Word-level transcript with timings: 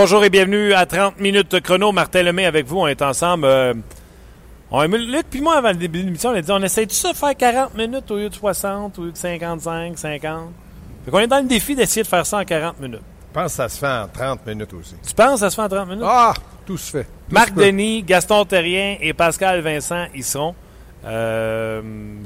Bonjour 0.00 0.24
et 0.24 0.30
bienvenue 0.30 0.74
à 0.74 0.86
30 0.86 1.18
minutes 1.18 1.60
chrono. 1.60 1.90
Martin 1.90 2.22
Lemay 2.22 2.44
avec 2.44 2.66
vous. 2.66 2.78
On 2.78 2.86
est 2.86 3.02
ensemble. 3.02 3.46
Euh, 3.46 3.74
on, 4.70 4.82
Luc 4.84 5.26
puis 5.28 5.40
moi, 5.40 5.56
avant 5.56 5.70
le 5.70 5.74
début 5.74 5.98
de 5.98 6.04
l'émission, 6.04 6.30
on 6.30 6.34
a 6.34 6.40
dit 6.40 6.52
on 6.52 6.62
essaie 6.62 6.86
de 6.86 6.92
ça 6.92 7.12
faire 7.14 7.36
40 7.36 7.74
minutes 7.74 8.08
au 8.12 8.16
lieu 8.16 8.28
de 8.28 8.34
60, 8.34 8.96
au 8.96 9.06
lieu 9.06 9.10
de 9.10 9.16
55, 9.16 9.98
50. 9.98 10.50
Fait 11.04 11.10
qu'on 11.10 11.18
est 11.18 11.26
dans 11.26 11.40
le 11.40 11.48
défi 11.48 11.74
d'essayer 11.74 12.04
de 12.04 12.06
faire 12.06 12.24
ça 12.24 12.38
en 12.38 12.44
40 12.44 12.78
minutes. 12.78 13.00
Je 13.00 13.40
pense 13.40 13.46
que 13.46 13.56
ça 13.56 13.68
se 13.68 13.76
fait 13.80 13.88
en 13.88 14.06
30 14.06 14.46
minutes 14.46 14.72
aussi. 14.72 14.94
Tu 15.04 15.14
penses 15.14 15.32
que 15.32 15.40
ça 15.40 15.50
se 15.50 15.56
fait 15.56 15.62
en 15.62 15.68
30 15.68 15.88
minutes? 15.88 16.04
Ah! 16.06 16.34
Tout 16.64 16.78
se 16.78 16.92
fait. 16.92 17.08
Marc 17.30 17.54
Denis, 17.54 18.04
Gaston 18.04 18.44
Terrien 18.44 18.98
et 19.00 19.12
Pascal 19.14 19.62
Vincent 19.62 20.06
y 20.14 20.22
seront. 20.22 20.54
Euh, 21.06 21.82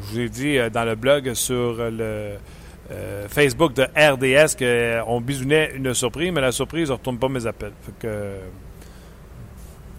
je 0.09 0.13
vous 0.13 0.21
ai 0.21 0.29
dit 0.29 0.59
euh, 0.59 0.69
dans 0.69 0.85
le 0.85 0.95
blog 0.95 1.33
sur 1.33 1.77
le 1.79 2.35
euh, 2.91 3.27
Facebook 3.29 3.75
de 3.75 3.83
RDS 3.83 4.57
qu'on 4.57 5.21
bisounait 5.21 5.73
une 5.75 5.95
surprise, 5.95 6.33
mais 6.33 6.41
la 6.41 6.53
surprise 6.53 6.89
ne 6.89 6.95
retourne 6.95 7.19
pas 7.19 7.29
mes 7.29 7.47
appels. 7.47 7.73
Fait 7.83 7.93
que, 7.99 8.33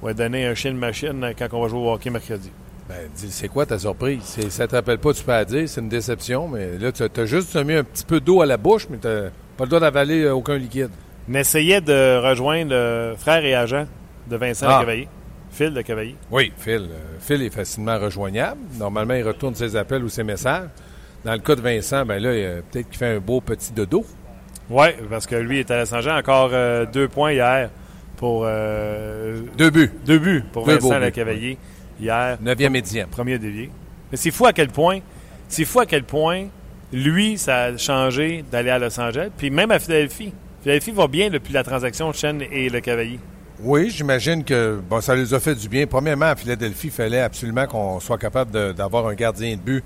on 0.02 0.06
va 0.08 0.14
donner 0.14 0.46
un 0.46 0.54
chien 0.54 0.74
de 0.74 0.78
machine 0.78 1.34
quand 1.38 1.48
on 1.54 1.62
va 1.62 1.68
jouer 1.70 1.80
au 1.80 1.94
hockey 1.94 2.10
mercredi. 2.10 2.52
Ben, 2.90 3.10
c'est 3.16 3.48
quoi 3.48 3.66
ta 3.66 3.80
surprise? 3.80 4.24
Ça 4.50 4.64
ne 4.64 4.68
te 4.68 4.76
rappelle 4.76 4.98
pas, 4.98 5.14
tu 5.14 5.24
peux 5.24 5.32
la 5.32 5.46
dire, 5.46 5.70
c'est 5.70 5.80
une 5.80 5.88
déception, 5.88 6.50
mais 6.50 6.78
là, 6.78 6.92
tu 6.92 7.04
as, 7.04 7.26
juste 7.26 7.56
mis 7.56 7.74
un 7.74 7.84
petit 7.84 8.04
peu 8.04 8.20
d'eau 8.20 8.42
à 8.42 8.46
la 8.46 8.58
bouche, 8.58 8.88
mais 8.90 8.98
tu 8.98 9.08
n'as 9.08 9.30
pas 9.58 9.64
le 9.64 9.68
droit 9.68 9.80
d'avaler 9.80 10.24
euh, 10.24 10.34
aucun 10.34 10.58
liquide. 10.58 10.90
On 11.30 11.34
essayait 11.36 11.80
de 11.80 12.18
rejoindre 12.18 12.72
le 12.72 13.16
frère 13.18 13.46
et 13.46 13.56
agent 13.56 13.86
de 14.30 14.36
Vincent 14.36 14.68
ah. 14.70 14.80
Cavalier. 14.80 15.08
Phil 15.52 15.74
de 15.74 15.82
Cavalier. 15.82 16.16
Oui, 16.32 16.52
Phil. 16.58 16.90
Euh, 16.92 17.18
Phil 17.22 17.42
est 17.44 17.54
facilement 17.54 17.98
rejoignable. 17.98 18.60
Normalement, 18.78 19.14
il 19.14 19.24
retourne 19.24 19.56
ses 19.56 19.76
appels 19.76 20.04
ou 20.04 20.10
ses 20.10 20.24
messages. 20.24 20.68
Dans 21.26 21.34
le 21.34 21.40
cas 21.40 21.56
de 21.56 21.62
Vincent, 21.62 22.06
ben 22.06 22.22
là, 22.22 22.62
peut-être 22.72 22.90
qu'il 22.90 22.98
fait 22.98 23.16
un 23.16 23.20
beau 23.20 23.40
petit 23.40 23.72
dodo. 23.72 24.06
Oui, 24.70 24.88
parce 25.10 25.26
que 25.26 25.36
lui 25.36 25.60
est 25.60 25.72
à 25.72 25.84
la 25.84 26.18
Encore 26.18 26.52
euh, 26.54 26.86
deux 26.86 27.08
points 27.08 27.34
hier 27.34 27.70
pour. 28.18 28.44
Euh, 28.46 29.42
deux 29.58 29.70
buts. 29.70 29.92
Deux 30.06 30.20
buts 30.20 30.44
pour 30.52 30.66
Vincent 30.66 31.00
Le 31.00 31.12
Cavalier 31.12 31.58
hier. 32.00 32.38
Neuvième 32.42 32.76
et 32.76 32.82
dixième. 32.82 33.08
Premier 33.08 33.38
dévié. 33.38 33.70
Mais 34.12 34.18
c'est 34.18 34.32
fou 34.32 34.46
à 34.46 34.54
quel 34.54 34.70
point. 34.70 35.00
C'est 35.48 35.66
fou 35.66 35.80
à 35.80 35.86
quel 35.86 36.04
point 36.04 36.46
lui, 36.92 37.38
ça 37.38 37.64
a 37.64 37.78
changé 37.78 38.44
d'aller 38.52 38.70
à 38.70 38.80
Los 38.80 39.00
Angeles. 39.00 39.30
Puis 39.36 39.50
même 39.50 39.72
à 39.72 39.80
Philadelphie. 39.80 40.34
Philadelphie 40.62 40.92
va 40.92 41.08
bien 41.08 41.30
depuis 41.30 41.54
la 41.54 41.64
transaction 41.64 42.14
Chen 42.14 42.42
et 42.52 42.70
Le 42.70 42.80
Cavalier. 42.80 43.20
Oui, 43.60 43.90
j'imagine 43.90 44.44
que 44.44 44.80
bon, 44.90 45.02
ça 45.02 45.16
les 45.16 45.34
a 45.34 45.40
fait 45.40 45.56
du 45.56 45.68
bien. 45.68 45.86
Premièrement, 45.88 46.28
à 46.28 46.36
Philadelphie, 46.36 46.88
il 46.88 46.94
fallait 46.94 47.20
absolument 47.20 47.66
qu'on 47.66 48.00
soit 48.00 48.18
capable 48.18 48.74
d'avoir 48.74 49.08
un 49.08 49.14
gardien 49.14 49.56
de 49.56 49.62
but 49.62 49.84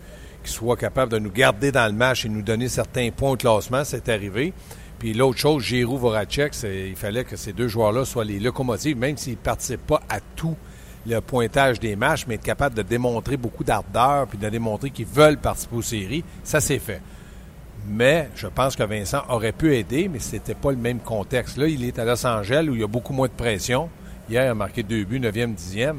soit 0.49 0.77
capable 0.77 1.11
de 1.11 1.19
nous 1.19 1.31
garder 1.31 1.71
dans 1.71 1.85
le 1.87 1.93
match 1.97 2.25
et 2.25 2.29
nous 2.29 2.41
donner 2.41 2.67
certains 2.67 3.09
points 3.11 3.31
au 3.31 3.37
classement. 3.37 3.83
C'est 3.83 4.09
arrivé. 4.09 4.53
Puis 4.99 5.13
l'autre 5.13 5.37
chose, 5.37 5.63
Giroud, 5.63 5.99
Voracek, 5.99 6.53
il 6.63 6.95
fallait 6.95 7.23
que 7.23 7.35
ces 7.35 7.53
deux 7.53 7.67
joueurs-là 7.67 8.03
soient 8.05 8.25
les 8.25 8.39
locomotives, 8.39 8.97
même 8.97 9.17
s'ils 9.17 9.33
ne 9.33 9.37
participent 9.37 9.85
pas 9.85 10.01
à 10.09 10.19
tout 10.35 10.55
le 11.05 11.21
pointage 11.21 11.79
des 11.79 11.95
matchs, 11.95 12.25
mais 12.27 12.35
être 12.35 12.43
capable 12.43 12.75
de 12.75 12.81
démontrer 12.81 13.37
beaucoup 13.37 13.63
d'ardeur 13.63 14.27
puis 14.27 14.37
de 14.37 14.49
démontrer 14.49 14.89
qu'ils 14.89 15.05
veulent 15.05 15.37
participer 15.37 15.75
aux 15.75 15.81
séries, 15.81 16.23
ça 16.43 16.59
s'est 16.59 16.79
fait. 16.79 17.01
Mais 17.87 18.29
je 18.35 18.47
pense 18.47 18.75
que 18.75 18.83
Vincent 18.83 19.23
aurait 19.29 19.53
pu 19.53 19.75
aider, 19.75 20.09
mais 20.09 20.19
ce 20.19 20.33
n'était 20.33 20.55
pas 20.55 20.71
le 20.71 20.77
même 20.77 20.99
contexte. 20.99 21.57
Là, 21.57 21.67
il 21.67 21.85
est 21.85 21.97
à 21.99 22.03
Los 22.03 22.25
Angeles 22.25 22.67
où 22.69 22.73
il 22.73 22.81
y 22.81 22.83
a 22.83 22.87
beaucoup 22.87 23.13
moins 23.13 23.27
de 23.27 23.33
pression. 23.33 23.89
Hier, 24.29 24.43
il 24.43 24.49
a 24.49 24.55
marqué 24.55 24.83
deux 24.83 25.05
buts, 25.05 25.19
9e, 25.19 25.55
10e 25.55 25.95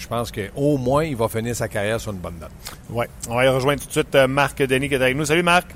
je 0.00 0.08
pense 0.08 0.32
qu'au 0.32 0.78
moins, 0.78 1.04
il 1.04 1.14
va 1.14 1.28
finir 1.28 1.54
sa 1.54 1.68
carrière 1.68 2.00
sur 2.00 2.12
une 2.12 2.18
bonne 2.18 2.38
note. 2.40 2.50
Oui. 2.88 3.04
On 3.28 3.34
va 3.34 3.44
y 3.44 3.48
rejoindre 3.48 3.80
tout 3.82 3.86
de 3.86 3.92
suite 3.92 4.14
euh, 4.14 4.26
Marc 4.26 4.62
Denis 4.62 4.88
qui 4.88 4.94
est 4.94 5.02
avec 5.02 5.14
nous. 5.14 5.26
Salut 5.26 5.42
Marc. 5.42 5.66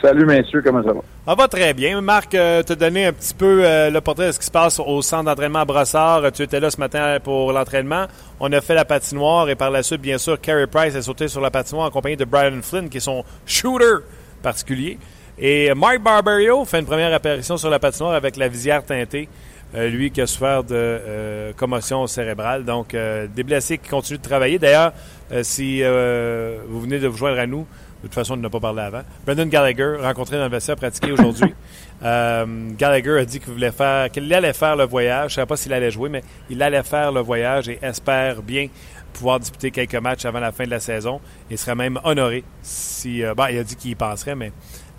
Salut 0.00 0.24
messieurs, 0.24 0.62
comment 0.62 0.84
ça 0.84 0.92
va? 0.92 1.00
Ça 1.26 1.34
va 1.34 1.48
très 1.48 1.74
bien. 1.74 2.00
Marc, 2.00 2.32
euh, 2.34 2.62
te 2.62 2.74
donner 2.74 3.06
un 3.06 3.12
petit 3.12 3.34
peu 3.34 3.64
euh, 3.64 3.90
le 3.90 4.00
portrait 4.00 4.28
de 4.28 4.32
ce 4.32 4.38
qui 4.38 4.46
se 4.46 4.50
passe 4.52 4.78
au 4.78 5.02
centre 5.02 5.24
d'entraînement 5.24 5.60
à 5.60 5.64
Brossard. 5.64 6.30
Tu 6.32 6.42
étais 6.42 6.60
là 6.60 6.70
ce 6.70 6.78
matin 6.78 7.18
pour 7.22 7.52
l'entraînement. 7.52 8.06
On 8.38 8.52
a 8.52 8.60
fait 8.60 8.74
la 8.74 8.84
patinoire 8.84 9.48
et 9.48 9.56
par 9.56 9.72
la 9.72 9.82
suite, 9.82 10.00
bien 10.00 10.18
sûr, 10.18 10.40
Carey 10.40 10.68
Price 10.68 10.94
a 10.94 11.02
sauté 11.02 11.26
sur 11.26 11.40
la 11.40 11.50
patinoire 11.50 11.88
en 11.88 11.90
compagnie 11.90 12.16
de 12.16 12.24
Brian 12.24 12.62
Flynn, 12.62 12.88
qui 12.88 12.98
est 12.98 13.00
son 13.00 13.24
shooter 13.46 14.04
particulier. 14.42 14.96
Et 15.38 15.74
Mark 15.74 16.00
Barberio 16.00 16.64
fait 16.64 16.78
une 16.78 16.86
première 16.86 17.12
apparition 17.12 17.56
sur 17.56 17.68
la 17.68 17.80
patinoire 17.80 18.14
avec 18.14 18.36
la 18.36 18.46
visière 18.46 18.84
teintée. 18.84 19.28
Euh, 19.74 19.88
lui 19.88 20.10
qui 20.10 20.20
a 20.20 20.26
souffert 20.26 20.62
de 20.62 20.74
euh, 20.74 21.52
commotion 21.54 22.06
cérébrale. 22.06 22.64
Donc, 22.64 22.94
euh, 22.94 23.26
des 23.26 23.42
blessés 23.42 23.78
qui 23.78 23.88
continuent 23.88 24.18
de 24.18 24.22
travailler. 24.22 24.58
D'ailleurs, 24.58 24.92
si 25.42 25.82
vous 25.82 26.80
venez 26.80 26.98
de 26.98 27.08
vous 27.08 27.16
joindre 27.16 27.40
à 27.40 27.46
nous, 27.46 27.66
de 28.02 28.08
toute 28.08 28.14
façon, 28.14 28.34
on 28.34 28.36
n'a 28.36 28.50
pas 28.50 28.60
parlé 28.60 28.82
avant. 28.82 29.02
Brendan 29.24 29.48
Gallagher, 29.48 29.96
rencontré 30.00 30.36
dans 30.36 30.44
le 30.44 30.50
vestiaire, 30.50 30.76
pratiqué 30.76 31.10
aujourd'hui. 31.10 31.52
Gallagher 32.00 33.18
a 33.18 33.24
dit 33.24 33.40
qu'il 33.40 33.52
voulait 33.52 33.72
faire, 33.72 34.10
qu'il 34.10 34.32
allait 34.32 34.52
faire 34.52 34.76
le 34.76 34.84
voyage. 34.84 35.30
Je 35.30 35.34
ne 35.34 35.36
savais 35.36 35.46
pas 35.46 35.56
s'il 35.56 35.72
allait 35.72 35.90
jouer, 35.90 36.08
mais 36.08 36.22
il 36.48 36.62
allait 36.62 36.84
faire 36.84 37.10
le 37.10 37.20
voyage 37.20 37.68
et 37.68 37.78
espère 37.82 38.42
bien 38.42 38.68
pouvoir 39.12 39.40
disputer 39.40 39.70
quelques 39.70 39.96
matchs 39.96 40.26
avant 40.26 40.40
la 40.40 40.52
fin 40.52 40.64
de 40.64 40.70
la 40.70 40.78
saison. 40.78 41.20
Il 41.50 41.58
serait 41.58 41.74
même 41.74 41.98
honoré 42.04 42.44
si. 42.62 43.22
Bah, 43.36 43.50
il 43.50 43.58
a 43.58 43.64
dit 43.64 43.74
qu'il 43.74 43.90
y 43.90 43.94
penserait, 43.96 44.36
mais 44.36 44.52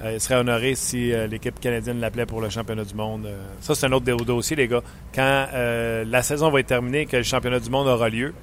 euh, 0.04 0.14
il 0.14 0.22
serait 0.22 0.36
honoré 0.36 0.76
si 0.76 1.12
euh, 1.12 1.26
l'équipe 1.26 1.60
canadienne 1.60 2.00
l'appelait 2.00 2.26
pour 2.26 2.40
le 2.40 2.50
championnat 2.50 2.84
du 2.84 2.94
monde. 2.94 3.26
Euh, 3.26 3.38
ça, 3.62 3.74
c'est 3.74 3.88
un 3.88 3.92
autre 3.92 4.06
dossier, 4.24 4.56
les 4.56 4.68
gars. 4.68 4.84
Quand 5.14 5.48
la 5.54 6.24
saison 6.24 6.52
va 6.52 6.60
être 6.60 6.68
terminée, 6.68 7.06
que 7.06 7.18
le 7.18 7.24
championnat 7.24 7.60
du 7.60 7.70
monde 7.70 7.88
aura 7.88 8.10
lieu, 8.10 8.34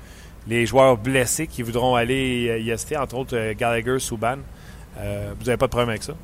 les 0.48 0.66
joueurs 0.66 0.96
blessés 0.96 1.46
qui 1.46 1.62
voudront 1.62 1.94
aller 1.94 2.60
y 2.62 2.72
assister, 2.72 2.96
entre 2.96 3.16
autres 3.16 3.52
Gallagher, 3.52 3.98
Souban, 3.98 4.38
vous 4.96 5.44
n'avez 5.44 5.56
pas 5.56 5.66
de 5.66 5.70
problème 5.70 5.90
avec 5.90 6.02
ça? 6.02 6.14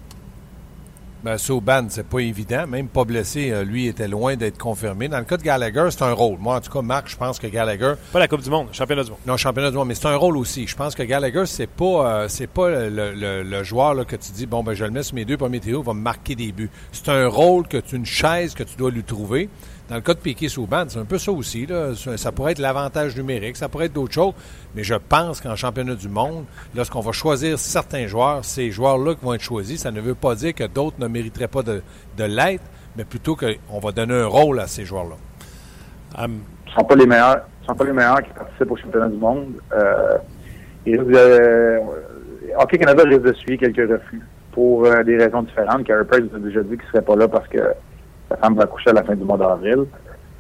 Ben, 1.22 1.36
Souban, 1.36 1.86
c'est 1.91 2.06
pas 2.06 2.20
évident. 2.20 2.66
Même 2.66 2.88
pas 2.88 3.04
blessé, 3.04 3.50
euh, 3.50 3.62
lui 3.62 3.86
était 3.86 4.08
loin 4.08 4.36
d'être 4.36 4.56
confirmé. 4.56 5.06
Dans 5.06 5.19
le 5.19 5.25
cas 5.25 5.36
de 5.36 5.42
Gallagher, 5.42 5.88
c'est 5.91 6.03
un 6.03 6.14
rôle. 6.14 6.38
Moi, 6.38 6.56
en 6.56 6.60
tout 6.62 6.70
cas, 6.70 6.81
Marc, 6.81 7.08
je 7.08 7.16
pense 7.16 7.38
que 7.38 7.47
Gallagher. 7.47 7.92
Pas 8.10 8.20
la 8.20 8.26
Coupe 8.26 8.41
du 8.41 8.48
Monde, 8.48 8.69
championnat 8.72 9.04
du 9.04 9.10
monde. 9.10 9.19
Non, 9.26 9.36
championnat 9.36 9.70
du 9.70 9.76
monde, 9.76 9.88
mais 9.88 9.94
c'est 9.94 10.09
un 10.09 10.16
rôle 10.16 10.38
aussi. 10.38 10.66
Je 10.66 10.75
pense 10.75 10.94
que 10.94 11.03
Gallagher, 11.03 11.44
c'est 11.44 11.66
pas, 11.66 11.84
euh, 11.84 12.28
c'est 12.28 12.47
pas 12.47 12.70
le, 12.70 13.62
joueur 13.64 13.92
là, 13.92 14.06
que 14.06 14.16
tu 14.16 14.32
dis, 14.32 14.47
bon, 14.47 14.62
ben, 14.62 14.72
je 14.72 14.84
le 14.84 14.91
mets 14.91 15.03
sur 15.03 15.14
mes 15.14 15.26
deux 15.26 15.36
premiers 15.36 15.60
théos, 15.60 15.82
il 15.82 15.86
va 15.86 15.92
me 15.92 16.00
marquer 16.00 16.34
des 16.34 16.53
buts. 16.53 16.70
C'est 16.91 17.10
un 17.10 17.28
rôle 17.28 17.69
que 17.69 17.76
tu, 17.76 17.97
une 17.97 18.06
chaise 18.06 18.54
que 18.54 18.62
tu 18.62 18.76
dois 18.76 18.91
lui 18.91 19.04
trouver. 19.04 19.50
Dans 19.90 19.96
le 19.96 20.02
cas 20.02 20.14
de 20.14 20.20
Piquet 20.20 20.48
Souban, 20.48 20.84
c'est 20.86 21.00
un 21.00 21.04
peu 21.04 21.18
ça 21.18 21.32
aussi. 21.32 21.66
Là. 21.66 21.94
Ça 22.16 22.30
pourrait 22.30 22.52
être 22.52 22.60
l'avantage 22.60 23.16
numérique, 23.16 23.56
ça 23.56 23.68
pourrait 23.68 23.86
être 23.86 23.92
d'autres 23.92 24.14
choses. 24.14 24.34
Mais 24.76 24.84
je 24.84 24.94
pense 24.94 25.40
qu'en 25.40 25.56
championnat 25.56 25.96
du 25.96 26.08
monde, 26.08 26.44
lorsqu'on 26.76 27.00
va 27.00 27.10
choisir 27.10 27.58
certains 27.58 28.06
joueurs, 28.06 28.44
ces 28.44 28.70
joueurs-là 28.70 29.16
qui 29.16 29.24
vont 29.24 29.34
être 29.34 29.42
choisis, 29.42 29.80
ça 29.80 29.90
ne 29.90 30.00
veut 30.00 30.14
pas 30.14 30.36
dire 30.36 30.54
que 30.54 30.62
d'autres 30.62 30.96
ne 31.00 31.08
mériteraient 31.08 31.48
pas 31.48 31.64
de, 31.64 31.82
l'être, 32.18 32.62
mais 32.96 33.04
plutôt 33.04 33.34
qu'on 33.34 33.80
va 33.80 33.90
donner 33.90 34.14
un 34.14 34.26
rôle 34.26 34.60
à 34.60 34.68
ces 34.68 34.84
joueurs-là. 34.84 35.16
Um, 36.16 36.40
ce 36.66 36.70
ne 36.70 36.74
sont 36.76 36.84
pas 36.84 36.94
les 36.94 37.06
meilleurs. 37.06 37.40
sont 37.66 37.74
pas 37.74 37.84
les 37.84 37.92
meilleurs 37.92 38.22
qui 38.22 38.30
participent 38.30 38.70
au 38.70 38.76
championnat 38.76 39.08
du 39.08 39.16
monde. 39.16 39.54
Euh, 39.72 40.18
et 40.86 40.96
euh, 40.96 41.80
Hockey 42.56 42.78
Canada 42.78 43.02
risque 43.02 43.22
de 43.22 43.32
suivre 43.32 43.58
quelques 43.58 43.90
refus 43.90 44.22
pour 44.52 44.84
euh, 44.84 45.02
des 45.02 45.16
raisons 45.16 45.42
différentes. 45.42 45.84
Carey 45.84 46.04
Price 46.04 46.32
a 46.32 46.38
déjà 46.38 46.62
dit 46.62 46.76
qu'il 46.76 46.78
ne 46.78 46.90
serait 46.92 47.02
pas 47.02 47.16
là 47.16 47.26
parce 47.26 47.48
que 47.48 47.58
sa 48.30 48.36
femme 48.36 48.54
va 48.54 48.66
coucher 48.66 48.91
à 48.91 48.92
la 48.94 49.02
fin 49.02 49.14
du 49.14 49.24
mois 49.24 49.36
d'avril. 49.36 49.86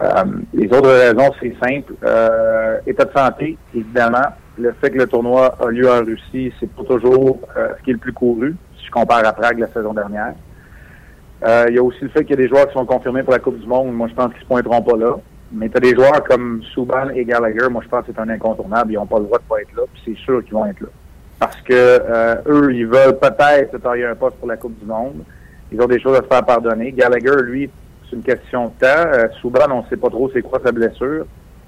Euh, 0.02 0.24
les 0.54 0.66
autres 0.68 0.90
raisons, 0.90 1.30
c'est 1.40 1.54
simple. 1.62 1.94
Euh, 2.04 2.78
état 2.86 3.04
de 3.04 3.12
santé, 3.12 3.58
évidemment. 3.74 4.28
Le 4.58 4.72
fait 4.72 4.90
que 4.90 4.98
le 4.98 5.06
tournoi 5.06 5.54
a 5.60 5.70
lieu 5.70 5.90
en 5.90 6.04
Russie, 6.04 6.52
c'est 6.58 6.70
pas 6.70 6.84
toujours 6.84 7.38
euh, 7.56 7.70
ce 7.78 7.82
qui 7.82 7.90
est 7.90 7.94
le 7.94 7.98
plus 7.98 8.12
couru, 8.12 8.54
si 8.78 8.86
je 8.86 8.90
compare 8.90 9.26
à 9.26 9.32
Prague 9.32 9.58
la 9.58 9.68
saison 9.68 9.94
dernière. 9.94 10.34
il 11.68 11.74
y 11.74 11.78
a 11.78 11.82
aussi 11.82 11.98
le 12.02 12.08
fait 12.10 12.24
qu'il 12.24 12.30
y 12.30 12.38
a 12.38 12.42
des 12.42 12.48
joueurs 12.48 12.66
qui 12.68 12.74
sont 12.74 12.84
confirmés 12.84 13.22
pour 13.22 13.32
la 13.32 13.38
Coupe 13.38 13.58
du 13.58 13.66
Monde. 13.66 13.92
Moi, 13.92 14.08
je 14.08 14.14
pense 14.14 14.32
qu'ils 14.32 14.42
se 14.42 14.46
pointeront 14.46 14.82
pas 14.82 14.96
là. 14.96 15.16
Mais 15.52 15.68
tu 15.68 15.76
as 15.78 15.80
des 15.80 15.94
joueurs 15.94 16.22
comme 16.24 16.62
Subban 16.74 17.08
et 17.14 17.24
Gallagher, 17.24 17.68
moi, 17.70 17.82
je 17.82 17.88
pense 17.88 18.06
que 18.06 18.12
c'est 18.14 18.20
un 18.20 18.28
incontournable. 18.28 18.92
Ils 18.92 18.96
n'ont 18.96 19.06
pas 19.06 19.18
le 19.18 19.24
droit 19.24 19.38
de 19.38 19.44
pas 19.44 19.60
être 19.60 19.74
là, 19.76 19.82
puis 19.92 20.02
c'est 20.04 20.22
sûr 20.22 20.44
qu'ils 20.44 20.54
vont 20.54 20.66
être 20.66 20.80
là. 20.80 20.88
Parce 21.40 21.60
que 21.62 22.42
eux, 22.46 22.74
ils 22.74 22.86
veulent 22.86 23.18
peut-être 23.18 23.72
se 23.72 23.76
tailler 23.78 24.06
un 24.06 24.14
poste 24.14 24.36
pour 24.36 24.48
la 24.48 24.56
Coupe 24.56 24.78
du 24.78 24.86
Monde. 24.86 25.24
Ils 25.72 25.80
ont 25.80 25.86
des 25.86 26.00
choses 26.00 26.16
à 26.16 26.22
se 26.22 26.26
faire 26.26 26.44
pardonner. 26.44 26.92
Gallagher, 26.92 27.42
lui, 27.42 27.70
c'est 28.08 28.16
une 28.16 28.22
question 28.22 28.64
de 28.66 28.70
temps. 28.80 29.08
Euh, 29.12 29.28
Souban, 29.40 29.70
on 29.70 29.82
ne 29.82 29.88
sait 29.88 29.96
pas 29.96 30.08
trop 30.08 30.30
c'est 30.32 30.42
quoi 30.42 30.60
sa 30.64 30.72
blessure. 30.72 31.26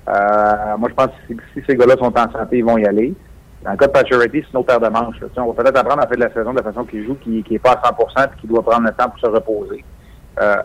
Euh, 0.08 0.76
moi, 0.78 0.88
je 0.88 0.94
pense 0.94 1.10
que 1.28 1.34
si 1.54 1.62
ces 1.66 1.76
gars-là 1.76 1.96
sont 1.96 2.16
en 2.16 2.32
santé, 2.32 2.58
ils 2.58 2.64
vont 2.64 2.78
y 2.78 2.87
aller. 2.87 3.14
Dans 3.62 3.70
le 3.70 3.76
cas 3.76 3.87
de 3.87 3.93
Pacioretty, 3.93 4.43
c'est 4.44 4.54
nos 4.54 4.64
paire 4.64 4.81
de 4.81 4.88
manches. 4.88 5.16
On 5.37 5.52
va 5.52 5.62
peut-être 5.62 5.78
apprendre 5.78 6.02
à 6.02 6.06
faire 6.08 6.16
de 6.16 6.25
la 6.25 6.32
saison 6.32 6.52
de 6.52 6.56
la 6.56 6.64
façon 6.64 6.84
qu'il 6.84 7.06
joue, 7.06 7.14
qui 7.14 7.44
n'est 7.49 7.58
pas 7.60 7.81
à 7.81 7.94
100 7.96 8.25
et 8.25 8.40
qui 8.40 8.49
doit 8.49 8.62
prendre 8.62 8.87
le 8.87 8.93
temps 8.93 9.08
pour 9.08 9.20
se 9.20 9.26
reposer. 9.26 9.84
Euh, 10.40 10.56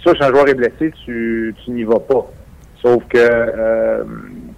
sûr, 0.00 0.16
si 0.16 0.24
un 0.24 0.28
joueur 0.28 0.48
est 0.48 0.54
blessé, 0.54 0.92
tu, 1.04 1.54
tu 1.62 1.70
n'y 1.70 1.84
vas 1.84 2.00
pas. 2.00 2.26
Sauf 2.82 3.02
que 3.08 3.18
euh, 3.18 4.04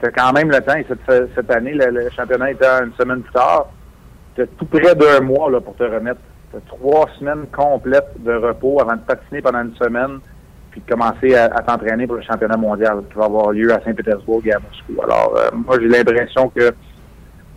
tu 0.01 0.07
as 0.07 0.11
quand 0.11 0.33
même 0.33 0.51
le 0.51 0.61
temps. 0.61 0.77
Et 0.77 0.87
cette, 0.89 1.31
cette 1.35 1.51
année, 1.51 1.73
le, 1.75 2.09
championnat 2.11 2.53
était 2.53 2.67
une 2.67 2.93
semaine 2.95 3.23
plus 3.23 3.33
tard. 3.33 3.67
Tu 4.35 4.43
as 4.43 4.47
tout 4.47 4.67
près 4.67 4.95
d'un 4.95 5.21
mois 5.21 5.51
là, 5.51 5.61
pour 5.61 5.75
te 5.75 5.83
remettre. 5.83 6.21
Trois 6.67 7.09
semaines 7.19 7.47
complètes 7.53 8.23
de 8.25 8.33
repos 8.33 8.81
avant 8.81 8.97
de 8.97 9.01
patiner 9.01 9.43
pendant 9.43 9.63
une 9.63 9.75
semaine 9.75 10.19
puis 10.71 10.81
de 10.81 10.91
commencer 10.91 11.35
à, 11.35 11.49
t'entraîner 11.63 12.07
pour 12.07 12.17
le 12.17 12.23
championnat 12.23 12.57
mondial 12.57 13.03
qui 13.11 13.19
va 13.19 13.25
avoir 13.25 13.53
lieu 13.53 13.73
à 13.73 13.81
Saint-Pétersbourg 13.83 14.43
et 14.45 14.53
à 14.53 14.59
Moscou. 14.59 15.03
Alors, 15.03 15.35
euh, 15.37 15.49
moi, 15.67 15.77
j'ai 15.81 15.89
l'impression 15.89 16.49
que 16.49 16.73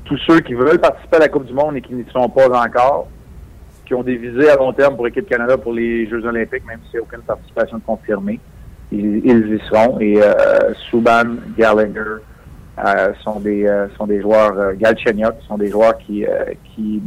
tous 0.06 0.18
ceux 0.28 0.40
qui 0.40 0.54
veulent 0.54 0.80
participer 0.80 1.18
à 1.18 1.20
la 1.20 1.28
Coupe 1.30 1.46
du 1.46 1.54
Monde 1.54 1.78
et 1.78 1.82
qui 1.82 1.94
n'y 1.94 2.06
sont 2.12 2.30
pas 2.30 2.48
encore, 2.48 3.08
qui 3.86 3.94
ont 3.94 4.04
des 4.04 4.16
visées 4.16 4.50
à 4.50 4.56
long 4.56 4.74
terme 4.74 4.96
pour 4.96 5.06
l'équipe 5.06 5.28
Canada 5.28 5.58
pour 5.58 5.74
les 5.74 6.08
Jeux 6.10 6.26
olympiques, 6.26 6.66
même 6.66 6.80
s'il 6.90 7.00
n'y 7.00 7.00
a 7.00 7.02
aucune 7.04 7.22
participation 7.22 7.80
confirmée, 7.80 8.40
ils, 8.92 9.26
y 9.26 9.62
seront. 9.70 10.00
Et 10.00 10.20
Subban, 10.90 11.36
Gallagher 11.58 12.22
sont 13.24 13.40
des 13.40 13.70
sont 13.98 14.08
des 14.08 14.22
joueurs, 14.22 14.74
Galchenyuk 14.76 15.36
sont 15.48 15.58
des 15.58 15.70
joueurs 15.70 15.98
qui 15.98 16.26
qui 16.74 17.02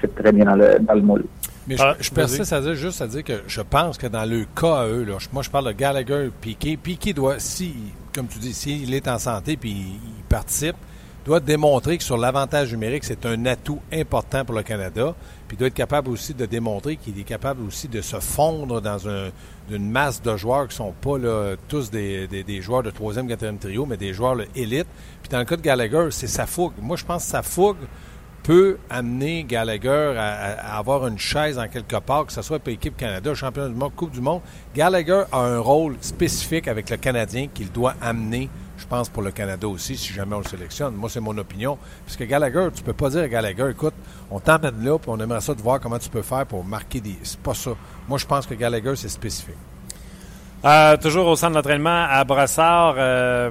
fit 0.00 0.08
très 0.08 0.32
bien 0.32 0.44
dans 0.44 0.56
le, 0.56 0.78
dans 0.80 0.94
le 0.94 1.02
moule. 1.02 1.24
Mais 1.68 1.76
je, 1.76 1.82
ah, 1.82 1.96
persiste 2.14 2.52
à 2.54 2.62
dire 2.62 2.74
juste 2.74 3.02
à 3.02 3.06
dire 3.06 3.22
que 3.22 3.42
je 3.46 3.60
pense 3.60 3.98
que 3.98 4.06
dans 4.06 4.24
le 4.24 4.46
cas 4.56 4.76
à 4.76 4.86
eux, 4.86 5.04
là, 5.04 5.18
moi 5.32 5.42
je 5.42 5.50
parle 5.50 5.66
de 5.66 5.72
Gallagher 5.72 6.30
Piquet. 6.40 6.78
Piquet 6.78 7.12
doit, 7.12 7.38
si, 7.38 7.74
comme 8.14 8.26
tu 8.26 8.38
dis, 8.38 8.54
s'il 8.54 8.94
est 8.94 9.06
en 9.06 9.18
santé 9.18 9.58
puis 9.58 9.70
il, 9.70 10.24
participe, 10.30 10.76
doit 11.26 11.40
démontrer 11.40 11.98
que 11.98 12.04
sur 12.04 12.16
l'avantage 12.16 12.72
numérique, 12.72 13.04
c'est 13.04 13.26
un 13.26 13.44
atout 13.44 13.80
important 13.92 14.46
pour 14.46 14.54
le 14.54 14.62
Canada. 14.62 15.14
Puis 15.46 15.58
doit 15.58 15.68
être 15.68 15.74
capable 15.74 16.08
aussi 16.08 16.32
de 16.32 16.46
démontrer 16.46 16.96
qu'il 16.96 17.18
est 17.18 17.24
capable 17.24 17.62
aussi 17.66 17.86
de 17.86 18.00
se 18.00 18.18
fondre 18.18 18.80
dans 18.80 18.98
une 19.70 19.90
masse 19.90 20.22
de 20.22 20.36
joueurs 20.38 20.68
qui 20.68 20.76
sont 20.76 20.92
pas 20.92 21.18
là, 21.18 21.54
tous 21.68 21.90
des, 21.90 22.26
des, 22.28 22.60
joueurs 22.62 22.82
de 22.82 22.90
troisième, 22.90 23.28
quatrième 23.28 23.58
trio, 23.58 23.84
mais 23.84 23.98
des 23.98 24.14
joueurs 24.14 24.38
élite. 24.54 24.86
Puis 25.22 25.28
dans 25.30 25.38
le 25.38 25.44
cas 25.44 25.56
de 25.56 25.62
Gallagher, 25.62 26.08
c'est 26.10 26.26
sa 26.28 26.46
fougue. 26.46 26.72
Moi, 26.80 26.96
je 26.96 27.04
pense 27.04 27.24
que 27.24 27.30
sa 27.30 27.42
fougue 27.42 27.76
peut 28.42 28.78
amener 28.88 29.44
Gallagher 29.44 30.14
à, 30.16 30.78
avoir 30.78 31.06
une 31.06 31.18
chaise 31.18 31.58
en 31.58 31.68
quelque 31.68 31.96
part, 31.96 32.26
que 32.26 32.32
ce 32.32 32.42
soit 32.42 32.58
pour 32.58 32.70
l'équipe 32.70 32.96
Canada, 32.96 33.34
champion 33.34 33.68
du 33.68 33.74
monde, 33.74 33.92
Coupe 33.94 34.12
du 34.12 34.20
monde. 34.20 34.40
Gallagher 34.74 35.24
a 35.32 35.38
un 35.38 35.58
rôle 35.58 35.96
spécifique 36.00 36.68
avec 36.68 36.88
le 36.90 36.96
Canadien 36.96 37.48
qu'il 37.52 37.70
doit 37.70 37.94
amener, 38.00 38.48
je 38.78 38.86
pense, 38.86 39.08
pour 39.08 39.22
le 39.22 39.30
Canada 39.30 39.68
aussi, 39.68 39.96
si 39.96 40.12
jamais 40.12 40.34
on 40.34 40.40
le 40.40 40.44
sélectionne. 40.44 40.94
Moi, 40.94 41.10
c'est 41.10 41.20
mon 41.20 41.36
opinion. 41.36 41.78
Parce 42.06 42.16
que 42.16 42.24
Gallagher, 42.24 42.68
tu 42.74 42.82
peux 42.82 42.92
pas 42.92 43.10
dire 43.10 43.22
à 43.22 43.28
Gallagher, 43.28 43.70
écoute, 43.70 43.94
on 44.30 44.40
t'emmène 44.40 44.84
là, 44.84 44.98
puis 44.98 45.10
on 45.10 45.18
aimerait 45.20 45.40
ça 45.40 45.54
de 45.54 45.60
voir 45.60 45.80
comment 45.80 45.98
tu 45.98 46.08
peux 46.08 46.22
faire 46.22 46.46
pour 46.46 46.64
marquer 46.64 47.00
des... 47.00 47.16
C'est 47.22 47.40
pas 47.40 47.54
ça. 47.54 47.72
Moi, 48.08 48.18
je 48.18 48.26
pense 48.26 48.46
que 48.46 48.54
Gallagher, 48.54 48.94
c'est 48.96 49.08
spécifique. 49.08 49.56
Euh, 50.64 50.96
toujours 50.96 51.28
au 51.28 51.36
centre 51.36 51.54
d'entraînement 51.54 52.06
à 52.10 52.24
Brassard, 52.24 52.96
euh, 52.98 53.48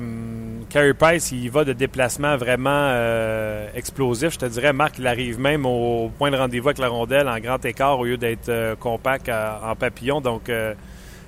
Carey 0.70 0.94
Price, 0.94 1.32
il 1.32 1.50
va 1.50 1.64
de 1.64 1.72
déplacement 1.72 2.36
vraiment 2.36 2.70
euh, 2.70 3.70
explosif. 3.76 4.34
Je 4.34 4.40
te 4.40 4.46
dirais, 4.46 4.74
Marc, 4.74 4.96
il 5.00 5.08
arrive 5.08 5.40
même 5.40 5.66
au 5.66 6.12
point 6.18 6.32
de 6.32 6.36
rendez-vous 6.36 6.68
avec 6.68 6.80
la 6.80 6.90
rondelle 6.90 7.30
en 7.30 7.40
grand 7.40 7.64
écart 7.64 7.98
au 7.98 8.04
lieu 8.04 8.18
d'être 8.18 8.76
compact 8.80 9.30
en 9.30 9.74
papillon. 9.78 10.20
Donc, 10.20 10.52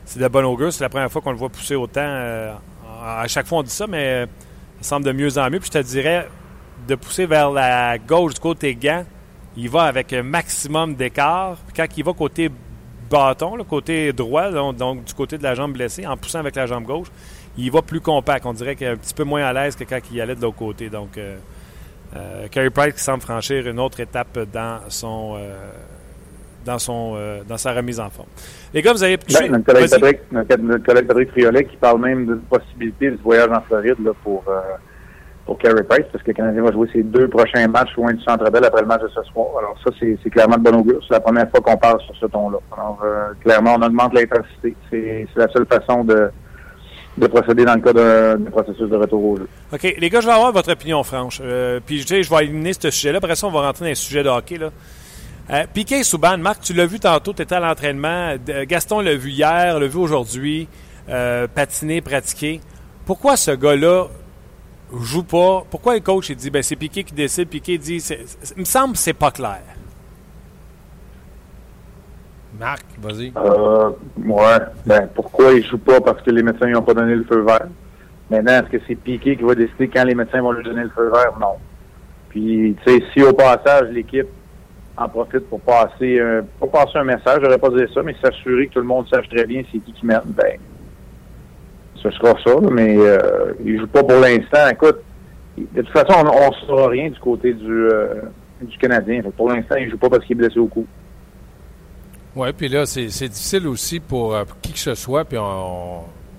c'est 0.03 0.19
de 0.19 0.27
bon 0.27 0.45
augure. 0.45 0.73
C'est 0.73 0.83
la 0.83 0.89
première 0.89 1.09
fois 1.09 1.21
qu'on 1.21 1.31
le 1.31 1.37
voit 1.37 1.49
pousser 1.49 1.75
autant. 1.75 2.01
à 3.01 3.27
chaque 3.27 3.47
fois, 3.47 3.59
on 3.59 3.63
dit 3.63 3.69
ça, 3.69 3.87
mais 3.87 4.25
il 4.81 4.85
semble 4.85 5.05
de 5.05 5.13
mieux 5.13 5.37
en 5.37 5.49
mieux. 5.49 5.59
Puis 5.59 5.69
je 5.73 5.79
te 5.79 5.83
dirais, 5.85 6.27
de 6.89 6.95
pousser 6.95 7.25
vers 7.25 7.51
la 7.51 7.97
gauche 7.97 8.33
du 8.33 8.41
côté 8.41 8.75
gant, 8.75 9.05
il 9.55 9.69
va 9.69 9.83
avec 9.83 10.11
un 10.11 10.23
maximum 10.23 10.95
d'écart. 10.95 11.55
Quand 11.73 11.85
il 11.95 12.03
va 12.03 12.11
côté 12.11 12.49
bâton, 13.09 13.55
le 13.55 13.63
côté 13.63 14.13
droit, 14.13 14.51
donc, 14.51 15.03
du 15.03 15.13
côté 15.13 15.37
de 15.37 15.43
la 15.43 15.55
jambe 15.55 15.73
blessée, 15.73 16.05
en 16.05 16.17
poussant 16.17 16.39
avec 16.39 16.55
la 16.55 16.65
jambe 16.65 16.83
gauche, 16.83 17.07
il 17.57 17.71
va 17.71 17.81
plus 17.81 18.01
compact. 18.01 18.45
On 18.45 18.53
dirait 18.53 18.75
qu'il 18.75 18.87
est 18.87 18.91
un 18.91 18.95
petit 18.97 19.13
peu 19.13 19.23
moins 19.23 19.43
à 19.43 19.53
l'aise 19.53 19.75
que 19.75 19.83
quand 19.83 19.99
il 20.11 20.21
allait 20.21 20.35
de 20.35 20.41
l'autre 20.41 20.57
côté. 20.57 20.89
Donc, 20.89 21.17
euh, 21.17 21.37
euh, 22.15 22.47
Carey 22.49 22.69
Price 22.69 22.93
qui 22.93 23.01
semble 23.01 23.21
franchir 23.21 23.67
une 23.67 23.79
autre 23.79 23.99
étape 23.99 24.39
dans 24.51 24.79
son 24.89 25.35
euh, 25.37 25.53
dans 26.65 26.79
son 26.79 27.17
dans 27.47 27.57
sa 27.57 27.73
remise 27.73 27.99
en 27.99 28.09
forme. 28.09 28.27
Les 28.73 28.81
gars, 28.81 28.93
vous 28.93 29.03
avez 29.03 29.17
ben, 29.17 29.51
notre, 29.51 29.65
collègue 29.65 29.89
Patrick, 29.89 30.19
notre, 30.31 30.85
collègue 30.85 31.07
Patrick 31.07 31.31
Friolet 31.31 31.65
qui 31.65 31.77
parle 31.77 32.01
même 32.01 32.25
de 32.25 32.35
possibilité 32.35 33.11
de 33.11 33.17
voyage 33.17 33.49
en 33.49 33.61
Floride 33.61 33.95
là, 34.03 34.11
pour 34.23 34.43
pour 35.49 35.57
Carey 35.57 35.81
Price, 35.81 36.05
parce 36.11 36.23
que 36.23 36.29
le 36.29 36.35
Canadien 36.35 36.61
va 36.61 36.71
jouer 36.71 36.87
ses 36.93 37.01
deux 37.01 37.27
prochains 37.27 37.67
matchs 37.67 37.95
loin 37.97 38.13
du 38.13 38.21
Centre 38.21 38.47
Bell 38.51 38.63
après 38.63 38.81
le 38.81 38.87
match 38.87 39.01
de 39.01 39.07
ce 39.07 39.23
soir. 39.31 39.47
Alors 39.57 39.75
ça, 39.83 39.89
c'est 39.99 40.29
clairement 40.29 40.57
de 40.57 40.61
bon 40.61 40.75
augure. 40.81 41.01
C'est 41.07 41.15
la 41.15 41.19
première 41.21 41.49
fois 41.49 41.59
qu'on 41.59 41.75
parle 41.75 41.99
sur 42.01 42.15
ce 42.17 42.27
ton-là. 42.27 42.59
Alors, 42.71 42.99
euh, 43.03 43.29
clairement, 43.43 43.73
on 43.79 43.81
augmente 43.81 44.13
l'intensité. 44.13 44.75
C'est 44.91 45.27
la 45.35 45.47
seule 45.47 45.65
façon 45.65 46.03
de, 46.03 46.29
de 47.17 47.25
procéder 47.25 47.65
dans 47.65 47.73
le 47.73 47.81
cas 47.81 47.93
d'un 47.93 48.51
processus 48.51 48.87
de 48.87 48.95
retour 48.95 49.23
au 49.25 49.37
jeu. 49.37 49.47
OK. 49.73 49.95
Les 49.97 50.09
gars, 50.11 50.21
je 50.21 50.27
vais 50.27 50.33
avoir 50.33 50.51
votre 50.51 50.71
opinion 50.71 51.01
franche. 51.01 51.41
Euh, 51.43 51.79
puis, 51.83 52.05
je, 52.07 52.21
je 52.21 52.29
vais 52.29 52.43
éliminer 52.43 52.73
ce 52.73 52.91
sujet-là. 52.91 53.17
Après 53.17 53.35
ça, 53.35 53.47
on 53.47 53.51
va 53.51 53.61
rentrer 53.61 53.85
dans 53.85 53.89
les 53.89 53.95
sujets 53.95 54.21
de 54.21 54.29
hockey. 54.29 54.59
Là. 54.59 54.69
Euh, 55.49 55.63
Piquet 55.73 56.03
Souban, 56.03 56.37
Marc, 56.37 56.61
tu 56.61 56.73
l'as 56.73 56.85
vu 56.85 56.99
tantôt, 56.99 57.33
tu 57.33 57.41
étais 57.41 57.55
à 57.55 57.59
l'entraînement. 57.59 58.35
Gaston 58.67 58.99
l'a 58.99 59.15
vu 59.15 59.31
hier, 59.31 59.79
l'a 59.79 59.87
vu 59.87 59.97
aujourd'hui, 59.97 60.67
euh, 61.09 61.47
patiner, 61.47 62.01
pratiquer. 62.01 62.61
Pourquoi 63.07 63.35
ce 63.35 63.49
gars-là 63.49 64.09
joue 64.97 65.23
pas. 65.23 65.63
Pourquoi 65.69 65.95
le 65.95 65.99
coach 65.99 66.29
il 66.29 66.35
dit 66.35 66.49
ben 66.49 66.63
c'est 66.63 66.75
Piqué 66.75 67.03
qui 67.03 67.13
décide, 67.13 67.47
Piqué 67.47 67.77
dit 67.77 67.97
il 68.55 68.59
me 68.59 68.65
semble 68.65 68.93
que 68.93 68.99
c'est 68.99 69.13
pas 69.13 69.31
clair. 69.31 69.61
Marc, 72.59 72.83
vas-y. 72.99 73.31
Euh, 73.37 73.91
ouais. 74.17 74.59
Ben, 74.85 75.07
pourquoi 75.15 75.53
il 75.53 75.65
joue 75.65 75.77
pas? 75.77 76.01
Parce 76.01 76.21
que 76.21 76.31
les 76.31 76.43
médecins 76.43 76.67
n'ont 76.67 76.81
pas 76.81 76.93
donné 76.93 77.15
le 77.15 77.23
feu 77.23 77.41
vert. 77.41 77.67
Maintenant, 78.29 78.51
est-ce 78.51 78.69
que 78.69 78.83
c'est 78.85 78.95
Piqué 78.95 79.37
qui 79.37 79.43
va 79.43 79.55
décider 79.55 79.87
quand 79.87 80.03
les 80.03 80.15
médecins 80.15 80.41
vont 80.41 80.51
lui 80.51 80.63
donner 80.63 80.83
le 80.83 80.89
feu 80.89 81.09
vert? 81.09 81.37
Non. 81.39 81.55
Puis, 82.29 82.75
tu 82.85 82.91
sais, 82.91 83.03
si 83.13 83.23
au 83.23 83.33
passage, 83.33 83.89
l'équipe 83.91 84.27
en 84.97 85.07
profite 85.07 85.49
pour 85.49 85.61
passer 85.61 86.19
un, 86.19 86.43
pour 86.59 86.69
passer 86.69 86.97
un 86.97 87.05
message, 87.05 87.39
j'aurais 87.41 87.57
pas 87.57 87.69
dit 87.69 87.85
ça, 87.93 88.03
mais 88.03 88.15
s'assurer 88.21 88.67
que 88.67 88.73
tout 88.73 88.79
le 88.79 88.85
monde 88.85 89.07
sache 89.07 89.29
très 89.29 89.45
bien 89.45 89.63
c'est 89.71 89.79
qui 89.79 89.93
qui 89.93 90.05
mène, 90.05 90.19
ben, 90.25 90.59
ce 92.01 92.09
sera 92.11 92.33
ça, 92.43 92.55
mais 92.71 92.95
euh, 92.97 93.53
il 93.63 93.73
ne 93.73 93.79
joue 93.79 93.87
pas 93.87 94.03
pour 94.03 94.19
l'instant. 94.19 94.67
Écoute, 94.71 94.97
de 95.57 95.81
toute 95.81 95.89
façon, 95.89 96.13
on 96.25 96.49
ne 96.49 96.67
saura 96.67 96.87
rien 96.89 97.09
du 97.09 97.19
côté 97.19 97.53
du, 97.53 97.65
euh, 97.69 98.21
du 98.61 98.77
Canadien. 98.77 99.21
pour 99.35 99.49
l'instant, 99.49 99.75
il 99.77 99.85
ne 99.85 99.91
joue 99.91 99.97
pas 99.97 100.09
parce 100.09 100.25
qu'il 100.25 100.37
est 100.37 100.39
blessé 100.39 100.59
au 100.59 100.67
cou. 100.67 100.85
Oui, 102.35 102.49
puis 102.55 102.69
là, 102.69 102.85
c'est 102.85 103.05
difficile 103.05 103.67
aussi 103.67 103.99
pour, 103.99 104.35
euh, 104.35 104.43
qui 104.61 104.73
que 104.73 104.79
ce 104.79 104.95
soit. 104.95 105.25
Puis 105.25 105.37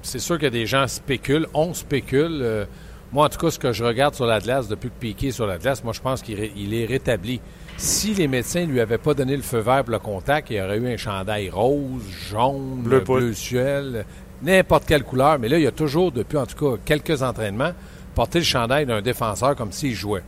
c'est 0.03 0.19
sûr 0.19 0.39
que 0.39 0.47
des 0.47 0.67
gens 0.67 0.87
spéculent. 0.87 1.47
On 1.53 1.75
spécule. 1.75 2.67
moi, 3.13 3.27
en 3.27 3.29
tout 3.29 3.39
cas, 3.39 3.51
ce 3.51 3.59
que 3.59 3.73
je 3.73 3.85
regarde 3.85 4.15
sur 4.15 4.27
la 4.27 4.39
glace 4.39 4.69
depuis 4.69 4.89
que 4.89 4.99
Piqué 4.99 5.29
est 5.29 5.33
sur 5.33 5.47
la 5.47 5.59
glace, 5.59 5.85
moi, 5.85 5.93
je 5.93 6.01
pense 6.01 6.23
qu'il 6.23 6.75
est 6.75 6.87
rétabli. 6.87 7.41
Si 7.77 8.15
les 8.15 8.29
médecins 8.29 8.67
ne 8.67 8.73
lui 8.73 8.81
avaient 8.81 8.99
pas 8.99 9.15
donné 9.15 9.37
le 9.37 9.43
feu 9.43 9.59
vert 9.59 9.85
pour 9.85 9.93
le 9.93 9.99
contact, 9.99 10.51
il 10.51 10.57
y 10.57 10.61
aurait 10.61 10.79
eu 10.79 10.87
un 10.87 10.97
chandail 10.97 11.51
rose, 11.51 12.03
jaune, 12.31 12.83
bleu, 12.83 13.01
bleu 13.01 13.33
ciel 13.33 14.05
n'importe 14.43 14.87
quelle 14.87 15.05
couleur, 15.05 15.39
mais 15.39 15.49
là, 15.49 15.59
il 15.59 15.63
y 15.63 15.67
a 15.67 15.73
toujours, 15.73 16.13
depuis 16.13 16.39
en 16.39 16.47
tout 16.47 16.57
cas 16.57 16.81
quelques 16.85 17.23
entraînements, 17.23 17.73
porté 18.15 18.39
le 18.39 18.45
chandail 18.45 18.87
d'un 18.87 19.03
défenseur 19.03 19.57
comme 19.57 19.73
s'il 19.73 19.95
jouait. 19.95 20.23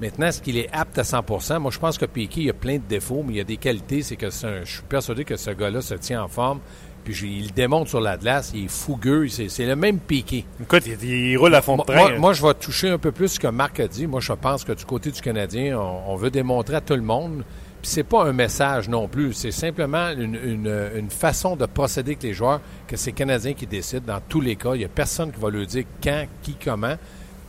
Maintenant, 0.00 0.26
est-ce 0.26 0.40
qu'il 0.40 0.56
est 0.56 0.68
apte 0.72 0.96
à 0.98 1.02
100% 1.02 1.58
Moi, 1.58 1.72
je 1.72 1.78
pense 1.78 1.98
que 1.98 2.04
Piquet, 2.04 2.42
il 2.42 2.50
a 2.50 2.52
plein 2.52 2.76
de 2.76 2.82
défauts, 2.88 3.24
mais 3.26 3.34
il 3.34 3.36
y 3.38 3.40
a 3.40 3.44
des 3.44 3.56
qualités. 3.56 4.02
C'est 4.02 4.14
que 4.14 4.30
je 4.30 4.64
suis 4.64 4.82
persuadé 4.88 5.24
que 5.24 5.36
ce 5.36 5.50
gars-là 5.50 5.80
se 5.80 5.94
tient 5.94 6.22
en 6.22 6.28
forme. 6.28 6.60
Puis 7.02 7.16
il 7.22 7.52
démontre 7.52 7.88
sur 7.88 8.00
la 8.00 8.16
glace, 8.16 8.52
il 8.54 8.66
est 8.66 8.68
fougueux, 8.68 9.28
c'est 9.28 9.66
le 9.66 9.76
même 9.76 9.98
Piquet. 9.98 10.44
Écoute, 10.60 10.84
il, 10.86 11.36
roule 11.36 11.54
à 11.54 11.62
fond 11.62 11.76
de 11.76 11.82
train. 11.82 12.16
Moi, 12.18 12.32
je 12.32 12.42
vais 12.42 12.54
toucher 12.54 12.90
un 12.90 12.98
peu 12.98 13.12
plus 13.12 13.28
ce 13.28 13.40
que 13.40 13.48
Marc 13.48 13.80
a 13.80 13.88
dit. 13.88 14.06
Moi, 14.06 14.20
je 14.20 14.32
pense 14.34 14.62
que 14.62 14.72
du 14.72 14.84
côté 14.84 15.10
du 15.10 15.20
Canadien, 15.20 15.78
on 15.78 16.16
veut 16.16 16.30
démontrer 16.30 16.76
à 16.76 16.80
tout 16.80 16.94
le 16.94 17.02
monde 17.02 17.44
c'est 17.82 18.04
pas 18.04 18.24
un 18.24 18.32
message 18.32 18.88
non 18.88 19.08
plus, 19.08 19.32
c'est 19.32 19.50
simplement 19.50 20.10
une, 20.10 21.08
façon 21.10 21.56
de 21.56 21.66
procéder 21.66 22.12
avec 22.12 22.22
les 22.22 22.34
joueurs 22.34 22.60
que 22.86 22.96
c'est 22.96 23.12
Canadiens 23.12 23.54
qui 23.54 23.66
décident 23.66 24.14
dans 24.14 24.20
tous 24.28 24.40
les 24.40 24.56
cas. 24.56 24.74
Il 24.74 24.78
n'y 24.78 24.84
a 24.84 24.88
personne 24.88 25.32
qui 25.32 25.40
va 25.40 25.50
leur 25.50 25.66
dire 25.66 25.84
quand, 26.02 26.24
qui, 26.42 26.54
comment. 26.62 26.96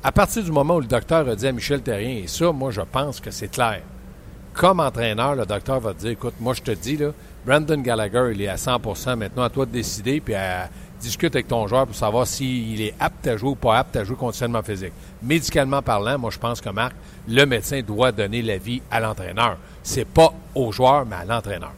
À 0.03 0.11
partir 0.11 0.43
du 0.43 0.51
moment 0.51 0.75
où 0.75 0.81
le 0.81 0.87
docteur 0.87 1.27
a 1.27 1.35
dit 1.35 1.47
à 1.47 1.51
Michel 1.51 1.81
Terrien, 1.81 2.23
et 2.23 2.27
ça, 2.27 2.51
moi, 2.51 2.71
je 2.71 2.81
pense 2.81 3.19
que 3.19 3.31
c'est 3.31 3.49
clair. 3.49 3.81
Comme 4.53 4.79
entraîneur, 4.79 5.35
le 5.35 5.45
docteur 5.45 5.79
va 5.79 5.93
te 5.93 5.99
dire, 5.99 6.11
écoute, 6.11 6.35
moi, 6.39 6.53
je 6.53 6.61
te 6.61 6.71
dis, 6.71 6.97
là, 6.97 7.11
Brandon 7.45 7.79
Gallagher, 7.81 8.31
il 8.33 8.41
est 8.41 8.47
à 8.47 8.55
100% 8.55 9.15
maintenant, 9.15 9.43
à 9.43 9.49
toi 9.49 9.65
de 9.65 9.71
décider, 9.71 10.21
puis 10.21 10.35
à, 10.35 10.69
discute 10.99 11.35
avec 11.35 11.47
ton 11.47 11.67
joueur 11.67 11.85
pour 11.87 11.95
savoir 11.95 12.27
s'il 12.27 12.81
est 12.81 12.93
apte 12.99 13.27
à 13.27 13.37
jouer 13.37 13.49
ou 13.49 13.55
pas 13.55 13.79
apte 13.79 13.95
à 13.95 14.03
jouer 14.03 14.15
conditionnement 14.15 14.61
physique. 14.61 14.93
Médicalement 15.23 15.81
parlant, 15.81 16.17
moi, 16.17 16.29
je 16.31 16.37
pense 16.37 16.61
que 16.61 16.69
Marc, 16.69 16.93
le 17.27 17.45
médecin 17.45 17.81
doit 17.81 18.11
donner 18.11 18.41
l'avis 18.41 18.81
à 18.91 18.99
l'entraîneur. 18.99 19.57
C'est 19.83 20.05
pas 20.07 20.33
au 20.55 20.71
joueur, 20.71 21.05
mais 21.05 21.15
à 21.15 21.25
l'entraîneur. 21.25 21.71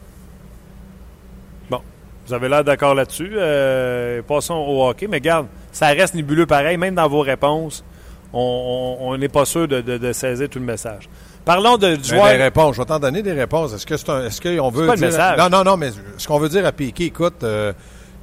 Bon, 1.70 1.80
vous 2.26 2.34
avez 2.34 2.48
l'air 2.48 2.64
d'accord 2.64 2.94
là-dessus. 2.94 3.32
Euh, 3.34 4.22
passons 4.22 4.54
au 4.54 4.88
hockey, 4.88 5.06
mais 5.06 5.20
garde, 5.20 5.46
ça 5.70 5.88
reste 5.88 6.14
nébuleux 6.14 6.46
pareil, 6.46 6.76
même 6.76 6.94
dans 6.94 7.08
vos 7.08 7.20
réponses. 7.20 7.84
On 8.34 9.14
n'est 9.18 9.28
pas 9.28 9.44
sûr 9.44 9.68
de, 9.68 10.12
saisir 10.12 10.48
tout 10.48 10.58
le 10.58 10.64
message. 10.64 11.08
Parlons 11.44 11.76
de, 11.76 11.96
du 11.96 12.08
joueur. 12.08 12.28
Des 12.28 12.36
réponses. 12.36 12.76
Je 12.76 12.80
vais 12.80 12.86
t'en 12.86 12.98
donner 12.98 13.22
des 13.22 13.32
réponses. 13.32 13.74
Est-ce 13.74 13.84
que 13.84 13.96
c'est 13.96 14.26
est-ce 14.26 14.40
qu'on 14.40 14.70
veut 14.70 14.86
pas 14.86 14.96
dire... 14.96 15.06
le 15.06 15.10
message. 15.10 15.38
Non, 15.38 15.50
non, 15.50 15.64
non, 15.64 15.76
mais 15.76 15.90
ce 16.16 16.26
qu'on 16.26 16.38
veut 16.38 16.48
dire 16.48 16.64
à 16.64 16.72
Piquet, 16.72 17.06
écoute, 17.06 17.42
euh, 17.42 17.72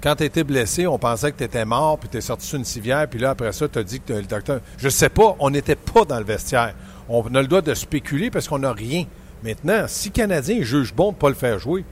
quand 0.02 0.16
tu 0.16 0.24
étais 0.24 0.44
blessé, 0.44 0.88
on 0.88 0.98
pensait 0.98 1.32
que 1.32 1.38
tu 1.38 1.44
étais 1.44 1.66
mort, 1.66 1.98
puis 1.98 2.10
tu 2.10 2.18
es 2.18 2.22
sorti 2.22 2.48
sur 2.48 2.58
une 2.58 2.66
civière, 2.66 3.08
puis 3.08 3.20
là, 3.20 3.32
après 3.32 3.52
ça, 3.52 3.68
tu 3.68 3.80
as 3.80 3.84
dit 3.84 4.00
que 4.00 4.14
le 4.14 4.24
docteur. 4.24 4.62
Je 4.78 4.90
sais 4.90 5.10
pas, 5.10 5.36
on 5.40 5.50
n'était 5.50 5.76
pas 5.76 6.06
dans 6.06 6.20
le 6.20 6.26
vestiaire. 6.26 6.74
On 7.10 7.24
a 7.36 7.42
le 7.42 7.48
droit 7.48 7.62
de 7.62 7.74
spéculer 7.74 8.30
parce 8.32 8.48
qu'on 8.48 8.60
n'a 8.60 8.72
rien. 8.72 9.06
Maintenant, 9.44 9.86
si 9.88 10.12
Canadien 10.12 10.62
juge 10.62 10.94
bon 10.94 11.10
de 11.10 11.16
ne 11.16 11.20
pas 11.20 11.30
le 11.30 11.36
faire 11.36 11.60
jouer, 11.60 11.84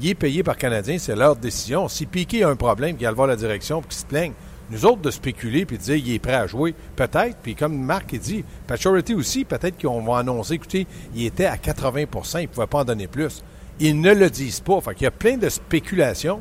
il 0.00 0.08
est 0.08 0.14
payé 0.14 0.42
par 0.42 0.56
Canadien, 0.56 0.98
c'est 0.98 1.16
leur 1.16 1.36
décision. 1.36 1.88
Si 1.88 2.06
Piqué 2.06 2.44
a 2.44 2.48
un 2.48 2.56
problème, 2.56 2.96
qu'il 2.96 3.06
va 3.06 3.12
voir 3.12 3.26
la 3.26 3.36
direction, 3.36 3.82
qu'il 3.82 3.92
se 3.92 4.06
plaigne, 4.06 4.32
nous 4.70 4.86
autres 4.86 5.02
de 5.02 5.10
spéculer 5.10 5.66
puis 5.66 5.78
de 5.78 5.82
dire 5.82 5.96
il 5.96 6.14
est 6.14 6.18
prêt 6.20 6.34
à 6.34 6.46
jouer, 6.46 6.74
peut-être. 6.94 7.38
Puis 7.42 7.54
comme 7.54 7.76
Marc 7.76 8.14
dit, 8.14 8.44
Paturity 8.66 9.14
aussi, 9.14 9.44
peut-être 9.44 9.80
qu'on 9.80 10.02
va 10.02 10.18
annoncer, 10.18 10.54
écoutez, 10.54 10.86
il 11.14 11.26
était 11.26 11.46
à 11.46 11.56
80% 11.56 12.38
il 12.38 12.42
ne 12.42 12.46
pouvait 12.46 12.66
pas 12.66 12.78
en 12.78 12.84
donner 12.84 13.08
plus. 13.08 13.42
Ils 13.80 14.00
ne 14.00 14.12
le 14.12 14.30
disent 14.30 14.60
pas. 14.60 14.80
Fait 14.80 14.94
qu'il 14.94 15.04
y 15.04 15.08
a 15.08 15.10
plein 15.10 15.36
de 15.36 15.48
spéculations. 15.48 16.40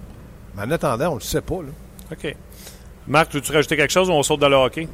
Mais 0.55 0.63
en 0.63 0.71
attendant, 0.71 1.07
on 1.09 1.15
ne 1.15 1.19
le 1.19 1.23
sait 1.23 1.41
pas. 1.41 1.61
Là. 1.61 1.69
OK. 2.11 2.35
Marc, 3.07 3.33
veux-tu 3.33 3.51
rajouter 3.51 3.75
quelque 3.77 3.91
chose 3.91 4.09
ou 4.09 4.13
on 4.13 4.23
saute 4.23 4.39
dans 4.39 4.49
le 4.49 4.55
hockey? 4.55 4.87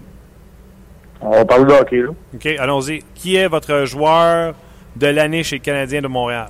On 1.22 1.32
va 1.32 1.46
parler 1.46 1.66
de 1.66 1.72
hockey, 1.72 2.02
là. 2.02 2.10
OK, 2.34 2.46
allons-y. 2.46 3.04
Qui 3.14 3.36
est 3.36 3.48
votre 3.48 3.86
joueur 3.86 4.56
de 4.96 5.08
l'année 5.08 5.44
chez 5.44 5.58
le 5.58 5.62
Canadien 5.62 6.02
de 6.02 6.08
Montréal? 6.08 6.50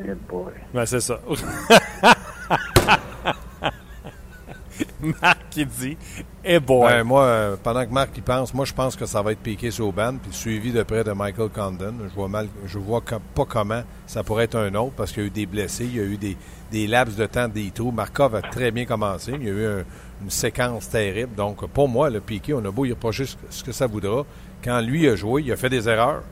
Eh 0.00 0.14
boy. 0.28 0.52
Ben, 0.72 0.86
c'est 0.86 1.00
ça. 1.00 1.20
Marc 5.02 5.38
qui 5.50 5.66
dit 5.66 5.96
Eh 6.44 6.58
boy. 6.58 6.88
Ben, 6.88 7.04
moi, 7.04 7.24
euh, 7.24 7.56
pendant 7.62 7.84
que 7.84 7.92
Marc 7.92 8.16
y 8.16 8.20
pense, 8.20 8.54
moi 8.54 8.64
je 8.64 8.72
pense 8.72 8.96
que 8.96 9.06
ça 9.06 9.22
va 9.22 9.32
être 9.32 9.40
piqué 9.40 9.70
sur 9.70 9.92
ban, 9.92 10.14
puis 10.22 10.32
suivi 10.32 10.72
de 10.72 10.82
près 10.82 11.04
de 11.04 11.12
Michael 11.12 11.48
Condon. 11.50 11.94
Je 12.08 12.14
vois 12.14 12.28
mal, 12.28 12.48
je 12.66 12.78
vois 12.78 13.00
pas 13.00 13.44
comment 13.44 13.82
ça 14.06 14.22
pourrait 14.22 14.44
être 14.44 14.56
un 14.56 14.74
autre 14.74 14.92
parce 14.96 15.12
qu'il 15.12 15.22
y 15.22 15.24
a 15.24 15.28
eu 15.28 15.30
des 15.30 15.46
blessés, 15.46 15.84
il 15.84 15.96
y 15.96 16.00
a 16.00 16.04
eu 16.04 16.16
des, 16.16 16.36
des 16.70 16.86
laps 16.86 17.16
de 17.16 17.26
temps, 17.26 17.48
des 17.48 17.70
trous. 17.70 17.90
Markov 17.90 18.34
a 18.34 18.42
très 18.42 18.70
bien 18.70 18.84
commencé, 18.84 19.32
il 19.34 19.44
y 19.44 19.50
a 19.50 19.52
eu 19.52 19.84
une 20.22 20.30
séquence 20.30 20.88
terrible. 20.88 21.34
Donc 21.34 21.66
pour 21.66 21.88
moi, 21.88 22.10
le 22.10 22.20
piqué, 22.20 22.54
on 22.54 22.64
a 22.64 22.70
beau 22.70 22.84
y 22.84 22.90
reprocher 22.90 23.24
ce 23.50 23.64
que 23.64 23.72
ça 23.72 23.86
voudra. 23.86 24.24
Quand 24.62 24.80
lui 24.80 25.08
a 25.08 25.16
joué, 25.16 25.42
il 25.42 25.52
a 25.52 25.56
fait 25.56 25.70
des 25.70 25.88
erreurs 25.88 26.22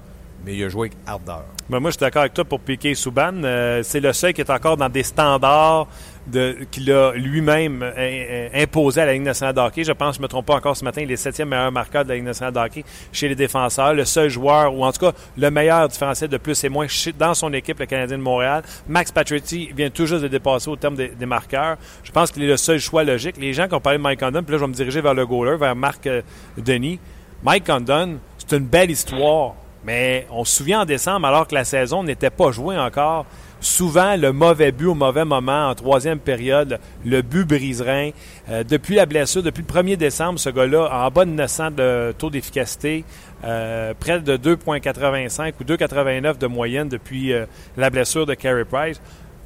mais 0.45 0.57
il 0.57 0.65
a 0.65 0.69
joué 0.69 0.89
avec 0.89 0.99
ardeur. 1.07 1.45
Ben 1.69 1.81
moi, 1.81 1.91
je 1.91 1.97
suis 1.97 2.01
d'accord 2.01 2.23
avec 2.23 2.35
toi 2.35 2.45
pour 2.45 2.61
piquer 2.61 2.95
Souban. 2.95 3.43
Euh, 3.45 3.83
c'est 3.83 4.01
le 4.01 4.13
seul 4.13 4.33
qui 4.33 4.41
est 4.41 4.51
encore 4.51 4.77
dans 4.77 4.89
des 4.89 5.03
standards 5.03 5.87
qu'il 6.71 6.93
a 6.93 7.13
lui-même 7.13 7.83
euh, 7.83 7.93
euh, 7.97 8.49
imposé 8.55 9.01
à 9.01 9.07
la 9.07 9.13
Ligue 9.15 9.23
nationale 9.23 9.55
de 9.55 9.61
hockey. 9.61 9.85
Je 9.85 9.93
pense, 9.93 10.17
je 10.17 10.21
ne 10.21 10.25
me 10.25 10.29
trompe 10.29 10.47
pas 10.47 10.55
encore 10.55 10.77
ce 10.77 10.85
matin, 10.85 11.01
il 11.03 11.11
est 11.11 11.17
septième 11.17 11.49
meilleur 11.49 11.73
marqueur 11.73 12.05
de 12.05 12.11
la 12.11 12.17
Ligue 12.17 12.25
nationale 12.25 12.53
de 12.53 12.59
hockey 12.59 12.85
chez 13.13 13.29
les 13.29 13.35
défenseurs. 13.35 13.95
Le 13.95 14.05
seul 14.05 14.29
joueur, 14.29 14.75
ou 14.75 14.85
en 14.85 14.93
tout 14.93 15.01
cas 15.01 15.13
le 15.37 15.51
meilleur 15.51 15.89
différentiel 15.89 16.31
de 16.31 16.37
plus 16.37 16.63
et 16.65 16.69
moins 16.69 16.87
dans 17.19 17.35
son 17.35 17.53
équipe, 17.53 17.79
le 17.79 17.87
Canadien 17.87 18.19
de 18.19 18.23
Montréal. 18.23 18.63
Max 18.89 19.11
Patrick 19.13 19.45
vient 19.75 19.91
tout 19.91 20.07
juste 20.07 20.23
de 20.23 20.29
dépasser 20.29 20.69
au 20.69 20.77
terme 20.77 20.95
des, 20.95 21.27
marqueurs. 21.27 21.77
Je 22.03 22.11
pense 22.11 22.31
qu'il 22.31 22.43
est 22.43 22.49
le 22.49 22.57
seul 22.57 22.79
choix 22.79 23.05
logique. 23.05 23.37
Les 23.39 23.53
gens 23.53 23.69
qui 23.69 23.75
ont 23.75 23.81
parlé 23.81 23.99
de 23.99 24.03
Mike 24.03 24.21
Condon, 24.21 24.43
puis 24.43 24.53
là, 24.53 24.59
je 24.59 24.65
vais 24.65 24.69
me 24.69 24.75
diriger 24.75 25.01
vers 25.01 25.15
le 25.15 25.27
goaler, 25.27 25.57
vers 25.57 25.77
Marc 25.77 26.09
Denis. 26.59 26.99
Mike 27.43 27.67
Condon, 27.67 28.19
c'est 28.39 28.57
une 28.57 28.67
belle 28.67 28.91
histoire 28.91 29.55
mais 29.85 30.27
on 30.31 30.45
se 30.45 30.59
souvient 30.59 30.83
en 30.83 30.85
décembre, 30.85 31.27
alors 31.27 31.47
que 31.47 31.55
la 31.55 31.65
saison 31.65 32.03
n'était 32.03 32.31
pas 32.31 32.51
jouée 32.51 32.77
encore, 32.77 33.27
souvent 33.61 34.17
le 34.17 34.33
mauvais 34.33 34.73
but 34.73 34.87
au 34.87 34.95
mauvais 34.95 35.25
moment 35.25 35.69
en 35.69 35.75
troisième 35.75 36.19
période, 36.19 36.81
le 37.05 37.23
but 37.23 37.45
briserait. 37.45 38.15
Euh, 38.49 38.65
depuis 38.65 38.97
la 38.97 39.07
blessure, 39.07 39.43
depuis 39.43 39.65
le 39.67 39.73
1er 39.73 39.97
décembre, 39.97 40.39
ce 40.39 40.51
gars-là, 40.51 40.89
en 40.91 41.11
bas 41.11 41.25
de 41.25 41.31
900 41.31 41.71
de 41.73 42.15
taux 42.19 42.31
d'efficacité, 42.31 43.05
euh, 43.45 43.95
près 43.99 44.21
de 44.21 44.37
2,85 44.37 45.53
ou 45.61 45.65
2,89 45.65 46.39
de 46.39 46.47
moyenne 46.47 46.89
depuis 46.89 47.33
euh, 47.33 47.47
la 47.77 47.91
blessure 47.91 48.27
de 48.27 48.35
Carey 48.35 48.65
Price. 48.65 49.01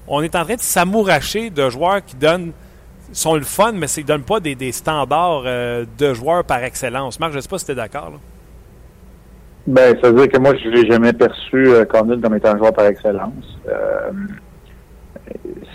On 0.07 0.23
est 0.23 0.35
en 0.37 0.45
train 0.45 0.57
de 0.57 0.61
s'amouracher 0.61 1.51
de 1.51 1.69
joueurs 1.69 2.05
qui 2.05 2.17
donnent 2.17 2.53
sont 3.13 3.35
le 3.35 3.43
fun, 3.43 3.73
mais 3.73 3.87
qui 3.87 4.01
ne 4.01 4.07
donnent 4.07 4.23
pas 4.23 4.41
des, 4.41 4.73
standards 4.73 5.45
de 5.45 6.15
joueurs 6.15 6.43
par 6.43 6.65
excellence. 6.65 7.21
Marc, 7.21 7.33
je 7.33 7.37
ne 7.37 7.43
sais 7.43 7.49
pas 7.49 7.59
si 7.59 7.67
tu 7.67 7.73
es 7.73 7.75
d'accord. 7.75 8.15
Ben, 9.67 9.97
ça 10.03 10.11
veut 10.11 10.21
dire 10.21 10.29
que 10.29 10.39
moi, 10.39 10.55
je 10.63 10.69
l'ai 10.69 10.87
jamais 10.91 11.13
perçu 11.13 11.69
euh, 11.69 11.85
comme 11.87 12.13
étant 12.13 12.53
un 12.53 12.59
joueur 12.59 12.75
par 12.75 12.87
excellence. 12.87 13.59
Euh, 13.67 14.11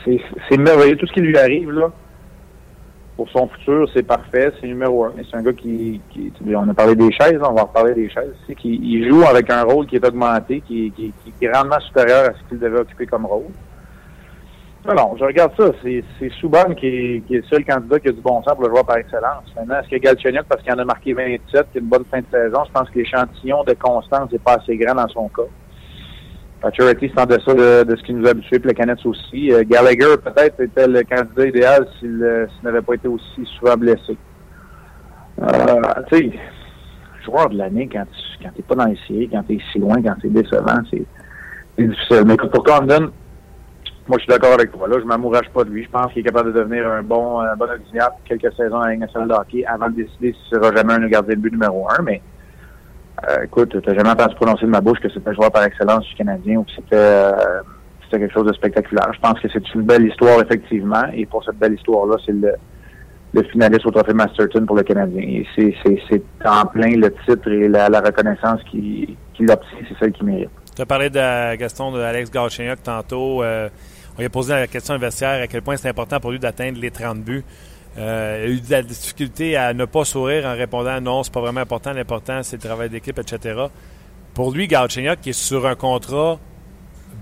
c'est 0.05 0.57
merveilleux. 0.57 0.95
Tout 0.95 1.07
ce 1.07 1.13
qui 1.13 1.21
lui 1.21 1.37
arrive, 1.37 1.71
là, 1.71 1.91
pour 3.15 3.29
son 3.29 3.47
futur, 3.47 3.89
c'est 3.93 4.03
parfait. 4.03 4.51
C'est 4.61 4.67
numéro 4.67 5.05
un. 5.05 5.13
C'est 5.29 5.37
un 5.37 5.41
gars 5.41 5.53
qui, 5.53 5.99
qui, 6.11 6.31
On 6.55 6.69
a 6.69 6.73
parlé 6.73 6.95
des 6.95 7.11
chaises, 7.11 7.39
on 7.41 7.53
va 7.53 7.63
reparler 7.63 7.95
des 7.95 8.09
chaises. 8.09 8.35
Qui, 8.57 8.79
il 8.81 9.09
joue 9.09 9.23
avec 9.23 9.49
un 9.49 9.63
rôle 9.63 9.87
qui 9.87 9.95
est 9.95 10.05
augmenté, 10.05 10.61
qui, 10.61 10.91
qui, 10.95 11.11
qui 11.23 11.45
est 11.45 11.49
grandement 11.49 11.79
supérieur 11.79 12.29
à 12.29 12.33
ce 12.33 12.49
qu'il 12.49 12.59
devait 12.59 12.79
occuper 12.79 13.07
comme 13.07 13.25
rôle. 13.25 13.51
Non, 14.85 15.15
je 15.17 15.25
regarde 15.25 15.51
ça. 15.57 15.71
C'est 15.83 16.29
Souban 16.39 16.73
qui 16.73 16.87
est, 16.87 17.23
le 17.29 17.43
seul 17.43 17.65
candidat 17.65 17.99
qui 17.99 18.07
a 18.07 18.11
du 18.11 18.21
bon 18.21 18.41
sens 18.43 18.53
pour 18.53 18.63
le 18.63 18.69
joueur 18.69 18.85
par 18.85 18.97
excellence. 18.97 19.43
Maintenant, 19.55 19.79
est-ce 19.79 19.89
que 19.89 19.97
Galchenyuk, 19.97 20.45
parce 20.47 20.63
qu'il 20.63 20.73
en 20.73 20.79
a 20.79 20.85
marqué 20.85 21.13
27, 21.13 21.71
qui 21.71 21.77
a 21.77 21.81
une 21.81 21.87
bonne 21.87 22.05
fin 22.09 22.19
de 22.19 22.25
saison, 22.31 22.63
je 22.65 22.71
pense 22.71 22.89
que 22.89 22.99
l'échantillon 22.99 23.63
de 23.65 23.73
constance 23.73 24.31
n'est 24.31 24.39
pas 24.39 24.55
assez 24.55 24.77
grand 24.77 24.95
dans 24.95 25.07
son 25.09 25.27
cas. 25.29 25.43
Paturity, 26.61 27.11
c'est 27.13 27.21
en 27.21 27.25
deçà 27.25 27.53
de, 27.53 27.83
de, 27.83 27.95
ce 27.95 28.03
qui 28.03 28.13
nous 28.13 28.25
a 28.27 28.31
habitués, 28.31 28.59
puis 28.59 28.69
le 28.69 28.73
Canets 28.73 29.05
aussi. 29.05 29.51
Euh, 29.51 29.63
Gallagher, 29.65 30.17
peut-être, 30.21 30.59
était 30.59 30.87
le 30.87 31.03
candidat 31.03 31.45
idéal 31.45 31.87
euh, 32.03 32.47
s'il 32.47 32.65
n'avait 32.65 32.81
pas 32.81 32.95
été 32.95 33.07
aussi 33.07 33.45
souvent 33.57 33.77
blessé. 33.77 34.17
Euh, 35.41 35.81
tu 36.11 36.17
sais, 36.17 36.31
joueur 37.23 37.49
de 37.49 37.57
l'année, 37.57 37.87
quand 37.89 38.05
tu 38.11 38.43
n'es 38.45 38.63
pas 38.67 38.75
dans 38.75 38.85
les 38.85 38.97
séries, 39.07 39.29
quand 39.31 39.43
tu 39.43 39.55
es 39.55 39.59
si 39.71 39.79
loin, 39.79 40.01
quand 40.01 40.15
c'est 40.21 40.33
décevant, 40.33 40.81
c'est 40.89 41.05
difficile. 41.77 42.23
Mais 42.25 42.35
pour 42.35 42.63
Condon, 42.63 43.11
moi, 44.09 44.17
je 44.17 44.23
suis 44.23 44.31
d'accord 44.31 44.53
avec 44.53 44.71
toi. 44.71 44.87
Là, 44.87 44.97
je 44.99 45.05
m'amourage 45.05 45.47
pas 45.53 45.63
de 45.63 45.69
lui. 45.69 45.83
Je 45.83 45.89
pense 45.89 46.11
qu'il 46.11 46.21
est 46.21 46.25
capable 46.25 46.51
de 46.51 46.59
devenir 46.59 46.87
un 46.87 47.03
bon, 47.03 47.41
un 47.41 47.55
bon 47.55 47.65
auxiliaire 47.65 48.09
pour 48.09 48.23
quelques 48.23 48.51
saisons 48.55 48.81
à 48.81 48.95
nationale 48.95 49.29
de 49.29 49.33
hockey 49.35 49.63
avant 49.65 49.87
de 49.87 49.97
décider 49.97 50.33
s'il 50.33 50.57
sera 50.57 50.75
jamais 50.75 50.93
un 50.93 51.07
gardien 51.07 51.35
de 51.35 51.39
but 51.39 51.51
numéro 51.51 51.87
un. 51.91 52.01
Mais 52.01 52.19
euh, 53.29 53.43
écoute, 53.43 53.69
tu 53.69 53.87
n'as 53.87 53.95
jamais 53.95 54.09
entendu 54.09 54.33
prononcer 54.33 54.65
de 54.65 54.71
ma 54.71 54.81
bouche 54.81 54.99
que 54.99 55.09
c'était 55.09 55.29
un 55.29 55.33
joueur 55.33 55.51
par 55.51 55.63
excellence 55.63 56.07
du 56.07 56.15
Canadien 56.15 56.57
ou 56.57 56.63
que 56.63 56.71
c'était 56.75 56.95
euh, 56.95 57.61
quelque 58.09 58.33
chose 58.33 58.47
de 58.47 58.53
spectaculaire. 58.53 59.11
Je 59.13 59.19
pense 59.19 59.39
que 59.39 59.47
c'est 59.53 59.75
une 59.75 59.83
belle 59.83 60.07
histoire, 60.07 60.41
effectivement. 60.41 61.03
Et 61.13 61.27
pour 61.27 61.43
cette 61.43 61.57
belle 61.57 61.75
histoire-là, 61.75 62.15
c'est 62.25 62.33
le, 62.33 63.43
finaliste 63.51 63.85
au 63.85 63.91
trophée 63.91 64.13
Masterton 64.13 64.65
pour 64.65 64.75
le 64.75 64.81
Canadien. 64.81 65.43
C'est, 65.55 66.23
en 66.45 66.65
plein 66.65 66.95
le 66.95 67.13
titre 67.27 67.47
et 67.47 67.67
la, 67.67 67.87
reconnaissance 68.01 68.63
qu'il, 68.71 69.15
qu'il 69.35 69.51
obtient, 69.51 69.77
c'est 69.87 69.99
celle 69.99 70.13
qu'il 70.13 70.25
mérite. 70.25 70.49
Tu 70.75 70.81
as 70.81 70.85
parlé 70.87 71.11
de 71.11 71.55
Gaston, 71.57 71.91
de 71.91 71.99
Alex 71.99 72.31
Galchenyuk 72.31 72.81
tantôt. 72.81 73.43
Euh, 73.43 73.69
on 74.19 74.21
lui 74.21 74.25
a 74.25 74.29
posé 74.29 74.53
la 74.53 74.67
question 74.67 74.95
investière 74.95 75.41
à 75.41 75.47
quel 75.47 75.61
point 75.61 75.77
c'est 75.77 75.87
important 75.87 76.19
pour 76.19 76.31
lui 76.31 76.39
d'atteindre 76.39 76.77
les 76.77 76.91
30 76.91 77.21
buts. 77.21 77.45
Euh, 77.97 78.43
il 78.43 78.51
a 78.51 78.53
eu 78.53 78.59
de 78.59 78.69
la 78.69 78.81
difficulté 78.81 79.55
à 79.55 79.73
ne 79.73 79.85
pas 79.85 80.03
sourire 80.03 80.45
en 80.45 80.57
répondant 80.57 80.99
non, 80.99 81.23
c'est 81.23 81.31
pas 81.31 81.39
vraiment 81.39 81.61
important, 81.61 81.93
l'important 81.93 82.43
c'est 82.43 82.57
le 82.57 82.61
travail 82.61 82.89
d'équipe, 82.89 83.17
etc. 83.17 83.67
Pour 84.33 84.51
lui, 84.51 84.67
Galchenyuk, 84.67 85.21
qui 85.21 85.29
est 85.29 85.31
sur 85.33 85.65
un 85.65 85.75
contrat 85.75 86.37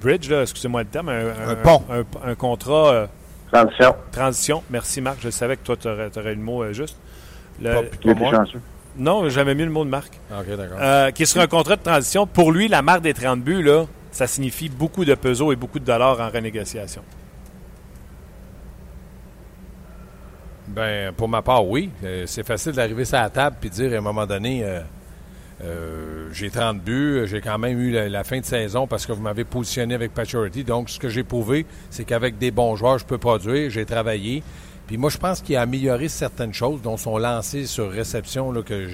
bridge, 0.01 0.31
excusez-moi 0.31 0.81
le 0.81 0.87
terme, 0.87 1.09
un, 1.09 1.55
pont. 1.57 1.83
Un, 2.25 2.33
contrat. 2.33 2.91
Euh, 2.91 3.07
transition. 3.51 3.95
Transition. 4.11 4.63
Merci 4.71 4.99
Marc, 4.99 5.19
je 5.21 5.29
savais 5.29 5.55
que 5.55 5.63
toi 5.63 5.75
tu 5.77 5.87
aurais, 5.87 6.09
le 6.33 6.41
mot 6.41 6.63
euh, 6.63 6.73
juste. 6.73 6.97
Le, 7.61 7.73
pas, 8.15 8.43
Non, 8.97 9.29
j'avais 9.29 9.53
mis 9.53 9.65
le 9.65 9.69
mot 9.69 9.85
de 9.85 9.89
Marc. 9.91 10.19
Ah, 10.31 10.39
OK, 10.39 10.57
d'accord. 10.57 11.13
qui 11.13 11.21
est 11.21 11.27
sur 11.27 11.41
un 11.41 11.47
contrat 11.47 11.75
de 11.75 11.83
transition. 11.83 12.25
Pour 12.25 12.51
lui, 12.51 12.67
la 12.67 12.81
marque 12.81 13.01
des 13.01 13.13
30 13.13 13.41
buts, 13.41 13.61
là, 13.61 13.85
ça 14.17 14.25
signifie 14.25 14.67
beaucoup 14.67 15.05
de 15.05 15.13
pesos 15.13 15.51
et 15.51 15.55
beaucoup 15.55 15.77
de 15.77 15.85
dollars 15.85 16.19
en 16.19 16.31
renégociation. 16.31 17.03
Ben, 20.69 21.13
pour 21.13 21.29
ma 21.29 21.43
part, 21.43 21.67
oui. 21.67 21.91
Euh, 22.03 22.23
c'est 22.25 22.43
facile 22.43 22.71
d'arriver 22.71 23.05
sur 23.05 23.17
la 23.17 23.29
table 23.29 23.57
et 23.61 23.69
dire 23.69 23.93
à 23.93 23.97
un 23.97 24.01
moment 24.01 24.25
donné, 24.25 24.63
euh, 24.63 24.81
euh, 25.63 26.29
j'ai 26.33 26.49
30 26.49 26.81
buts, 26.81 27.27
j'ai 27.27 27.41
quand 27.41 27.59
même 27.59 27.79
eu 27.79 27.91
la, 27.91 28.23
fin 28.23 28.39
de 28.39 28.45
saison 28.45 28.87
parce 28.87 29.05
que 29.05 29.11
vous 29.11 29.21
m'avez 29.21 29.43
positionné 29.43 29.93
avec 29.93 30.15
Paturity. 30.15 30.63
Donc, 30.63 30.89
ce 30.89 30.97
que 30.97 31.09
j'ai 31.09 31.23
prouvé, 31.23 31.67
c'est 31.91 32.03
qu'avec 32.03 32.39
des 32.39 32.49
bons 32.49 32.75
joueurs, 32.75 32.97
je 32.97 33.05
peux 33.05 33.19
produire, 33.19 33.69
j'ai 33.69 33.85
travaillé. 33.85 34.41
Puis 34.87 34.97
moi, 34.97 35.11
je 35.11 35.17
pense 35.19 35.41
qu'il 35.41 35.55
a 35.57 35.61
amélioré 35.61 36.07
certaines 36.07 36.55
choses, 36.55 36.81
dont 36.81 36.97
son 36.97 37.19
lancer 37.19 37.67
sur 37.67 37.91
réception 37.91 38.51
là, 38.51 38.63
que 38.63 38.87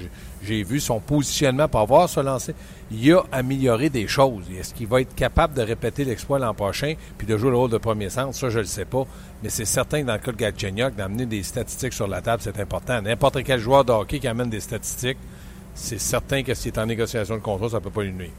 j'ai 0.46 0.62
vu, 0.62 0.80
son 0.80 1.00
positionnement 1.00 1.68
pour 1.68 1.80
avoir 1.80 2.08
ce 2.08 2.20
lancer. 2.20 2.54
Il 2.90 3.12
a 3.12 3.22
amélioré 3.32 3.90
des 3.90 4.06
choses. 4.06 4.44
Est-ce 4.58 4.74
qu'il 4.74 4.86
va 4.86 5.00
être 5.00 5.14
capable 5.14 5.54
de 5.54 5.62
répéter 5.62 6.04
l'exploit 6.04 6.38
l'an 6.38 6.54
prochain 6.54 6.94
puis 7.18 7.26
de 7.26 7.36
jouer 7.36 7.50
le 7.50 7.56
rôle 7.56 7.70
de 7.70 7.78
premier 7.78 8.10
centre? 8.10 8.34
Ça, 8.34 8.48
je 8.50 8.58
ne 8.58 8.62
le 8.62 8.68
sais 8.68 8.84
pas. 8.84 9.04
Mais 9.42 9.48
c'est 9.48 9.64
certain 9.64 10.02
que 10.02 10.06
dans 10.06 10.14
le 10.14 10.18
cas 10.18 10.32
de 10.32 10.36
Gatchenyok, 10.36 10.94
d'amener 10.94 11.26
des 11.26 11.42
statistiques 11.42 11.92
sur 11.92 12.06
la 12.06 12.20
table, 12.20 12.42
c'est 12.42 12.58
important. 12.60 13.00
N'importe 13.02 13.42
quel 13.42 13.60
joueur 13.60 13.84
de 13.84 13.92
hockey 13.92 14.20
qui 14.20 14.28
amène 14.28 14.50
des 14.50 14.60
statistiques, 14.60 15.18
c'est 15.74 16.00
certain 16.00 16.42
que 16.42 16.54
s'il 16.54 16.72
est 16.72 16.78
en 16.78 16.86
négociation 16.86 17.34
de 17.34 17.40
contrat, 17.40 17.70
ça 17.70 17.76
ne 17.76 17.82
peut 17.82 17.90
pas 17.90 18.02
lui 18.02 18.12
nuire. 18.12 18.30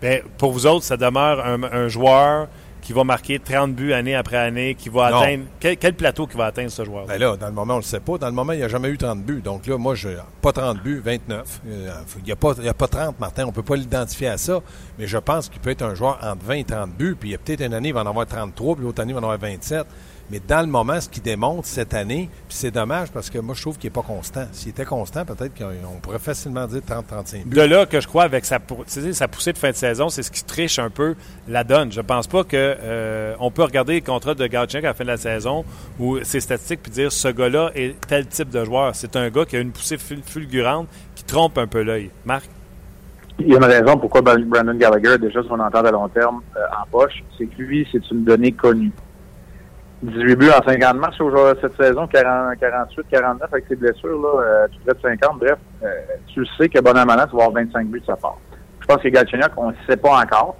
Bien, 0.00 0.20
pour 0.36 0.52
vous 0.52 0.66
autres, 0.66 0.84
ça 0.84 0.96
demeure 0.96 1.46
un 1.46 1.88
joueur 1.88 2.48
qui 2.82 2.92
va 2.92 3.04
marquer 3.04 3.38
30 3.38 3.74
buts 3.74 3.92
année 3.92 4.14
après 4.14 4.36
année, 4.36 4.74
qui 4.74 4.88
va 4.88 5.06
atteindre. 5.06 5.44
Quel, 5.60 5.94
plateau 5.94 6.26
qui 6.26 6.36
va 6.36 6.46
atteindre 6.46 6.70
ce 6.70 6.84
joueur? 6.84 7.06
Ben 7.06 7.18
là, 7.18 7.36
dans 7.36 7.46
le 7.46 7.52
moment, 7.52 7.74
on 7.74 7.76
ne 7.78 7.82
le 7.82 7.86
sait 7.86 8.00
pas. 8.00 8.18
Dans 8.18 8.26
le 8.26 8.32
moment, 8.32 8.52
il 8.52 8.58
n'y 8.58 8.64
a 8.64 8.68
jamais 8.68 8.88
eu 8.88 8.98
30 8.98 9.22
buts. 9.22 9.40
Donc 9.40 9.66
là, 9.66 9.78
moi, 9.78 9.94
je 9.94 10.08
pas 10.42 10.52
30 10.52 10.82
buts, 10.82 11.00
29. 11.02 11.60
Euh, 11.66 11.90
il 12.18 12.24
n'y 12.24 12.32
a, 12.32 12.36
pas, 12.36 12.60
a 12.60 12.74
pas 12.74 12.88
30, 12.88 13.20
Martin. 13.20 13.44
On 13.44 13.48
ne 13.48 13.52
peut 13.52 13.62
pas 13.62 13.76
l'identifier 13.76 14.28
à 14.28 14.36
ça. 14.36 14.60
Mais 14.98 15.06
je 15.06 15.18
pense 15.18 15.48
qu'il 15.48 15.60
peut 15.60 15.70
être 15.70 15.82
un 15.82 15.94
joueur 15.94 16.18
entre 16.22 16.44
20 16.44 16.54
et 16.54 16.64
30 16.64 16.90
buts. 16.90 17.16
Puis 17.18 17.30
il 17.30 17.32
y 17.32 17.34
a 17.36 17.38
peut-être 17.38 17.62
une 17.62 17.74
année, 17.74 17.88
il 17.88 17.94
va 17.94 18.02
en 18.02 18.06
avoir 18.06 18.26
33, 18.26 18.74
puis 18.74 18.84
l'autre 18.84 19.00
année, 19.00 19.12
il 19.12 19.14
va 19.14 19.20
en 19.20 19.24
avoir 19.24 19.38
27. 19.38 19.86
Mais 20.30 20.40
dans 20.46 20.60
le 20.60 20.66
moment, 20.66 21.00
ce 21.00 21.08
qu'il 21.08 21.22
démontre 21.22 21.66
cette 21.66 21.94
année, 21.94 22.30
puis 22.48 22.56
c'est 22.56 22.70
dommage 22.70 23.10
parce 23.10 23.28
que 23.28 23.38
moi, 23.38 23.54
je 23.54 23.60
trouve 23.62 23.76
qu'il 23.76 23.88
n'est 23.88 23.94
pas 23.94 24.02
constant. 24.02 24.46
S'il 24.52 24.70
était 24.70 24.84
constant, 24.84 25.24
peut-être 25.24 25.52
qu'on 25.56 26.00
pourrait 26.00 26.18
facilement 26.18 26.66
dire 26.66 26.80
30-35 26.80 27.44
buts. 27.44 27.56
De 27.56 27.62
là 27.62 27.86
que 27.86 28.00
je 28.00 28.08
crois, 28.08 28.24
avec 28.24 28.44
sa, 28.44 28.58
sa 28.86 29.28
poussée 29.28 29.52
de 29.52 29.58
fin 29.58 29.70
de 29.70 29.76
saison, 29.76 30.08
c'est 30.08 30.22
ce 30.22 30.30
qui 30.30 30.44
triche 30.44 30.78
un 30.78 30.90
peu 30.90 31.14
la 31.48 31.64
donne. 31.64 31.92
Je 31.92 32.00
pense 32.00 32.26
pas 32.26 32.44
qu'on 32.44 32.50
euh, 32.54 33.50
peut 33.54 33.64
regarder 33.64 33.94
les 33.94 34.00
contrats 34.00 34.34
de 34.34 34.46
Gauthier 34.46 34.78
à 34.80 34.82
la 34.82 34.94
fin 34.94 35.04
de 35.04 35.10
la 35.10 35.16
saison 35.16 35.64
ou 35.98 36.22
ses 36.22 36.40
statistiques 36.40 36.82
puis 36.82 36.92
dire 36.92 37.12
ce 37.12 37.28
gars-là 37.28 37.70
est 37.74 38.00
tel 38.06 38.26
type 38.26 38.50
de 38.50 38.64
joueur. 38.64 38.94
C'est 38.94 39.16
un 39.16 39.28
gars 39.28 39.44
qui 39.44 39.56
a 39.56 39.60
une 39.60 39.72
poussée 39.72 39.98
fulgurante 39.98 40.88
qui 41.14 41.24
trompe 41.24 41.58
un 41.58 41.66
peu 41.66 41.82
l'œil. 41.82 42.10
Marc? 42.24 42.48
Il 43.38 43.48
y 43.48 43.54
a 43.54 43.56
une 43.56 43.64
raison 43.64 43.96
pourquoi 43.98 44.20
Brandon 44.20 44.74
Gallagher 44.74 45.08
a 45.08 45.18
déjà 45.18 45.42
son 45.42 45.58
entente 45.58 45.86
à 45.86 45.90
long 45.90 46.08
terme 46.08 46.42
euh, 46.56 46.60
en 46.80 46.86
poche. 46.90 47.22
C'est 47.36 47.46
que 47.46 47.62
lui, 47.62 47.88
c'est 47.90 48.10
une 48.10 48.24
donnée 48.24 48.52
connue 48.52 48.92
18 50.02 50.34
buts 50.36 50.50
en 50.50 50.68
50 50.68 50.96
matchs 50.96 51.20
aujourd'hui 51.20 51.60
cette 51.60 51.76
saison, 51.76 52.08
40, 52.08 52.58
48, 52.58 53.06
49 53.08 53.52
avec 53.52 53.64
ses 53.68 53.76
blessures, 53.76 54.20
là, 54.20 54.42
euh, 54.42 54.66
tout 54.68 54.78
près 54.84 54.94
de 54.94 55.20
50. 55.20 55.38
Bref, 55.38 55.58
euh, 55.84 55.86
tu 56.26 56.44
sais 56.58 56.68
que 56.68 56.80
Bonamana, 56.80 57.26
tu 57.26 57.36
vas 57.36 57.44
avoir 57.44 57.62
25 57.62 57.86
buts 57.86 58.00
de 58.00 58.06
sa 58.06 58.16
part. 58.16 58.36
Je 58.80 58.86
pense 58.86 59.00
que 59.00 59.08
Galchenyuk, 59.08 59.52
on 59.56 59.70
ne 59.70 59.76
sait 59.86 59.96
pas 59.96 60.20
encore. 60.20 60.56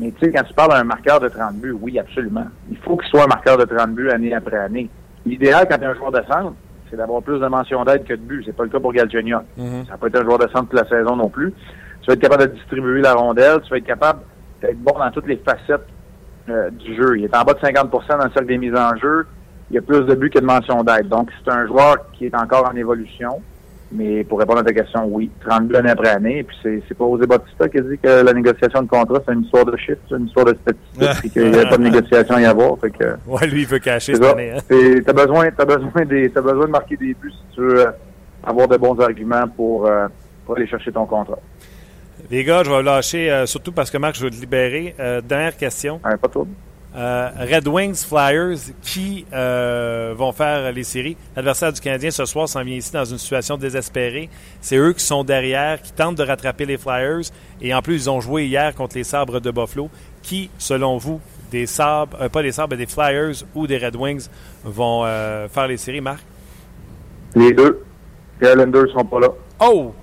Mais 0.00 0.10
tu 0.10 0.26
sais, 0.26 0.32
quand 0.32 0.42
tu 0.42 0.52
parles 0.52 0.72
d'un 0.72 0.84
marqueur 0.84 1.20
de 1.20 1.28
30 1.28 1.54
buts, 1.54 1.76
oui, 1.80 1.98
absolument. 1.98 2.46
Il 2.68 2.76
faut 2.78 2.96
qu'il 2.96 3.08
soit 3.08 3.22
un 3.22 3.28
marqueur 3.28 3.56
de 3.56 3.64
30 3.64 3.94
buts 3.94 4.10
année 4.10 4.34
après 4.34 4.58
année. 4.58 4.90
L'idéal 5.24 5.66
quand 5.70 5.78
tu 5.78 5.84
es 5.84 5.86
un 5.86 5.94
joueur 5.94 6.10
de 6.10 6.22
centre, 6.22 6.52
c'est 6.90 6.96
d'avoir 6.96 7.22
plus 7.22 7.38
de 7.38 7.46
mentions 7.46 7.84
d'aide 7.84 8.04
que 8.04 8.14
de 8.14 8.20
buts. 8.20 8.42
C'est 8.44 8.54
pas 8.54 8.64
le 8.64 8.68
cas 8.68 8.80
pour 8.80 8.92
Galchenyuk. 8.92 9.42
Mhm. 9.56 9.84
Ça 9.86 9.92
n'a 9.92 9.96
pas 9.96 10.08
été 10.08 10.18
un 10.18 10.24
joueur 10.24 10.38
de 10.38 10.48
centre 10.48 10.68
toute 10.68 10.80
la 10.80 10.88
saison 10.88 11.14
non 11.14 11.28
plus. 11.28 11.52
Tu 12.02 12.08
vas 12.08 12.14
être 12.14 12.20
capable 12.20 12.48
de 12.48 12.54
distribuer 12.54 13.00
la 13.00 13.14
rondelle. 13.14 13.60
Tu 13.62 13.70
vas 13.70 13.78
être 13.78 13.86
capable 13.86 14.20
d'être 14.60 14.78
bon 14.78 14.98
dans 14.98 15.10
toutes 15.12 15.28
les 15.28 15.36
facettes 15.36 15.86
euh, 16.48 16.70
du 16.70 16.94
jeu. 16.96 17.18
Il 17.18 17.24
est 17.24 17.36
en 17.36 17.42
bas 17.42 17.54
de 17.54 17.58
50% 17.58 17.90
dans 17.90 18.24
le 18.24 18.30
cercle 18.30 18.46
des 18.46 18.58
mises 18.58 18.74
en 18.74 18.96
jeu. 18.96 19.26
Il 19.70 19.74
y 19.74 19.78
a 19.78 19.82
plus 19.82 20.02
de 20.02 20.14
buts 20.14 20.30
que 20.30 20.38
de 20.38 20.44
mentions 20.44 20.82
d'aide. 20.84 21.08
Donc, 21.08 21.28
c'est 21.44 21.50
un 21.50 21.66
joueur 21.66 21.96
qui 22.12 22.26
est 22.26 22.34
encore 22.36 22.68
en 22.72 22.76
évolution. 22.76 23.40
Mais 23.92 24.24
pour 24.24 24.40
répondre 24.40 24.58
à 24.58 24.64
ta 24.64 24.72
question, 24.72 25.04
oui, 25.06 25.30
30 25.46 25.68
buts 25.68 25.76
année 25.76 25.90
après 25.90 26.08
année. 26.08 26.38
Et 26.40 26.42
puis, 26.42 26.56
c'est, 26.62 26.82
c'est 26.88 26.96
pas 26.98 27.04
José 27.04 27.26
Bautista 27.26 27.68
qui 27.68 27.78
a 27.78 27.80
dit 27.82 27.98
que 28.02 28.08
la 28.24 28.32
négociation 28.32 28.82
de 28.82 28.88
contrat, 28.88 29.20
c'est 29.24 29.32
une 29.32 29.42
histoire 29.42 29.64
de 29.64 29.76
chiffres, 29.76 30.00
c'est 30.08 30.16
une 30.16 30.26
histoire 30.26 30.46
de 30.46 30.56
statistiques, 30.60 31.24
et 31.26 31.30
qu'il 31.30 31.50
n'y 31.50 31.56
avait 31.56 31.68
pas 31.68 31.76
de 31.78 31.82
négociation 31.84 32.34
à 32.34 32.40
y 32.40 32.44
avoir. 32.46 32.76
Fait 32.80 32.90
que, 32.90 33.16
Ouais, 33.28 33.46
lui, 33.46 33.60
il 33.62 33.66
veut 33.66 33.78
cacher 33.78 34.14
cette 34.14 34.24
année. 34.24 34.52
hein. 34.56 35.00
T'as 35.06 35.12
besoin, 35.12 35.48
t'as 35.56 35.64
besoin 35.64 36.04
des, 36.04 36.30
t'as 36.30 36.40
besoin 36.40 36.66
de 36.66 36.70
marquer 36.70 36.96
des 36.96 37.14
buts 37.14 37.30
si 37.32 37.54
tu 37.54 37.60
veux 37.60 37.86
euh, 37.86 37.90
avoir 38.44 38.66
de 38.66 38.76
bons 38.76 38.98
arguments 39.00 39.46
pour, 39.56 39.86
euh, 39.86 40.08
pour 40.44 40.56
aller 40.56 40.66
chercher 40.66 40.90
ton 40.90 41.06
contrat. 41.06 41.38
Les 42.28 42.42
gars, 42.42 42.64
je 42.64 42.70
vais 42.70 42.82
lâcher, 42.82 43.30
euh, 43.30 43.46
surtout 43.46 43.70
parce 43.70 43.90
que 43.90 43.98
Marc, 43.98 44.16
je 44.16 44.22
veux 44.22 44.30
te 44.30 44.36
libérer. 44.36 44.96
Euh, 44.98 45.20
dernière 45.20 45.56
question. 45.56 45.98
Pas 45.98 46.16
trop. 46.28 46.46
Euh, 46.96 47.28
Red 47.38 47.68
Wings, 47.68 48.04
Flyers, 48.04 48.58
qui 48.82 49.26
vont 49.30 50.32
faire 50.32 50.72
les 50.72 50.82
séries? 50.82 51.16
L'adversaire 51.36 51.72
du 51.72 51.80
Canadien 51.80 52.10
ce 52.10 52.24
soir 52.24 52.48
s'en 52.48 52.64
vient 52.64 52.74
ici 52.74 52.90
dans 52.90 53.04
une 53.04 53.18
situation 53.18 53.56
désespérée. 53.56 54.28
C'est 54.60 54.76
eux 54.76 54.92
qui 54.92 55.04
sont 55.04 55.22
derrière, 55.22 55.80
qui 55.82 55.92
tentent 55.92 56.16
de 56.16 56.24
rattraper 56.24 56.64
les 56.64 56.78
Flyers. 56.78 57.30
Et 57.60 57.74
en 57.74 57.82
plus, 57.82 57.94
ils 57.94 58.10
ont 58.10 58.20
joué 58.20 58.46
hier 58.46 58.74
contre 58.74 58.96
les 58.96 59.04
Sabres 59.04 59.40
de 59.40 59.50
Buffalo. 59.50 59.90
Qui, 60.22 60.50
selon 60.58 60.96
vous, 60.96 61.20
des 61.50 61.66
Sabres, 61.66 62.28
pas 62.28 62.42
des 62.42 62.50
Sabres, 62.50 62.70
mais 62.70 62.84
des 62.84 62.90
Flyers 62.90 63.44
ou 63.54 63.66
des 63.66 63.78
Red 63.78 63.94
Wings 63.94 64.28
vont 64.64 65.04
faire 65.04 65.68
les 65.68 65.76
séries, 65.76 66.00
Marc? 66.00 66.24
Les 67.34 67.52
deux. 67.52 67.84
Les 68.40 68.48
Islanders 68.48 68.88
sont 68.92 69.04
pas 69.04 69.20
là. 69.20 69.28
Oh! 69.60 69.94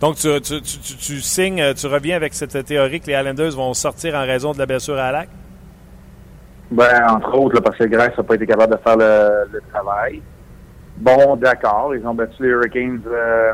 Donc, 0.00 0.16
tu, 0.16 0.28
tu, 0.40 0.60
tu, 0.60 0.96
tu- 0.96 1.20
signes, 1.20 1.60
euh, 1.60 1.74
tu 1.74 1.86
reviens 1.86 2.16
avec 2.16 2.34
cette 2.34 2.64
théorie 2.64 3.00
que 3.00 3.06
les 3.06 3.14
Islanders 3.14 3.52
vont 3.52 3.72
sortir 3.74 4.14
en 4.14 4.22
raison 4.22 4.52
de 4.52 4.58
la 4.58 4.66
blessure 4.66 4.98
à 4.98 5.12
Lac? 5.12 5.28
Ben, 6.70 7.08
entre 7.08 7.34
autres, 7.38 7.54
là, 7.54 7.60
parce 7.60 7.78
que 7.78 7.84
Grèce 7.84 8.16
n'a 8.16 8.24
pas 8.24 8.34
été 8.34 8.46
capable 8.46 8.72
de 8.72 8.80
faire 8.82 8.96
le, 8.96 9.60
travail. 9.72 10.20
Bon, 10.96 11.36
d'accord, 11.36 11.94
ils 11.94 12.06
ont 12.06 12.14
battu 12.14 12.42
les 12.42 12.48
Hurricanes 12.48 13.00
euh, 13.06 13.52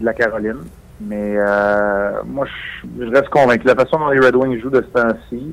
de 0.00 0.04
la 0.04 0.14
Caroline. 0.14 0.64
Mais 1.00 1.34
euh, 1.36 2.22
moi, 2.24 2.46
je, 2.98 3.06
reste 3.06 3.28
convaincu. 3.28 3.66
La 3.66 3.74
façon 3.74 3.98
dont 3.98 4.10
les 4.10 4.24
Red 4.24 4.36
Wings 4.36 4.60
jouent 4.60 4.70
de 4.70 4.82
ce 4.82 5.00
temps-ci, 5.00 5.52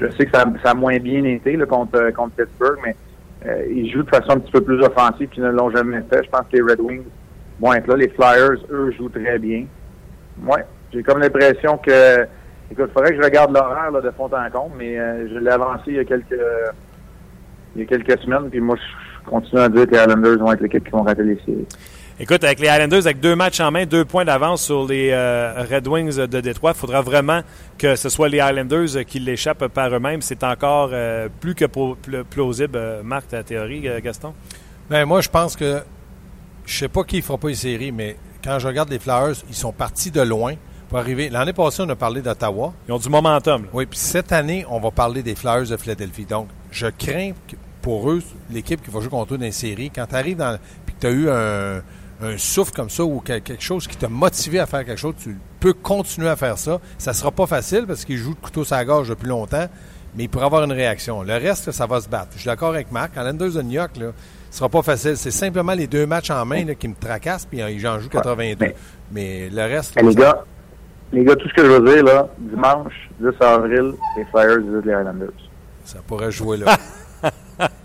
je 0.00 0.06
sais 0.12 0.26
que 0.26 0.30
ça, 0.32 0.44
a 0.64 0.74
moins 0.74 0.98
bien 0.98 1.24
été 1.24 1.58
contre, 1.66 2.10
contre 2.12 2.36
Pittsburgh, 2.36 2.78
mais 2.84 2.96
ils 3.68 3.90
jouent 3.92 4.04
de 4.04 4.08
façon 4.08 4.30
un 4.30 4.38
petit 4.38 4.52
peu 4.52 4.60
plus 4.60 4.80
offensive 4.80 5.28
qu'ils 5.30 5.42
ne 5.42 5.50
l'ont 5.50 5.70
jamais 5.70 6.00
fait. 6.08 6.22
Je 6.24 6.30
pense 6.30 6.42
que 6.50 6.56
les 6.56 6.62
Red 6.62 6.80
Wings 6.80 7.02
vont 7.62 7.72
être 7.72 7.86
là. 7.86 7.96
Les 7.96 8.08
Flyers, 8.08 8.58
eux, 8.70 8.92
jouent 8.98 9.08
très 9.08 9.38
bien. 9.38 9.64
Ouais, 10.44 10.64
j'ai 10.92 11.02
comme 11.02 11.20
l'impression 11.20 11.78
que 11.78 12.26
Écoute, 12.72 12.86
il 12.88 12.92
faudrait 12.94 13.10
que 13.10 13.16
je 13.18 13.22
regarde 13.22 13.52
l'horaire 13.52 13.90
là, 13.90 14.00
de 14.00 14.10
fond 14.12 14.30
en 14.32 14.50
comble, 14.50 14.76
mais 14.78 14.98
euh, 14.98 15.28
je 15.28 15.38
l'ai 15.38 15.50
avancé 15.50 15.82
il 15.88 15.96
y 15.96 15.98
a 15.98 16.04
quelques 16.04 16.40
il 17.76 17.82
y 17.82 17.84
a 17.84 17.86
quelques 17.86 18.18
semaines, 18.22 18.48
puis 18.50 18.60
moi 18.60 18.76
je 18.76 19.30
continue 19.30 19.60
à 19.60 19.68
dire 19.68 19.86
que 19.86 19.90
les 19.90 20.00
Islanders 20.00 20.38
vont 20.38 20.52
être 20.52 20.62
l'équipe 20.62 20.82
qui 20.82 20.90
vont 20.90 21.02
rater 21.02 21.22
les 21.22 21.38
séries. 21.44 21.66
Écoute, 22.18 22.44
avec 22.44 22.60
les 22.60 22.68
Islanders, 22.68 23.06
avec 23.06 23.20
deux 23.20 23.36
matchs 23.36 23.60
en 23.60 23.70
main, 23.70 23.84
deux 23.84 24.06
points 24.06 24.24
d'avance 24.24 24.62
sur 24.62 24.86
les 24.86 25.10
euh, 25.12 25.64
Red 25.70 25.86
Wings 25.86 26.16
de 26.16 26.40
Détroit, 26.40 26.72
il 26.74 26.78
faudra 26.78 27.02
vraiment 27.02 27.42
que 27.76 27.94
ce 27.94 28.08
soit 28.08 28.30
les 28.30 28.38
Islanders 28.38 29.04
qui 29.06 29.18
l'échappent 29.18 29.68
par 29.68 29.94
eux-mêmes. 29.94 30.22
C'est 30.22 30.42
encore 30.42 30.90
euh, 30.92 31.28
plus 31.40 31.54
que 31.54 31.66
plausible. 32.22 32.78
Marc, 33.04 33.28
ta 33.28 33.42
théorie, 33.42 33.86
Gaston? 34.02 34.32
Ben, 34.88 35.04
moi, 35.04 35.20
je 35.20 35.28
pense 35.28 35.56
que 35.56 35.80
je 36.66 36.78
sais 36.78 36.88
pas 36.88 37.04
qui 37.04 37.16
ne 37.16 37.22
fera 37.22 37.38
pas 37.38 37.48
les 37.48 37.54
séries, 37.54 37.92
mais 37.92 38.16
quand 38.42 38.58
je 38.58 38.66
regarde 38.66 38.88
les 38.90 38.98
Flyers, 38.98 39.34
ils 39.48 39.54
sont 39.54 39.72
partis 39.72 40.10
de 40.10 40.20
loin 40.20 40.54
pour 40.88 40.98
arriver. 40.98 41.28
L'année 41.28 41.52
passée, 41.52 41.82
on 41.84 41.88
a 41.88 41.96
parlé 41.96 42.20
d'Ottawa. 42.22 42.72
Ils 42.88 42.92
ont 42.92 42.98
du 42.98 43.08
momentum. 43.08 43.62
là. 43.64 43.68
Oui, 43.72 43.86
puis 43.86 43.98
cette 43.98 44.32
année, 44.32 44.64
on 44.68 44.80
va 44.80 44.90
parler 44.90 45.22
des 45.22 45.34
Flyers 45.34 45.66
de 45.68 45.76
Philadelphie. 45.76 46.24
Donc, 46.26 46.48
je 46.70 46.86
crains 46.88 47.32
que 47.48 47.56
pour 47.80 48.10
eux, 48.10 48.22
l'équipe 48.50 48.82
qui 48.82 48.90
va 48.90 49.00
jouer 49.00 49.08
contre 49.10 49.34
eux 49.34 49.38
dans 49.38 49.44
les 49.44 49.52
séries, 49.52 49.90
quand 49.94 50.06
tu 50.06 50.14
arrives 50.14 50.36
dans. 50.36 50.58
puis 50.86 50.94
que 50.94 51.00
tu 51.00 51.06
as 51.06 51.10
eu 51.10 51.28
un, 51.30 51.82
un 52.22 52.38
souffle 52.38 52.72
comme 52.72 52.90
ça 52.90 53.04
ou 53.04 53.20
quel- 53.24 53.42
quelque 53.42 53.62
chose 53.62 53.86
qui 53.88 53.96
t'a 53.96 54.08
motivé 54.08 54.60
à 54.60 54.66
faire 54.66 54.84
quelque 54.84 54.98
chose, 55.00 55.14
tu 55.22 55.36
peux 55.58 55.72
continuer 55.72 56.28
à 56.28 56.36
faire 56.36 56.58
ça. 56.58 56.80
Ça 56.98 57.12
sera 57.12 57.30
pas 57.32 57.46
facile 57.46 57.84
parce 57.86 58.04
qu'ils 58.04 58.18
jouent 58.18 58.34
de 58.34 58.40
couteau 58.40 58.64
sur 58.64 58.76
la 58.76 58.84
gorge 58.84 59.08
depuis 59.08 59.26
longtemps, 59.28 59.66
mais 60.14 60.24
il 60.24 60.28
pourrait 60.28 60.44
avoir 60.46 60.62
une 60.62 60.72
réaction. 60.72 61.22
Le 61.22 61.32
reste, 61.34 61.72
ça 61.72 61.86
va 61.86 62.00
se 62.00 62.08
battre. 62.08 62.28
Je 62.34 62.40
suis 62.40 62.46
d'accord 62.48 62.68
avec 62.70 62.92
Marc. 62.92 63.16
En 63.16 63.22
Landers 63.24 63.52
de 63.52 63.62
New 63.62 63.72
York, 63.72 63.96
là, 63.96 64.12
ce 64.52 64.58
sera 64.58 64.68
pas 64.68 64.82
facile. 64.82 65.16
C'est 65.16 65.30
simplement 65.30 65.72
les 65.72 65.86
deux 65.86 66.04
matchs 66.06 66.30
en 66.30 66.44
main 66.44 66.62
là, 66.66 66.74
qui 66.74 66.86
me 66.86 66.94
tracassent, 66.94 67.46
puis 67.46 67.62
euh, 67.62 67.70
j'en 67.78 67.98
joue 67.98 68.10
82. 68.10 68.56
mais- 68.60 68.74
Mais 69.10 69.48
le 69.50 69.62
reste. 69.62 69.94
Eh, 69.98 70.02
là, 70.02 70.08
les 70.10 70.14
gars, 70.14 70.44
les 71.12 71.24
gars, 71.24 71.36
tout 71.36 71.48
ce 71.48 71.54
que 71.54 71.64
je 71.64 71.70
veux 71.70 71.94
dire, 71.94 72.04
là, 72.04 72.28
dimanche 72.38 73.08
10 73.18 73.28
avril, 73.40 73.94
les 74.18 74.24
Flyers 74.26 74.58
visitent 74.60 74.84
les 74.84 74.92
Islanders. 74.92 75.28
ça 75.86 75.98
pourrait 76.06 76.30
jouer 76.30 76.58
là. 76.58 76.76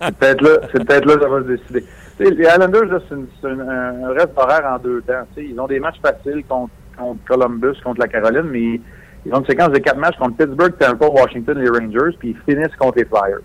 C'est 0.02 0.16
peut-être 0.18 0.42
là, 0.42 0.50
c'est 0.74 0.86
peut-être 0.86 1.06
là 1.06 1.16
que 1.16 1.22
ça 1.22 1.30
va 1.30 1.40
se 1.42 1.48
décider. 1.48 1.86
Tu 2.18 2.26
sais, 2.26 2.32
les 2.32 2.44
Islanders, 2.48 2.86
là, 2.86 3.00
c'est, 3.08 3.48
un 3.48 4.10
reste 4.14 4.32
horaire 4.36 4.66
en 4.66 4.80
deux 4.80 5.02
temps. 5.04 5.26
Ils 5.38 5.60
ont 5.60 5.68
des 5.68 5.80
matchs 5.80 6.00
faciles 6.02 6.44
contre, 6.50 6.72
contre 6.98 7.24
Columbus, 7.28 7.80
contre 7.84 8.00
la 8.00 8.08
Caroline, 8.08 8.50
mais 8.52 8.82
ils 9.26 9.34
ont 9.34 9.40
une 9.40 9.46
séquence 9.46 9.70
de 9.70 9.78
quatre 9.78 9.98
matchs 10.00 10.18
contre 10.18 10.36
Pittsburgh, 10.38 10.74
Tampa, 10.80 11.06
Washington, 11.08 11.60
les 11.60 11.70
Rangers, 11.70 12.18
puis 12.20 12.30
ils 12.36 12.52
finissent 12.54 12.76
contre 12.78 12.98
les 12.98 13.06
Flyers. 13.06 13.40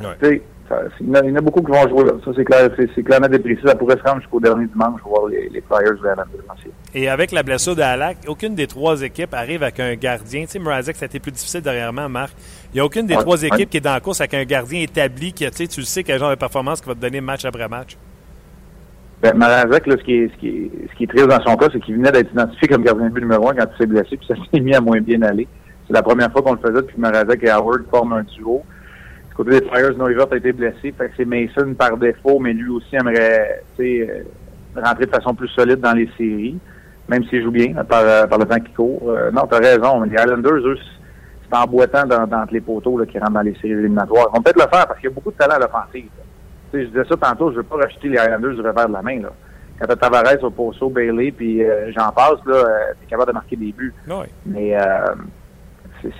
Ouais. 0.00 0.42
Ça- 0.70 0.82
il 1.00 1.08
y, 1.08 1.10
en 1.10 1.14
a, 1.14 1.20
il 1.24 1.30
y 1.30 1.32
en 1.32 1.36
a 1.36 1.40
beaucoup 1.40 1.60
qui 1.62 1.72
vont 1.72 1.88
jouer 1.88 2.04
là. 2.04 2.12
Ça, 2.24 2.30
c'est 2.36 2.44
clair, 2.44 2.70
c'est, 2.76 3.02
clairement 3.02 3.26
déprécis. 3.26 3.60
Ça 3.66 3.74
pourrait 3.74 3.96
se 3.96 4.02
rendre 4.04 4.20
jusqu'au 4.20 4.38
dernier 4.38 4.66
dimanche 4.68 5.00
voir 5.04 5.26
les, 5.26 5.48
les 5.48 5.60
Flyers 5.62 5.98
en 6.48 6.56
série. 6.56 6.70
Et 6.94 7.08
avec 7.08 7.32
la 7.32 7.42
blessure 7.42 7.74
de 7.74 7.82
Halak, 7.82 8.18
aucune 8.28 8.54
des 8.54 8.68
trois 8.68 9.02
équipes 9.02 9.34
arrive 9.34 9.64
avec 9.64 9.80
un 9.80 9.94
gardien. 9.96 10.42
Tu 10.42 10.52
sais, 10.52 10.58
Mrazek, 10.60 10.94
ça 10.94 11.04
a 11.04 11.06
été 11.06 11.18
plus 11.18 11.32
difficile 11.32 11.60
dernièrement, 11.60 12.08
Marc. 12.08 12.32
Il 12.72 12.76
n'y 12.76 12.80
a 12.80 12.84
aucune 12.84 13.04
des 13.06 13.16
Ouais, 13.16 13.20
trois 13.20 13.40
ouais. 13.42 13.48
équipes 13.48 13.68
qui 13.68 13.78
est 13.78 13.80
dans 13.80 13.94
la 13.94 14.00
course 14.00 14.20
avec 14.20 14.32
un 14.34 14.44
gardien 14.44 14.80
établi 14.80 15.32
qui, 15.32 15.44
tu 15.44 15.56
sais, 15.56 15.66
tu 15.66 15.80
le 15.80 15.86
sais 15.86 16.04
quel 16.04 16.20
genre 16.20 16.30
de 16.30 16.36
performance 16.36 16.80
qui 16.80 16.88
va 16.88 16.94
te 16.94 17.00
donner 17.00 17.20
match 17.20 17.44
après 17.44 17.68
match. 17.68 17.96
Ben, 19.22 19.36
Marazek, 19.36 19.86
là, 19.88 19.96
ce 19.98 20.04
qui, 20.04 20.14
est, 20.14 20.30
ce, 20.32 20.38
qui 20.38 20.48
est, 20.48 20.70
ce 20.90 20.96
qui 20.96 21.04
est 21.04 21.06
triste 21.08 21.26
dans 21.26 21.42
son 21.42 21.56
cas, 21.56 21.66
c'est 21.72 21.80
qu'il 21.80 21.96
venait 21.96 22.12
d'être 22.12 22.30
identifié 22.32 22.68
comme 22.68 22.84
gardien 22.84 23.08
de 23.08 23.12
but 23.12 23.20
numéro 23.20 23.48
un 23.50 23.54
quand 23.54 23.66
il 23.74 23.76
s'est 23.78 23.86
blessé, 23.86 24.16
puis 24.16 24.26
ça 24.26 24.34
s'est 24.52 24.60
mis 24.60 24.74
à 24.74 24.80
moins 24.80 25.00
bien 25.00 25.20
aller. 25.22 25.46
C'est 25.86 25.94
la 25.94 26.02
première 26.02 26.30
fois 26.30 26.42
qu'on 26.42 26.52
le 26.54 26.58
faisait 26.60 26.72
depuis 26.74 26.94
que 26.94 27.00
Marazek 27.00 27.42
et 27.42 27.50
Howard 27.50 27.82
forment 27.90 28.12
un 28.14 28.22
duo. 28.22 28.62
Côté 29.40 29.58
des 29.58 29.66
Flyers, 29.68 29.94
a 29.98 30.36
été 30.36 30.52
blessé, 30.52 30.92
fait 30.92 31.08
que 31.08 31.12
c'est 31.16 31.24
Mason 31.24 31.72
par 31.72 31.96
défaut, 31.96 32.38
mais 32.38 32.52
lui 32.52 32.68
aussi 32.68 32.94
aimerait 32.94 33.62
tu 33.74 34.02
euh, 34.02 34.22
rentrer 34.76 35.06
de 35.06 35.10
façon 35.10 35.34
plus 35.34 35.48
solide 35.48 35.80
dans 35.80 35.94
les 35.94 36.10
séries, 36.18 36.58
même 37.08 37.24
s'il 37.24 37.42
joue 37.42 37.50
bien 37.50 37.72
par, 37.84 38.02
euh, 38.02 38.26
par 38.26 38.38
le 38.38 38.44
temps 38.44 38.60
qui 38.60 38.70
court. 38.74 39.00
Euh, 39.08 39.30
non, 39.30 39.46
t'as 39.50 39.60
raison. 39.60 40.02
Les 40.02 40.12
Islanders, 40.12 40.58
eux, 40.58 40.76
c'est 40.76 41.56
emboîtant 41.56 42.04
dans, 42.04 42.26
dans 42.26 42.44
les 42.50 42.60
poteaux 42.60 42.98
là, 42.98 43.06
qui 43.06 43.18
rentrent 43.18 43.32
dans 43.32 43.40
les 43.40 43.54
séries 43.54 43.70
éliminatoires. 43.70 44.26
Ils 44.30 44.36
vont 44.36 44.42
peut-être 44.42 44.62
le 44.62 44.68
faire 44.68 44.86
parce 44.86 45.00
qu'il 45.00 45.08
y 45.08 45.12
a 45.12 45.14
beaucoup 45.14 45.30
de 45.30 45.36
talent 45.38 45.54
à 45.54 45.58
l'offensive. 45.58 46.10
Tu 46.70 46.82
je 46.82 46.88
disais 46.88 47.04
ça 47.08 47.16
tantôt, 47.16 47.50
je 47.50 47.56
veux 47.56 47.62
pas 47.62 47.76
racheter 47.76 48.10
les 48.10 48.18
Islanders 48.18 48.56
du 48.56 48.60
revers 48.60 48.88
de 48.88 48.92
la 48.92 49.00
main. 49.00 49.22
Là. 49.22 49.30
Quand 49.80 49.86
t'as 49.86 49.96
Tavares, 49.96 50.44
au 50.44 50.50
Poso, 50.50 50.90
Bailey, 50.90 51.32
puis 51.32 51.64
euh, 51.64 51.90
j'en 51.96 52.12
passe, 52.12 52.44
là, 52.44 52.56
euh, 52.56 52.92
t'es 53.00 53.06
capable 53.06 53.28
de 53.28 53.34
marquer 53.34 53.56
des 53.56 53.72
buts. 53.72 53.94
Oui. 54.06 54.26
Mais 54.44 54.76
euh, 54.76 55.14
je 56.02 56.10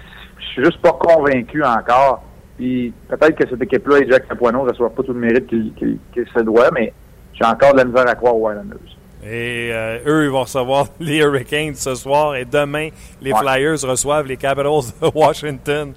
suis 0.54 0.64
juste 0.64 0.80
pas 0.80 0.92
convaincu 0.92 1.62
encore. 1.62 2.24
Puis 2.60 2.92
peut-être 3.08 3.36
que 3.36 3.48
cette 3.48 3.62
équipe-là 3.62 4.00
et 4.00 4.06
Jack 4.10 4.28
Capuano 4.28 4.64
ne 4.66 4.70
reçoivent 4.70 4.92
pas 4.92 5.02
tout 5.02 5.14
le 5.14 5.18
mérite 5.20 5.46
qu'il 5.46 5.98
se 6.14 6.40
doit, 6.42 6.68
mais 6.74 6.92
j'ai 7.32 7.46
encore 7.46 7.72
de 7.72 7.78
la 7.78 7.84
misère 7.86 8.06
à 8.06 8.14
croire 8.14 8.36
aux 8.36 8.50
Islanders. 8.50 8.78
Et 9.24 9.70
euh, 9.72 9.98
eux, 10.06 10.24
ils 10.24 10.30
vont 10.30 10.42
recevoir 10.42 10.88
les 11.00 11.18
Hurricanes 11.20 11.74
ce 11.74 11.94
soir. 11.94 12.36
Et 12.36 12.44
demain, 12.44 12.90
les 13.22 13.32
Ouais. 13.32 13.38
Flyers 13.38 13.80
reçoivent 13.82 14.26
les 14.26 14.36
Capitals 14.36 14.64
de 15.00 15.10
Washington. 15.14 15.94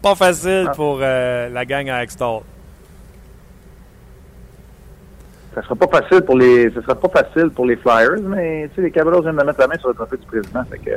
Pas 0.00 0.14
facile 0.14 0.68
Ah. 0.68 0.72
pour 0.74 1.00
euh, 1.02 1.50
la 1.50 1.64
gang 1.66 1.90
à 1.90 2.02
Extall. 2.02 2.40
Ça 5.54 5.62
sera 5.62 5.74
pas 5.74 6.00
facile 6.00 6.22
pour 6.22 6.36
les, 6.38 6.70
ça 6.70 6.80
sera 6.82 6.94
pas 6.94 7.08
facile 7.22 7.50
pour 7.50 7.66
les 7.66 7.76
Flyers, 7.76 8.20
mais 8.22 8.68
tu 8.70 8.76
sais, 8.76 8.82
les 8.82 8.90
Capitals 8.90 9.20
viennent 9.22 9.36
de 9.36 9.42
mettre 9.44 9.60
la 9.60 9.66
main 9.68 9.78
sur 9.78 9.88
le 9.88 9.94
trophée 9.94 10.16
du 10.18 10.26
président, 10.26 10.64
fait 10.64 10.78
que 10.78 10.90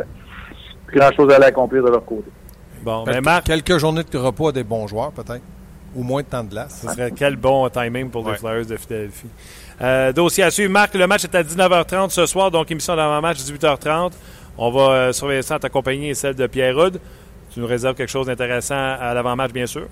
plus 0.88 1.00
grand 1.00 1.12
chose 1.14 1.32
à 1.32 1.36
aller 1.36 1.46
accomplir 1.46 1.84
de 1.84 1.90
leur 1.90 2.04
côté. 2.06 2.30
Bon, 2.90 3.06
Fait 3.06 3.12
mais 3.12 3.18
que 3.20 3.24
Marc, 3.26 3.46
Quelques 3.46 3.78
journées 3.78 4.04
de 4.04 4.18
repos 4.18 4.48
à 4.50 4.52
des 4.52 4.64
bons 4.64 4.88
joueurs, 4.88 5.12
peut-être. 5.12 5.42
Ou 5.96 6.04
moins 6.04 6.22
de 6.22 6.28
temps 6.28 6.44
de 6.44 6.50
glace. 6.50 6.82
ce 6.86 6.92
serait 6.94 7.12
quel 7.12 7.36
bon 7.36 7.68
timing 7.70 8.10
pour 8.10 8.24
les 8.24 8.32
Ouais. 8.32 8.38
Flyers 8.38 8.66
de 8.66 8.78
Philadelphie. 8.78 9.30
Euh, 9.82 10.12
dossier 10.14 10.44
à 10.44 10.52
suivre. 10.52 10.72
Marc, 10.72 10.94
le 10.94 11.08
match 11.08 11.24
est 11.24 11.34
à 11.36 11.42
19h30 11.44 12.10
ce 12.12 12.26
soir, 12.28 12.52
donc 12.52 12.70
émission 12.70 12.96
d'avant-match 12.96 13.38
18h30. 13.40 14.12
On 14.58 14.70
va 14.72 14.82
euh, 14.82 15.12
surveiller 15.14 15.42
ça 15.42 15.56
en 15.56 15.60
ta 15.60 15.70
compagnie 15.70 16.10
et 16.10 16.14
celle 16.14 16.36
de 16.36 16.46
Pierre 16.48 16.76
Rude. 16.76 17.00
tu 17.52 17.60
nous 17.60 17.66
réserves 17.66 17.96
quelque 17.96 18.10
chose 18.12 18.28
d'intéressant 18.28 18.76
à 18.76 19.14
l'avant-match, 19.14 19.52
bien 19.52 19.66
sûr? 19.66 19.88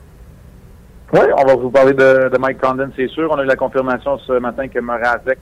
Oui, 1.13 1.21
on 1.37 1.45
va 1.45 1.55
vous 1.55 1.69
parler 1.71 1.93
de, 1.93 2.29
Mike 2.37 2.59
Condon, 2.59 2.89
c'est 2.95 3.07
sûr. 3.07 3.29
On 3.31 3.35
a 3.39 3.43
eu 3.43 3.47
la 3.47 3.55
confirmation 3.55 4.17
ce 4.19 4.33
matin 4.33 4.67
que 4.67 4.79
Morazek 4.79 5.39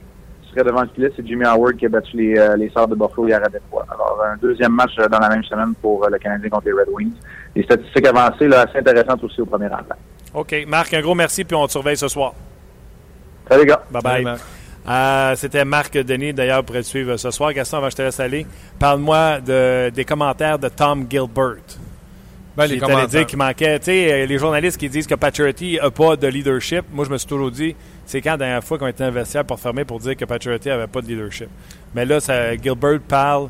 serait 0.55 0.69
devant 0.69 0.81
le 0.81 0.89
filet. 0.93 1.11
C'est 1.15 1.25
Jimmy 1.25 1.45
Howard 1.45 1.75
qui 1.75 1.85
a 1.85 1.89
battu 1.89 2.17
les, 2.17 2.37
euh, 2.37 2.55
les 2.55 2.67
de 2.67 2.95
Buffalo 2.95 3.27
hier 3.27 3.41
à 3.43 3.49
Détroit. 3.49 3.85
Alors, 3.89 4.21
un 4.25 4.37
deuxième 4.37 4.71
match 4.71 4.91
euh, 4.99 5.07
dans 5.07 5.19
la 5.19 5.29
même 5.29 5.43
semaine 5.43 5.73
pour 5.81 6.03
euh, 6.03 6.09
le 6.09 6.17
Canadien 6.17 6.49
contre 6.49 6.65
les 6.67 6.73
Red 6.73 6.89
Wings. 6.91 7.13
Les 7.55 7.63
statistiques 7.63 8.07
avancées, 8.07 8.47
là, 8.47 8.61
assez 8.61 8.79
intéressantes 8.79 9.23
aussi 9.23 9.41
au 9.41 9.45
premier 9.45 9.67
rang. 9.67 9.77
OK. 10.33 10.55
Marc, 10.67 10.93
un 10.93 11.01
gros 11.01 11.15
merci, 11.15 11.43
puis 11.43 11.55
on 11.55 11.65
te 11.67 11.71
surveille 11.71 11.97
ce 11.97 12.07
soir. 12.07 12.33
Salut, 13.47 13.61
les 13.61 13.67
gars. 13.67 13.83
Bye-bye. 13.91 15.35
C'était 15.35 15.65
Marc 15.65 15.97
Denis, 15.97 16.33
d'ailleurs, 16.33 16.63
pour 16.63 16.75
te 16.75 16.81
suivre 16.81 17.17
ce 17.17 17.31
soir. 17.31 17.53
Gaston, 17.53 17.77
avant 17.77 17.87
que 17.87 17.91
je 17.91 17.97
te 17.97 18.01
laisse 18.01 18.19
aller, 18.19 18.45
parle-moi 18.79 19.39
de, 19.41 19.89
des 19.89 20.05
commentaires 20.05 20.59
de 20.59 20.69
Tom 20.69 21.05
Gilbert. 21.09 21.77
Ben, 22.55 22.67
les 22.67 22.79
dire 23.07 23.25
qu'il 23.25 23.37
manquait. 23.37 23.79
Tu 23.79 23.85
sais, 23.85 24.13
euh, 24.13 24.25
les 24.25 24.37
journalistes 24.37 24.77
qui 24.77 24.87
disent 24.87 25.07
que 25.07 25.15
Paturity 25.15 25.77
n'a 25.81 25.91
pas 25.91 26.15
de 26.15 26.27
leadership, 26.27 26.85
moi, 26.91 27.03
je 27.03 27.09
me 27.09 27.17
suis 27.17 27.27
toujours 27.27 27.51
dit, 27.51 27.75
c'est 28.05 28.21
quand 28.21 28.31
la 28.31 28.37
dernière 28.37 28.63
fois 28.63 28.77
qu'on 28.77 28.87
était 28.87 29.03
investi 29.03 29.37
pour 29.47 29.59
fermer 29.59 29.85
pour 29.85 29.99
dire 29.99 30.15
que 30.15 30.25
Paturity 30.25 30.69
n'avait 30.69 30.87
pas 30.87 31.01
de 31.01 31.07
leadership. 31.07 31.49
Mais 31.93 32.05
là, 32.05 32.19
ça, 32.19 32.55
Gilbert 32.55 32.99
parle, 33.07 33.49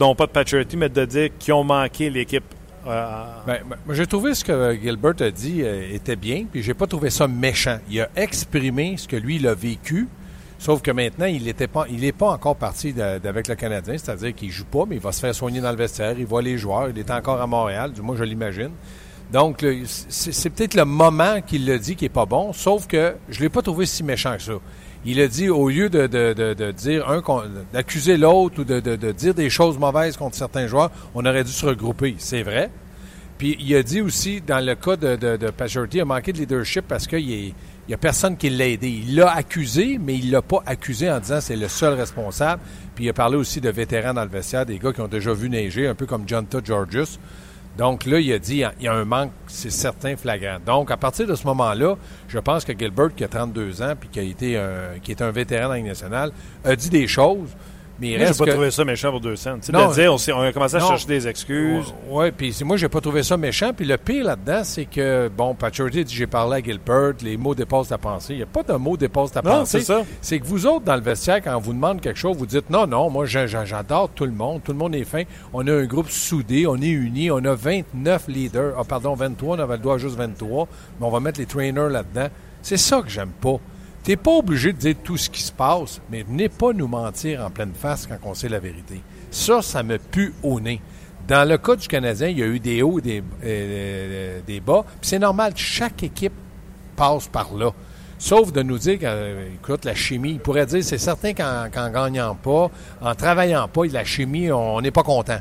non 0.00 0.14
pas 0.14 0.26
de 0.26 0.32
Paturity, 0.32 0.76
mais 0.76 0.88
de 0.88 1.04
dire 1.04 1.30
qu'ils 1.38 1.54
ont 1.54 1.64
manqué 1.64 2.10
l'équipe. 2.10 2.44
Euh, 2.86 3.24
ben, 3.46 3.60
ben, 3.66 3.94
j'ai 3.94 4.06
trouvé 4.06 4.34
ce 4.34 4.44
que 4.44 4.78
Gilbert 4.82 5.14
a 5.20 5.30
dit 5.30 5.62
euh, 5.62 5.94
était 5.94 6.16
bien, 6.16 6.44
puis 6.50 6.62
j'ai 6.62 6.74
pas 6.74 6.86
trouvé 6.86 7.10
ça 7.10 7.28
méchant. 7.28 7.78
Il 7.88 8.00
a 8.00 8.08
exprimé 8.16 8.96
ce 8.96 9.08
que 9.08 9.16
lui, 9.16 9.36
il 9.36 9.46
a 9.46 9.54
vécu. 9.54 10.08
Sauf 10.58 10.80
que 10.82 10.90
maintenant, 10.90 11.26
il 11.26 11.44
n'est 11.44 11.52
pas, 11.66 11.86
pas 12.18 12.30
encore 12.30 12.56
parti 12.56 12.94
avec 13.00 13.48
le 13.48 13.54
Canadien, 13.54 13.98
c'est-à-dire 13.98 14.34
qu'il 14.34 14.50
joue 14.50 14.64
pas, 14.64 14.84
mais 14.88 14.96
il 14.96 15.00
va 15.00 15.12
se 15.12 15.20
faire 15.20 15.34
soigner 15.34 15.60
dans 15.60 15.70
le 15.70 15.76
vestiaire, 15.76 16.14
il 16.18 16.24
voit 16.24 16.40
les 16.40 16.56
joueurs, 16.56 16.88
il 16.88 16.98
est 16.98 17.10
encore 17.10 17.40
à 17.40 17.46
Montréal, 17.46 17.92
du 17.92 18.00
moins 18.00 18.16
je 18.16 18.24
l'imagine. 18.24 18.70
Donc, 19.34 19.66
c'est 19.88 20.50
peut-être 20.50 20.74
le 20.74 20.84
moment 20.84 21.40
qu'il 21.44 21.66
le 21.66 21.80
dit 21.80 21.96
qui 21.96 22.04
n'est 22.04 22.08
pas 22.08 22.24
bon, 22.24 22.52
sauf 22.52 22.86
que 22.86 23.16
je 23.28 23.40
ne 23.40 23.42
l'ai 23.42 23.48
pas 23.48 23.62
trouvé 23.62 23.84
si 23.84 24.04
méchant 24.04 24.36
que 24.36 24.42
ça. 24.42 24.52
Il 25.04 25.20
a 25.20 25.26
dit, 25.26 25.48
au 25.48 25.68
lieu 25.68 25.88
de, 25.88 26.70
dire 26.70 27.10
un, 27.10 27.20
d'accuser 27.72 28.16
l'autre 28.16 28.60
ou 28.60 28.64
de, 28.64 29.10
dire 29.10 29.34
des 29.34 29.50
choses 29.50 29.76
mauvaises 29.76 30.16
contre 30.16 30.36
certains 30.36 30.68
joueurs, 30.68 30.92
on 31.16 31.26
aurait 31.26 31.42
dû 31.42 31.50
se 31.50 31.66
regrouper. 31.66 32.14
C'est 32.18 32.44
vrai. 32.44 32.70
Puis 33.36 33.56
il 33.58 33.74
a 33.74 33.82
dit 33.82 34.02
aussi, 34.02 34.40
dans 34.40 34.64
le 34.64 34.76
cas 34.76 34.94
de, 34.94 35.16
de, 35.16 35.36
il 35.92 36.00
a 36.00 36.04
manqué 36.04 36.32
de 36.32 36.38
leadership 36.38 36.84
parce 36.86 37.08
qu'il 37.08 37.26
n'y 37.26 37.94
a 37.94 37.98
personne 37.98 38.36
qui 38.36 38.50
l'a 38.50 38.68
aidé. 38.68 39.02
Il 39.04 39.16
l'a 39.16 39.32
accusé, 39.32 39.98
mais 40.00 40.14
il 40.14 40.28
ne 40.28 40.32
l'a 40.34 40.42
pas 40.42 40.62
accusé 40.64 41.10
en 41.10 41.18
disant 41.18 41.40
c'est 41.40 41.56
le 41.56 41.66
seul 41.66 41.94
responsable. 41.94 42.62
Puis 42.94 43.06
il 43.06 43.08
a 43.08 43.12
parlé 43.12 43.36
aussi 43.36 43.60
de 43.60 43.68
vétérans 43.68 44.14
dans 44.14 44.22
le 44.22 44.30
vestiaire, 44.30 44.64
des 44.64 44.78
gars 44.78 44.92
qui 44.92 45.00
ont 45.00 45.08
déjà 45.08 45.32
vu 45.32 45.50
neiger, 45.50 45.88
un 45.88 45.96
peu 45.96 46.06
comme 46.06 46.22
Jonta 46.28 46.60
Georgius. 46.64 47.18
Donc 47.76 48.06
là, 48.06 48.20
il 48.20 48.32
a 48.32 48.38
dit 48.38 48.62
il 48.78 48.84
y 48.84 48.88
a 48.88 48.92
un 48.92 49.04
manque, 49.04 49.32
c'est 49.46 49.70
certain, 49.70 50.16
flagrant. 50.16 50.58
Donc, 50.64 50.90
à 50.90 50.96
partir 50.96 51.26
de 51.26 51.34
ce 51.34 51.44
moment-là, 51.46 51.96
je 52.28 52.38
pense 52.38 52.64
que 52.64 52.72
Gilbert, 52.76 53.14
qui 53.14 53.24
a 53.24 53.28
32 53.28 53.82
ans 53.82 53.94
puis 53.98 54.08
qui 54.08 54.20
a 54.20 54.22
été 54.22 54.56
un, 54.56 54.94
est 55.06 55.22
un 55.22 55.30
vétéran 55.30 55.68
dans 55.68 55.74
la 55.74 55.80
nationale, 55.80 56.30
a 56.64 56.76
dit 56.76 56.90
des 56.90 57.08
choses 57.08 57.50
mais 58.00 58.10
il 58.10 58.16
reste. 58.16 58.38
pas 58.38 58.50
trouvé 58.50 58.70
ça 58.70 58.84
méchant 58.84 59.10
pour 59.10 59.20
deux 59.20 59.36
cents. 59.36 59.56
Non, 59.72 59.90
dire, 59.90 60.12
on, 60.12 60.40
a 60.40 60.52
commencé 60.52 60.76
à 60.76 60.80
chercher 60.80 61.06
des 61.06 61.28
excuses. 61.28 61.92
Oui, 62.08 62.30
puis 62.32 62.56
moi, 62.64 62.76
j'ai 62.76 62.88
pas 62.88 63.00
trouvé 63.00 63.22
ça 63.22 63.36
méchant. 63.36 63.72
Puis 63.72 63.86
le 63.86 63.96
pire 63.96 64.24
là-dedans, 64.24 64.62
c'est 64.64 64.86
que, 64.86 65.28
bon, 65.28 65.54
Patrick 65.54 66.04
dit 66.04 66.14
j'ai 66.14 66.26
parlé 66.26 66.56
à 66.56 66.62
Gilbert, 66.62 67.14
les 67.22 67.36
mots 67.36 67.54
dépassent 67.54 67.88
ta 67.88 67.98
pensée. 67.98 68.34
Il 68.34 68.36
n'y 68.38 68.42
a 68.42 68.46
pas 68.46 68.62
de 68.62 68.72
mots 68.74 68.96
dépassent 68.96 69.32
ta 69.32 69.42
non, 69.42 69.50
pensée. 69.50 69.80
c'est 69.80 69.86
ça. 69.86 70.02
C'est 70.20 70.38
que 70.40 70.46
vous 70.46 70.66
autres, 70.66 70.84
dans 70.84 70.96
le 70.96 71.02
vestiaire, 71.02 71.42
quand 71.42 71.56
on 71.56 71.60
vous 71.60 71.72
demande 71.72 72.00
quelque 72.00 72.18
chose, 72.18 72.36
vous 72.36 72.46
dites 72.46 72.68
non, 72.70 72.86
non, 72.86 73.10
moi, 73.10 73.26
j'adore 73.26 74.10
tout 74.14 74.24
le 74.24 74.32
monde. 74.32 74.62
Tout 74.64 74.72
le 74.72 74.78
monde 74.78 74.94
est 74.94 75.04
fin. 75.04 75.22
On 75.52 75.66
a 75.66 75.72
un 75.72 75.84
groupe 75.84 76.10
soudé, 76.10 76.66
on 76.66 76.76
est 76.76 76.88
unis. 76.88 77.30
On 77.30 77.44
a 77.44 77.54
29 77.54 78.28
leaders. 78.28 78.74
Ah, 78.78 78.84
pardon, 78.84 79.14
23. 79.14 79.56
On 79.56 79.60
avait 79.60 79.76
le 79.76 79.82
droit 79.82 79.98
juste 79.98 80.16
23. 80.16 80.68
Mais 80.98 81.06
on 81.06 81.10
va 81.10 81.20
mettre 81.20 81.38
les 81.38 81.46
trainers 81.46 81.90
là-dedans. 81.90 82.28
C'est 82.62 82.78
ça 82.78 83.02
que 83.02 83.08
j'aime 83.08 83.32
pas. 83.40 83.58
Tu 84.04 84.10
n'es 84.10 84.16
pas 84.16 84.32
obligé 84.32 84.74
de 84.74 84.78
dire 84.78 84.96
tout 85.02 85.16
ce 85.16 85.30
qui 85.30 85.40
se 85.40 85.50
passe, 85.50 86.00
mais 86.10 86.22
venez 86.22 86.50
pas 86.50 86.74
nous 86.74 86.86
mentir 86.86 87.42
en 87.42 87.48
pleine 87.48 87.72
face 87.72 88.06
quand 88.06 88.18
on 88.24 88.34
sait 88.34 88.50
la 88.50 88.58
vérité. 88.58 89.00
Ça, 89.30 89.62
ça 89.62 89.82
me 89.82 89.96
pue 89.96 90.34
au 90.42 90.60
nez. 90.60 90.82
Dans 91.26 91.48
le 91.48 91.56
cas 91.56 91.74
du 91.74 91.88
Canadien, 91.88 92.28
il 92.28 92.38
y 92.38 92.42
a 92.42 92.46
eu 92.46 92.60
des 92.60 92.82
hauts 92.82 92.98
et 92.98 93.02
des, 93.02 93.24
euh, 93.42 94.40
des 94.46 94.60
bas. 94.60 94.84
Puis 95.00 95.08
c'est 95.08 95.18
normal, 95.18 95.54
chaque 95.56 96.02
équipe 96.02 96.34
passe 96.96 97.28
par 97.28 97.54
là. 97.54 97.70
Sauf 98.18 98.52
de 98.52 98.62
nous 98.62 98.76
dire 98.76 98.98
écoute, 99.54 99.86
la 99.86 99.94
chimie, 99.94 100.32
il 100.32 100.38
pourrait 100.38 100.66
dire, 100.66 100.84
c'est 100.84 100.98
certain 100.98 101.32
qu'en 101.32 101.90
gagnant 101.90 102.34
pas, 102.34 102.70
en 103.00 103.14
travaillant 103.14 103.68
pas, 103.68 103.86
la 103.86 104.04
chimie, 104.04 104.52
on 104.52 104.82
n'est 104.82 104.90
pas 104.90 105.02
content. 105.02 105.40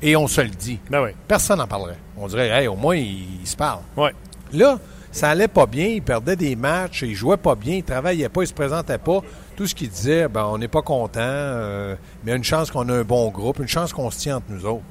Et 0.00 0.14
on 0.14 0.28
se 0.28 0.40
le 0.40 0.48
dit. 0.48 0.78
Ben 0.90 1.08
Personne 1.26 1.58
n'en 1.58 1.66
parlerait. 1.66 1.98
On 2.16 2.28
dirait, 2.28 2.50
hey, 2.50 2.68
au 2.68 2.76
moins, 2.76 2.96
ils 2.96 3.40
il 3.40 3.46
se 3.46 3.56
parlent. 3.56 3.82
Ouais. 3.96 4.14
Là, 4.52 4.78
ça 5.14 5.30
allait 5.30 5.46
pas 5.46 5.66
bien, 5.66 5.86
il 5.86 6.02
perdait 6.02 6.34
des 6.34 6.56
matchs, 6.56 7.02
il 7.02 7.14
jouait 7.14 7.36
pas 7.36 7.54
bien, 7.54 7.76
il 7.76 7.84
travaillait 7.84 8.28
pas, 8.28 8.42
il 8.42 8.48
se 8.48 8.52
présentait 8.52 8.98
pas. 8.98 9.20
Tout 9.54 9.64
ce 9.68 9.72
qu'il 9.72 9.88
disait, 9.88 10.26
ben, 10.26 10.44
on 10.50 10.58
n'est 10.58 10.66
pas 10.66 10.82
content, 10.82 11.20
euh, 11.20 11.94
mais 12.24 12.34
une 12.34 12.42
chance 12.42 12.72
qu'on 12.72 12.88
a 12.88 12.92
un 12.92 13.04
bon 13.04 13.30
groupe, 13.30 13.60
une 13.60 13.68
chance 13.68 13.92
qu'on 13.92 14.10
se 14.10 14.18
tient 14.18 14.38
entre 14.38 14.46
nous 14.50 14.66
autres. 14.66 14.82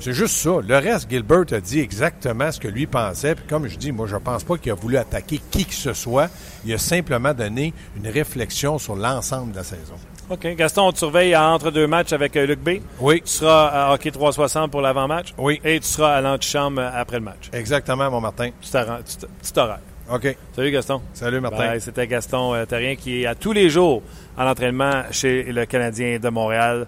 C'est 0.00 0.14
juste 0.14 0.34
ça. 0.34 0.58
Le 0.66 0.74
reste, 0.78 1.08
Gilbert 1.08 1.44
a 1.52 1.60
dit 1.60 1.78
exactement 1.78 2.50
ce 2.50 2.58
que 2.58 2.66
lui 2.66 2.88
pensait. 2.88 3.36
Puis 3.36 3.44
comme 3.46 3.68
je 3.68 3.76
dis, 3.78 3.92
moi, 3.92 4.08
je 4.08 4.16
pense 4.16 4.42
pas 4.42 4.58
qu'il 4.58 4.72
a 4.72 4.74
voulu 4.74 4.96
attaquer 4.96 5.40
qui 5.48 5.64
que 5.64 5.74
ce 5.74 5.92
soit. 5.92 6.28
Il 6.64 6.74
a 6.74 6.78
simplement 6.78 7.32
donné 7.32 7.72
une 7.96 8.08
réflexion 8.08 8.78
sur 8.78 8.96
l'ensemble 8.96 9.52
de 9.52 9.58
la 9.58 9.64
saison. 9.64 9.94
OK. 10.30 10.46
Gaston, 10.56 10.88
on 10.88 10.92
te 10.92 10.98
surveille 10.98 11.36
entre 11.36 11.70
deux 11.70 11.86
matchs 11.86 12.14
avec 12.14 12.34
euh, 12.36 12.46
Luc 12.46 12.58
B. 12.60 12.80
Oui. 12.98 13.20
Tu 13.20 13.30
seras 13.30 13.66
à 13.66 13.92
Hockey 13.92 14.10
360 14.10 14.70
pour 14.70 14.80
l'avant-match. 14.80 15.34
Oui. 15.36 15.60
Et 15.64 15.78
tu 15.78 15.86
seras 15.86 16.14
à 16.14 16.20
l'antichambre 16.22 16.80
euh, 16.80 16.90
après 16.94 17.18
le 17.18 17.24
match. 17.24 17.50
Exactement, 17.52 18.10
mon 18.10 18.22
Martin. 18.22 18.50
Petit 18.58 19.58
horaire. 19.58 19.80
OK. 20.10 20.36
Salut, 20.56 20.70
Gaston. 20.70 21.02
Salut, 21.12 21.40
Martin. 21.40 21.78
C'était 21.78 22.06
Gaston 22.06 22.54
euh, 22.54 22.64
Terrien 22.64 22.96
qui 22.96 23.22
est 23.22 23.26
à 23.26 23.34
tous 23.34 23.52
les 23.52 23.68
jours 23.68 24.02
à 24.38 24.46
l'entraînement 24.46 25.02
chez 25.10 25.42
le 25.42 25.66
Canadien 25.66 26.18
de 26.18 26.28
Montréal. 26.30 26.86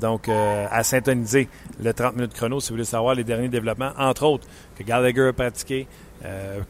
donc, 0.00 0.28
à 0.28 0.82
syntoniser 0.82 1.48
le 1.80 1.92
30 1.92 2.16
minutes 2.16 2.34
chrono 2.34 2.58
si 2.60 2.70
vous 2.70 2.74
voulez 2.74 2.84
savoir 2.84 3.14
les 3.14 3.24
derniers 3.24 3.48
développements, 3.48 3.92
entre 3.96 4.24
autres, 4.24 4.46
que 4.76 4.82
Gallagher 4.82 5.28
a 5.28 5.32
pratiqué. 5.32 5.86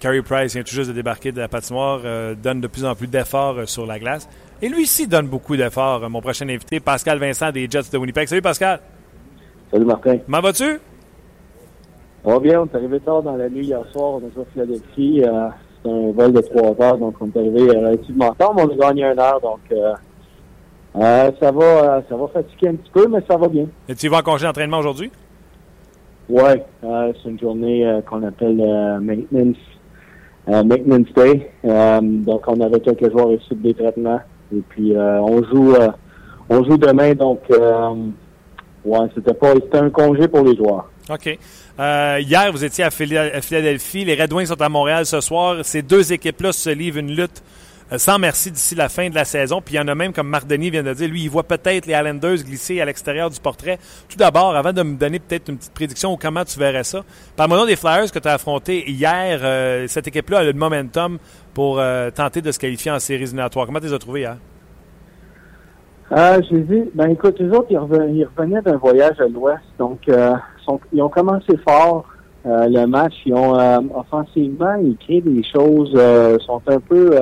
Carey 0.00 0.20
Price 0.20 0.52
vient 0.52 0.62
tout 0.62 0.74
juste 0.74 0.90
de 0.90 0.94
débarquer 0.94 1.32
de 1.32 1.40
la 1.40 1.48
patinoire, 1.48 2.00
donne 2.36 2.60
de 2.60 2.66
plus 2.66 2.84
en 2.84 2.94
plus 2.94 3.06
d'efforts 3.06 3.66
sur 3.66 3.86
la 3.86 3.98
glace. 3.98 4.28
Et 4.60 4.68
lui 4.68 4.82
aussi 4.82 5.06
donne 5.06 5.28
beaucoup 5.28 5.56
d'efforts. 5.56 6.10
Mon 6.10 6.20
prochain 6.20 6.48
invité, 6.48 6.80
Pascal 6.80 7.18
Vincent 7.18 7.52
des 7.52 7.68
Jets 7.70 7.90
de 7.92 7.98
Winnipeg. 7.98 8.26
Salut 8.26 8.42
Pascal. 8.42 8.80
Salut 9.70 9.84
Martin. 9.84 10.18
Comment 10.26 10.40
vas-tu? 10.40 10.80
Ça 12.24 12.30
va 12.32 12.40
bien. 12.40 12.62
On 12.62 12.66
est 12.66 12.74
arrivé 12.74 12.98
tard 12.98 13.22
dans 13.22 13.36
la 13.36 13.48
nuit 13.48 13.66
hier 13.66 13.84
soir. 13.92 14.14
On 14.14 14.20
est 14.20 14.40
à 14.40 14.44
Philadelphie. 14.52 15.22
Euh, 15.24 15.48
c'est 15.84 15.90
un 15.90 16.10
vol 16.10 16.32
de 16.32 16.40
trois 16.40 16.74
heures, 16.84 16.98
donc 16.98 17.14
on 17.20 17.26
est 17.26 17.36
arrivé 17.36 17.60
euh, 17.60 17.86
relativement 17.86 18.32
tard, 18.32 18.52
mais 18.56 18.62
on 18.62 18.70
a 18.70 18.74
gagné 18.74 19.04
une 19.04 19.18
heure, 19.20 19.40
donc 19.40 19.60
euh, 19.70 19.94
ça 21.38 21.52
va 21.52 22.02
ça 22.08 22.16
va 22.16 22.26
fatiguer 22.26 22.70
un 22.70 22.74
petit 22.74 22.90
peu, 22.90 23.06
mais 23.06 23.20
ça 23.28 23.36
va 23.36 23.46
bien. 23.46 23.66
Et 23.88 23.94
tu 23.94 24.08
vas 24.08 24.18
en 24.18 24.22
congé 24.22 24.44
d'entraînement 24.44 24.78
aujourd'hui? 24.78 25.12
Oui, 26.28 26.50
c'est 26.82 27.30
une 27.30 27.38
journée 27.38 28.00
qu'on 28.06 28.24
appelle 28.24 28.56
maintenance, 29.00 29.56
maintenance 30.48 31.06
day. 31.14 31.48
donc 31.62 32.42
on 32.48 32.60
avait 32.60 32.80
quelques 32.80 33.08
joueurs 33.12 33.32
issus 33.32 33.54
des 33.54 33.72
traitements. 33.72 34.20
Et 34.54 34.62
puis 34.68 34.94
euh, 34.94 35.20
on 35.20 35.42
joue 35.44 35.74
euh, 35.74 35.88
on 36.48 36.64
joue 36.64 36.78
demain, 36.78 37.14
donc 37.14 37.40
euh, 37.50 37.94
ouais, 38.84 39.06
c'était 39.14 39.34
pas 39.34 39.54
c'était 39.54 39.78
un 39.78 39.90
congé 39.90 40.28
pour 40.28 40.44
les 40.44 40.56
joueurs. 40.56 40.90
OK. 41.10 41.38
hier, 41.76 42.52
vous 42.52 42.64
étiez 42.64 42.84
à 42.84 42.90
Philadelphie. 42.90 44.04
Les 44.04 44.14
Red 44.14 44.32
Wings 44.32 44.46
sont 44.46 44.60
à 44.60 44.68
Montréal 44.68 45.06
ce 45.06 45.20
soir. 45.20 45.64
Ces 45.64 45.82
deux 45.82 46.12
équipes-là 46.12 46.52
se 46.52 46.70
livrent 46.70 46.98
une 46.98 47.14
lutte 47.14 47.42
sans 47.96 48.18
merci 48.18 48.50
d'ici 48.50 48.74
la 48.74 48.88
fin 48.88 49.08
de 49.08 49.14
la 49.14 49.24
saison. 49.24 49.60
Puis 49.64 49.74
il 49.74 49.78
y 49.78 49.80
en 49.80 49.88
a 49.88 49.94
même, 49.94 50.12
comme 50.12 50.28
Marc 50.28 50.46
Denis 50.46 50.70
vient 50.70 50.82
de 50.82 50.92
dire, 50.92 51.08
lui, 51.08 51.22
il 51.22 51.30
voit 51.30 51.42
peut-être 51.42 51.86
les 51.86 51.94
Islanders 51.94 52.44
glisser 52.44 52.80
à 52.80 52.84
l'extérieur 52.84 53.30
du 53.30 53.40
portrait. 53.40 53.78
Tout 54.08 54.18
d'abord, 54.18 54.54
avant 54.54 54.72
de 54.72 54.82
me 54.82 54.96
donner 54.96 55.18
peut-être 55.18 55.48
une 55.48 55.56
petite 55.56 55.74
prédiction 55.74 56.12
ou 56.12 56.16
comment 56.16 56.44
tu 56.44 56.58
verrais 56.58 56.84
ça, 56.84 57.02
parle-moi 57.36 57.66
des 57.66 57.76
Flyers 57.76 58.10
que 58.12 58.18
tu 58.18 58.28
as 58.28 58.34
affrontés 58.34 58.90
hier. 58.90 59.88
cette 59.88 60.06
équipe-là 60.06 60.38
a 60.38 60.44
le 60.44 60.52
momentum 60.52 61.18
pour 61.54 61.78
euh, 61.78 62.10
tenter 62.10 62.42
de 62.42 62.52
se 62.52 62.58
qualifier 62.58 62.90
en 62.90 62.98
séries 62.98 63.22
éliminatoires. 63.22 63.66
Comment 63.66 63.80
tu 63.80 63.86
les 63.86 63.92
as 63.92 63.98
trouvés 63.98 64.20
hier? 64.20 64.36
Euh, 66.10 66.40
j'ai 66.48 66.60
dit, 66.60 66.84
ben 66.94 67.10
écoute, 67.10 67.38
les 67.38 67.50
autres, 67.50 67.66
ils 67.70 67.78
revenaient, 67.78 68.62
d'un 68.62 68.76
voyage 68.76 69.20
à 69.20 69.26
l'ouest, 69.26 69.62
donc 69.78 70.08
euh, 70.08 70.32
ils 70.92 71.02
ont 71.02 71.08
commencé 71.10 71.56
fort 71.68 72.06
euh, 72.46 72.66
le 72.68 72.86
match. 72.86 73.12
Ils 73.26 73.34
ont 73.34 73.54
offensivement, 73.94 74.74
ils 74.76 74.96
créent 74.96 75.20
des 75.20 75.42
choses, 75.42 75.92
sont 76.46 76.62
un 76.66 76.80
peu 76.80 77.18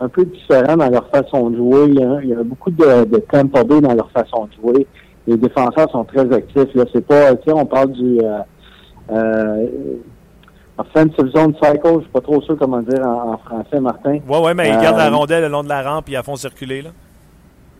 un 0.00 0.08
peu 0.08 0.24
différents 0.24 0.76
dans 0.76 0.90
leur 0.90 1.08
façon 1.08 1.50
de 1.50 1.56
jouer. 1.56 1.86
Il 1.88 2.28
y 2.28 2.34
a, 2.34 2.42
beaucoup 2.42 2.70
de, 2.70 3.04
de 3.04 3.18
tempo 3.18 3.80
dans 3.80 3.94
leur 3.94 4.10
façon 4.10 4.46
de 4.46 4.52
jouer. 4.60 4.86
Les 5.26 5.36
défenseurs 5.36 5.90
sont 5.90 6.04
très 6.04 6.32
actifs. 6.32 6.74
Là, 6.74 6.84
c'est 6.92 7.04
pas, 7.04 7.34
tu 7.36 7.44
sais, 7.46 7.52
on 7.52 7.66
parle 7.66 7.92
du 7.92 8.20
Offensive 10.78 11.30
zone 11.34 11.54
cycle, 11.54 11.80
je 11.84 12.00
suis 12.00 12.10
pas 12.10 12.20
trop 12.20 12.40
sûr 12.42 12.56
comment 12.58 12.82
dire 12.82 13.00
en, 13.06 13.38
français, 13.38 13.80
Martin. 13.80 14.18
Oui, 14.28 14.38
oui, 14.44 14.52
mais 14.54 14.68
ils 14.68 14.78
gardent 14.78 14.98
la 14.98 15.06
euh, 15.06 15.16
rondelle 15.16 15.42
le 15.44 15.48
long 15.48 15.62
de 15.62 15.70
la 15.70 15.82
rampe 15.82 16.10
et 16.10 16.16
à 16.16 16.22
font 16.22 16.36
circuler, 16.36 16.82
là. 16.82 16.90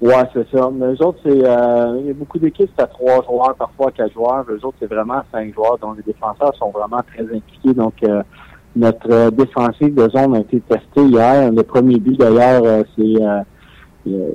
Ouais, 0.01 0.25
c'est 0.33 0.47
ça. 0.51 0.71
Mais 0.73 0.87
eux 0.87 1.03
autres, 1.03 1.19
c'est 1.23 1.47
euh, 1.47 1.99
il 2.01 2.07
y 2.07 2.11
a 2.11 2.15
beaucoup 2.15 2.39
d'équipes, 2.39 2.71
c'est 2.77 2.83
à 2.83 2.87
trois 2.87 3.23
joueurs, 3.25 3.55
parfois 3.55 3.91
quatre 3.91 4.13
joueurs. 4.13 4.45
Eux 4.49 4.61
autres, 4.63 4.77
c'est 4.81 4.91
vraiment 4.91 5.23
cinq 5.31 5.55
joueurs, 5.55 5.79
dont 5.79 5.93
les 5.93 6.03
défenseurs 6.03 6.55
sont 6.57 6.71
vraiment 6.71 7.03
très 7.03 7.23
impliqués. 7.23 7.75
Donc, 7.75 7.95
euh, 8.03 8.23
notre 8.77 9.11
euh, 9.11 9.31
défensive 9.31 9.95
de 9.95 10.09
zone 10.11 10.37
a 10.37 10.41
été 10.41 10.61
testée 10.61 11.05
hier. 11.05 11.51
Le 11.51 11.63
premier 11.63 11.99
but, 11.99 12.19
d'ailleurs, 12.19 12.63
euh, 12.65 12.83
c'est 12.97 13.15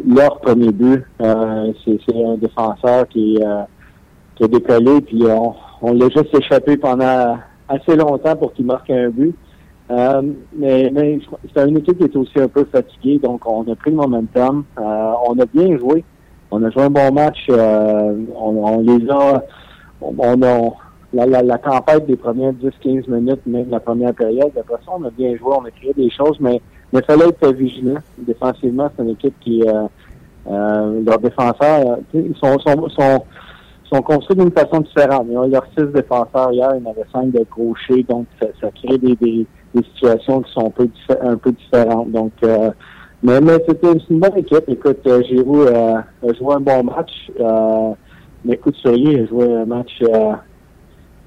leur 0.06 0.40
premier 0.42 0.72
but. 0.72 1.06
c'est 1.20 2.26
un 2.26 2.36
défenseur 2.36 3.08
qui, 3.08 3.40
qui 4.36 4.44
a 4.44 4.48
décollé, 4.48 5.00
puis 5.02 5.24
on, 5.30 5.54
on 5.82 5.94
l'a 5.94 6.10
juste 6.10 6.36
échappé 6.36 6.76
pendant 6.76 7.38
assez 7.70 7.96
longtemps 7.96 8.36
pour 8.36 8.54
qu'il 8.54 8.66
marque 8.66 8.90
un 8.90 9.10
but. 9.10 9.34
Euh, 9.92 10.22
mais, 10.56 10.90
mais 10.94 11.20
c'est 11.54 11.68
une 11.68 11.78
équipe 11.78 11.98
qui 11.98 12.06
est 12.06 12.16
aussi 12.16 12.40
un 12.40 12.48
peu 12.48 12.66
fatiguée, 12.72 13.20
donc 13.20 13.46
on 13.46 13.70
a 13.70 13.76
pris 13.76 13.92
le 13.92 13.98
momentum. 13.98 14.64
Euh, 14.80 15.12
on 15.28 15.38
a 15.40 15.46
bien 15.46 15.78
joué. 15.78 16.04
On 16.50 16.64
a 16.64 16.70
joué 16.70 16.84
un 16.84 16.90
bon 16.90 17.12
match. 17.14 17.40
Euh, 17.50 18.16
on, 18.36 18.82
les 18.82 19.10
a. 19.10 19.44
On, 20.02 20.42
a 20.44 20.72
la, 21.14 21.26
la, 21.26 21.42
la, 21.42 21.58
tempête 21.58 22.06
des 22.06 22.16
premières 22.16 22.54
10-15 22.54 23.10
minutes, 23.10 23.46
même 23.46 23.70
la 23.70 23.80
première 23.80 24.14
période. 24.14 24.52
Après 24.60 24.76
ça, 24.86 24.92
on 24.98 25.04
a 25.04 25.10
bien 25.10 25.36
joué, 25.36 25.54
on 25.58 25.66
a 25.66 25.72
créé 25.72 25.94
des 25.94 26.10
choses, 26.10 26.38
mais 26.40 26.62
il 26.94 27.04
fallait 27.04 27.28
être 27.28 27.54
vigilant. 27.54 28.00
Défensivement, 28.18 28.90
c'est 28.96 29.04
une 29.04 29.10
équipe 29.10 29.36
qui, 29.42 29.64
euh, 29.64 31.04
leurs 31.06 31.20
défenseurs, 31.20 31.98
ils 32.14 32.36
sont, 32.36 32.58
sont, 32.60 32.90
sont 32.90 33.24
sont 33.94 34.02
construits 34.02 34.38
d'une 34.38 34.52
façon 34.52 34.80
différente. 34.80 35.28
Ils 35.30 35.38
ont 35.38 35.48
leurs 35.48 35.66
six 35.78 35.86
défenseurs 35.94 36.52
hier, 36.54 36.72
il 36.76 36.84
y 36.84 36.88
en 36.88 36.92
avait 36.92 37.06
cinq 37.12 37.32
de 37.32 37.46
gauchers, 37.50 38.04
donc 38.08 38.26
ça, 38.42 38.48
ça 38.62 38.70
crée 38.72 38.98
des, 38.98 39.16
des, 39.18 39.46
des, 39.76 39.84
situations 39.94 40.42
qui 40.42 40.52
sont 40.54 40.68
un 40.68 40.70
peu, 40.70 40.88
un 41.22 41.36
peu 41.36 41.52
différentes. 41.52 42.12
Donc, 42.12 42.32
euh, 42.44 42.72
mais, 43.22 43.42
mais 43.42 43.58
c'était 43.68 43.92
une 44.10 44.20
bonne 44.20 44.38
équipe. 44.38 44.64
Écoute, 44.68 45.06
euh, 45.08 45.22
Giroud 45.24 45.68
euh, 45.68 45.96
a 45.96 46.34
joué 46.34 46.56
un 46.56 46.62
bon 46.62 46.84
match. 46.84 47.12
Euh, 47.40 47.94
mais 48.44 48.58
Couturier 48.58 49.22
a 49.22 49.26
joué 49.28 49.54
un 49.54 49.66
match 49.66 49.92
euh, 50.02 50.34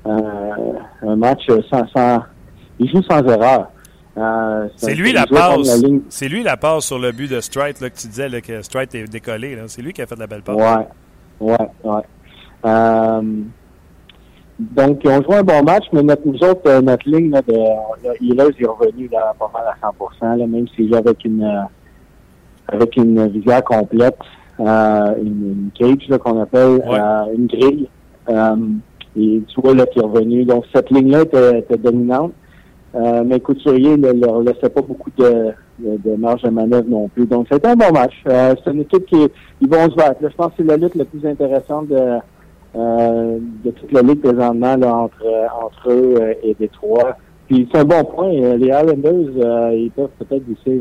un 0.07 1.17
match 1.17 1.47
sans, 1.71 1.87
sans 1.89 2.23
il 2.79 2.91
joue 2.91 3.03
sans 3.03 3.23
erreur. 3.23 3.69
Euh, 4.17 4.69
c'est 4.77 4.95
lui 4.95 5.13
la 5.13 5.27
passe. 5.27 5.85
C'est 6.09 6.29
lui 6.29 6.43
la 6.43 6.57
passe 6.57 6.85
sur 6.85 6.99
le 6.99 7.13
but 7.13 7.31
de 7.31 7.41
Strite 7.41 7.81
là, 7.81 7.91
que 7.91 7.97
tu 7.97 8.07
disais 8.09 8.29
là, 8.29 8.41
que 8.41 8.63
Strite 8.63 8.95
est 8.95 9.05
décollé. 9.05 9.59
C'est 9.67 9.83
lui 9.83 9.93
qui 9.93 10.03
a 10.03 10.07
fait 10.07 10.19
la 10.19 10.27
belle 10.27 10.43
passe. 10.43 10.57
Ouais, 10.57 10.87
ouais, 11.41 11.69
ouais. 11.85 12.03
Euh, 12.65 13.23
donc, 14.59 15.01
on 15.05 15.23
joue 15.23 15.33
un 15.33 15.43
bon 15.43 15.63
match, 15.65 15.85
mais 15.93 16.03
notre, 16.03 16.23
nous 16.27 16.39
autres, 16.45 16.63
euh, 16.67 16.81
notre 16.81 17.09
ligne 17.09 17.31
là, 17.31 17.43
de 17.43 17.55
Healers 18.21 18.55
est 18.59 18.67
revenu 18.67 19.09
là, 19.11 19.35
pas 19.39 19.51
mal 19.53 19.65
à 19.67 19.91
100 20.21 20.37
là, 20.37 20.47
même 20.47 20.69
s'il 20.69 20.95
est 20.95 20.97
avec 20.97 21.25
une 21.25 21.43
euh, 21.43 21.63
avec 22.69 22.97
une 22.97 23.27
visière 23.29 23.65
complète, 23.65 24.17
euh, 24.61 25.15
une, 25.21 25.71
cage 25.75 26.19
qu'on 26.19 26.41
appelle, 26.41 26.83
une 27.37 27.47
grille. 27.47 27.89
Et 29.17 29.43
tu 29.47 29.61
vois 29.61 29.75
là 29.75 29.87
qui 29.87 29.99
est 29.99 30.03
revenu. 30.03 30.45
Donc, 30.45 30.65
cette 30.75 30.91
ligne-là 30.91 31.23
était, 31.23 31.77
dominante. 31.77 32.33
mais 32.95 33.41
Couturier 33.41 33.97
ne 33.97 34.13
leur 34.13 34.41
laissait 34.41 34.69
pas 34.69 34.83
beaucoup 34.83 35.11
de, 35.17 35.53
de, 35.79 36.17
marge 36.17 36.43
de 36.43 36.51
manœuvre 36.51 36.89
non 36.89 37.09
plus. 37.09 37.27
Donc, 37.27 37.47
c'était 37.51 37.69
un 37.69 37.77
bon 37.77 37.93
match. 37.93 38.15
c'est 38.25 38.71
une 38.73 38.81
équipe 38.81 39.07
qui 39.07 39.29
ils 39.61 39.69
vont 39.69 39.91
se 39.91 39.95
battre. 39.95 40.21
je 40.21 40.35
pense 40.37 40.49
que 40.49 40.55
c'est 40.59 40.65
la 40.65 40.77
lutte 40.77 40.95
la 40.95 41.05
plus 41.05 41.25
intéressante 41.27 41.89
de 41.89 42.19
euh, 42.77 43.39
de 43.65 43.71
toute 43.71 43.93
la 43.93 44.03
ligue 44.03 44.21
présentement 44.21 44.77
là, 44.77 44.93
entre, 44.93 45.25
entre 45.63 45.91
eux 45.91 46.15
euh, 46.21 46.35
et 46.43 46.55
Détroit. 46.59 47.17
Puis 47.47 47.69
c'est 47.71 47.79
un 47.79 47.85
bon 47.85 48.05
point. 48.05 48.33
Euh, 48.33 48.57
les 48.57 48.67
Islanders, 48.67 49.73
ils 49.75 49.93
peuvent 49.95 50.11
peut-être 50.19 50.45
glisser. 50.45 50.81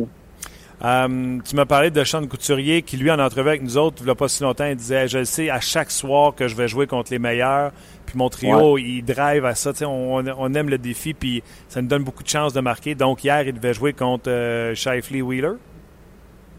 tu 0.81 1.55
m'as 1.55 1.65
parlé 1.65 1.91
de 1.91 2.03
Sean 2.03 2.25
Couturier 2.25 2.81
qui, 2.81 2.97
lui, 2.97 3.11
en 3.11 3.19
entrevue 3.19 3.49
avec 3.49 3.61
nous 3.61 3.77
autres, 3.77 3.97
il 3.99 4.05
n'y 4.05 4.11
a 4.11 4.15
pas 4.15 4.27
si 4.27 4.41
longtemps, 4.41 4.65
il 4.65 4.75
disait 4.75 5.07
Je 5.07 5.23
sais 5.23 5.51
à 5.51 5.59
chaque 5.59 5.91
soir 5.91 6.33
que 6.33 6.47
je 6.47 6.55
vais 6.55 6.67
jouer 6.67 6.87
contre 6.87 7.11
les 7.11 7.19
meilleurs. 7.19 7.71
Puis 8.13 8.19
mon 8.19 8.29
trio, 8.29 8.77
il 8.77 9.01
drive 9.01 9.43
à 9.43 9.55
ça. 9.55 9.71
On, 9.87 10.23
on, 10.23 10.53
aime 10.53 10.69
le 10.69 10.77
défi, 10.77 11.15
puis 11.15 11.41
ça 11.67 11.81
nous 11.81 11.87
donne 11.87 12.03
beaucoup 12.03 12.21
de 12.21 12.27
chances 12.27 12.53
de 12.53 12.61
marquer. 12.61 12.93
Donc, 12.93 13.23
hier, 13.23 13.41
il 13.47 13.53
devait 13.53 13.73
jouer 13.73 13.93
contre 13.93 14.29
euh, 14.29 14.75
Shifley 14.75 15.23
Wheeler. 15.23 15.53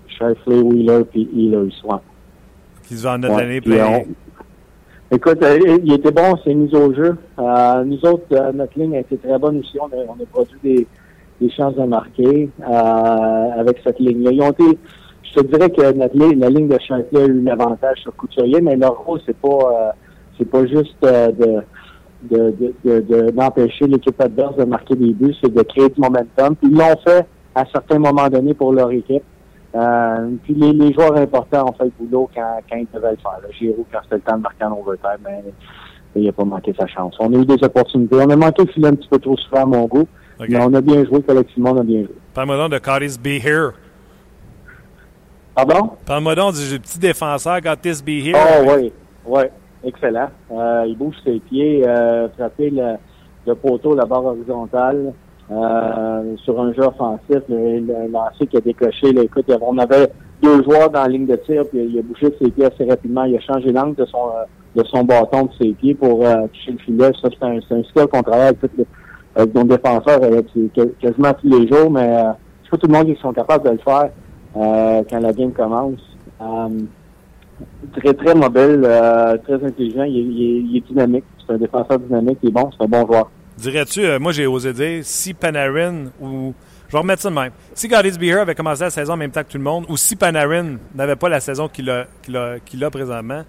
Shifley 0.09 0.59
Wheeler, 0.61 1.05
puis 1.05 1.29
Healer, 1.33 1.71
soit. 1.81 2.03
Qu'ils 2.89 2.97
vont 2.97 3.11
en 3.11 3.19
donner 3.21 3.61
Écoute, 5.13 5.45
euh, 5.45 5.79
il 5.85 5.93
était 5.93 6.11
bon, 6.11 6.35
c'est 6.43 6.55
mis 6.55 6.75
au 6.75 6.93
jeu. 6.93 7.17
Euh, 7.39 7.85
nous 7.85 8.05
autres, 8.05 8.25
euh, 8.33 8.51
notre 8.51 8.77
ligne 8.77 8.97
a 8.97 9.01
été 9.01 9.17
très 9.17 9.39
bonne 9.39 9.61
aussi. 9.61 9.79
On 9.81 9.87
a, 9.87 10.03
on 10.09 10.21
a 10.21 10.27
produit 10.33 10.59
des, 10.61 10.87
des 11.41 11.51
chances 11.51 11.77
de 11.77 11.85
marquer 11.85 12.51
avec 12.67 13.79
cette 13.85 14.01
ligne-là. 14.01 14.33
Ils 14.33 14.43
ont 14.43 14.51
été, 14.51 14.77
je 15.23 15.35
te 15.35 15.47
dirais 15.47 15.71
que 15.71 15.93
notre 15.93 16.19
ligne, 16.19 16.41
la 16.41 16.51
ligne 16.51 16.67
de 16.67 16.79
Chantier 16.81 17.17
a 17.17 17.27
eu 17.27 17.47
un 17.47 17.47
avantage 17.47 17.99
sur 17.99 18.17
Couturier, 18.17 18.61
mais 18.61 18.75
leur 18.75 19.05
rôle, 19.05 19.21
c'est 19.25 19.37
pas 19.37 19.95
c'est 20.39 20.49
pas 20.49 20.67
juste 20.67 20.97
de 21.03 21.63
d'empêcher 22.31 23.85
de, 23.85 23.91
de, 23.91 23.93
l'équipe 23.93 24.21
adverse 24.21 24.57
de 24.57 24.65
marquer 24.65 24.95
des 24.95 25.13
buts, 25.13 25.35
c'est 25.43 25.53
de 25.53 25.63
créer 25.63 25.89
du 25.89 26.01
momentum. 26.01 26.57
Puis 26.57 26.71
ils 26.71 26.77
l'ont 26.77 26.97
fait 27.05 27.27
à 27.55 27.65
certains 27.73 27.99
moments 27.99 28.29
donnés 28.29 28.55
pour 28.55 28.73
leur 28.73 28.91
équipe. 28.91 29.23
Euh, 29.75 30.31
puis 30.45 30.55
les, 30.55 30.73
les, 30.73 30.93
joueurs 30.93 31.17
importants 31.17 31.69
ont 31.69 31.73
fait 31.73 31.85
le 31.85 31.93
boulot 31.99 32.31
quand, 32.35 32.61
quand 32.71 32.77
ils 32.77 32.87
devaient 32.95 33.11
le 33.11 33.17
faire. 33.17 33.41
Là. 33.43 33.49
Giroud, 33.59 33.85
quand 33.93 33.99
c'était 34.05 34.17
le 34.17 34.21
temps 34.21 34.37
de 34.37 34.43
marquer 34.43 34.65
en 34.65 34.79
overtime, 34.79 35.19
mais 35.25 35.43
il 36.15 36.27
n'a 36.27 36.33
pas 36.33 36.45
manqué 36.45 36.73
sa 36.79 36.87
chance. 36.87 37.17
On 37.19 37.33
a 37.33 37.37
eu 37.37 37.45
des 37.45 37.63
opportunités. 37.63 38.17
On 38.17 38.31
a 38.31 38.37
manqué 38.37 38.65
le 38.65 38.73
filet 38.73 38.89
un 38.89 38.95
petit 38.95 39.09
peu 39.09 39.19
trop 39.19 39.37
souvent 39.37 39.63
à 39.63 39.67
mon 39.67 39.87
goût, 39.87 40.07
mais 40.39 40.61
on 40.61 40.73
a 40.75 40.81
bien 40.81 41.05
joué 41.05 41.23
collectivement, 41.23 41.73
on 41.73 41.81
a 41.81 41.83
bien 41.83 42.03
joué. 42.03 42.15
Parle-moi 42.33 42.57
donc 42.57 42.71
de 42.71 42.79
Curtis 42.79 43.19
Be 43.19 43.45
Here. 43.45 43.73
Pardon? 45.57 45.91
Parle-moi 46.07 46.35
donc 46.37 46.55
du 46.55 46.79
petit 46.79 46.99
défenseur 47.01 47.61
Curtis 47.61 48.01
Be 48.05 48.27
Here. 48.27 48.37
Oh 48.37 48.77
oui, 48.77 48.93
oui, 49.27 49.43
excellent. 49.85 50.29
Euh, 50.53 50.85
il 50.87 50.97
bouge 50.97 51.17
ses 51.25 51.39
pieds, 51.41 51.87
euh, 51.87 52.29
frapper 52.31 52.71
le, 52.71 52.95
le 53.47 53.55
poteau, 53.55 53.95
la 53.95 54.05
barre 54.05 54.25
horizontale. 54.25 55.13
Euh, 55.51 56.37
sur 56.39 56.59
un 56.59 56.73
jeu 56.73 56.85
offensif, 56.85 57.43
le, 57.51 58.11
lancé 58.11 58.47
qui 58.47 58.57
a 58.57 58.61
décoché. 58.61 59.13
Là, 59.13 59.23
écoute, 59.25 59.45
on 59.61 59.77
avait 59.77 60.11
deux 60.43 60.63
joueurs 60.63 60.89
dans 60.89 61.03
la 61.03 61.09
ligne 61.09 61.27
de 61.27 61.37
tir, 61.37 61.65
puis 61.69 61.85
il 61.85 61.99
a 61.99 62.03
bougé 62.03 62.35
ses 62.41 62.51
pieds 62.51 62.65
assez 62.65 62.89
rapidement. 62.89 63.25
Il 63.25 63.37
a 63.37 63.41
changé 63.41 63.71
l'angle 63.71 63.95
de 63.97 64.07
son 64.07 64.31
de 64.75 64.85
son 64.85 65.05
bâton 65.05 65.45
de 65.45 65.51
ses 65.61 65.73
pieds 65.73 65.95
pour 65.95 66.25
euh, 66.27 66.47
toucher 66.49 66.73
le 66.73 66.79
filet. 66.79 67.11
Ça, 67.23 67.29
c'est 67.31 67.45
un, 67.45 67.59
un 67.59 67.83
skill 67.85 68.07
qu'on 68.11 68.23
travaille 68.23 68.49
avec, 68.49 68.71
avec 69.35 69.55
nos 69.55 69.65
défenseurs 69.65 70.21
quasiment 71.01 71.33
tous 71.35 71.49
les 71.49 71.69
jours, 71.69 71.91
mais 71.91 72.09
euh, 72.09 72.33
c'est 72.65 72.71
pas 72.71 72.77
tout 72.79 72.87
le 72.89 72.93
monde 72.93 73.07
qui 73.07 73.21
sont 73.21 73.33
capables 73.33 73.65
de 73.65 73.71
le 73.71 73.79
faire 73.79 74.11
euh, 74.57 75.03
quand 75.09 75.21
la 75.21 75.33
game 75.33 75.53
commence. 75.53 76.01
Très, 77.97 78.15
très 78.15 78.35
mobile, 78.35 78.89
très 79.45 79.65
intelligent, 79.65 80.05
il, 80.05 80.17
il, 80.17 80.71
il 80.71 80.77
est 80.79 80.87
dynamique. 80.87 81.25
C'est 81.47 81.55
un 81.55 81.59
défenseur 81.59 81.99
dynamique, 81.99 82.39
il 82.43 82.49
est 82.49 82.53
bon, 82.53 82.71
c'est 82.77 82.85
un 82.85 82.89
bon 82.89 83.07
joueur. 83.07 83.31
Dirais-tu, 83.57 84.05
euh, 84.05 84.19
moi 84.19 84.33
j'ai 84.33 84.47
osé 84.47 84.73
dire, 84.73 85.01
si 85.03 85.35
Panarin 85.35 86.07
ou. 86.21 86.55
Je 86.87 86.93
vais 86.93 86.99
remettre 86.99 87.23
ça 87.23 87.31
de 87.31 87.35
même. 87.35 87.51
Si 87.73 87.89
Goddess 87.89 88.19
Beer 88.19 88.39
avait 88.39 88.55
commencé 88.55 88.85
la 88.85 88.91
saison 88.91 89.15
en 89.15 89.17
même 89.17 89.31
temps 89.31 89.43
que 89.43 89.51
tout 89.51 89.59
le 89.59 89.65
monde, 89.65 89.87
ou 89.89 89.97
si 89.97 90.17
Panarin 90.17 90.77
n'avait 90.95 91.17
pas 91.17 91.29
la 91.29 91.41
saison 91.41 91.67
qu'il 91.67 91.89
a, 91.89 92.07
qu'il 92.23 92.37
a, 92.37 92.59
qu'il 92.61 92.85
a 92.85 92.91
présentement, 92.91 93.43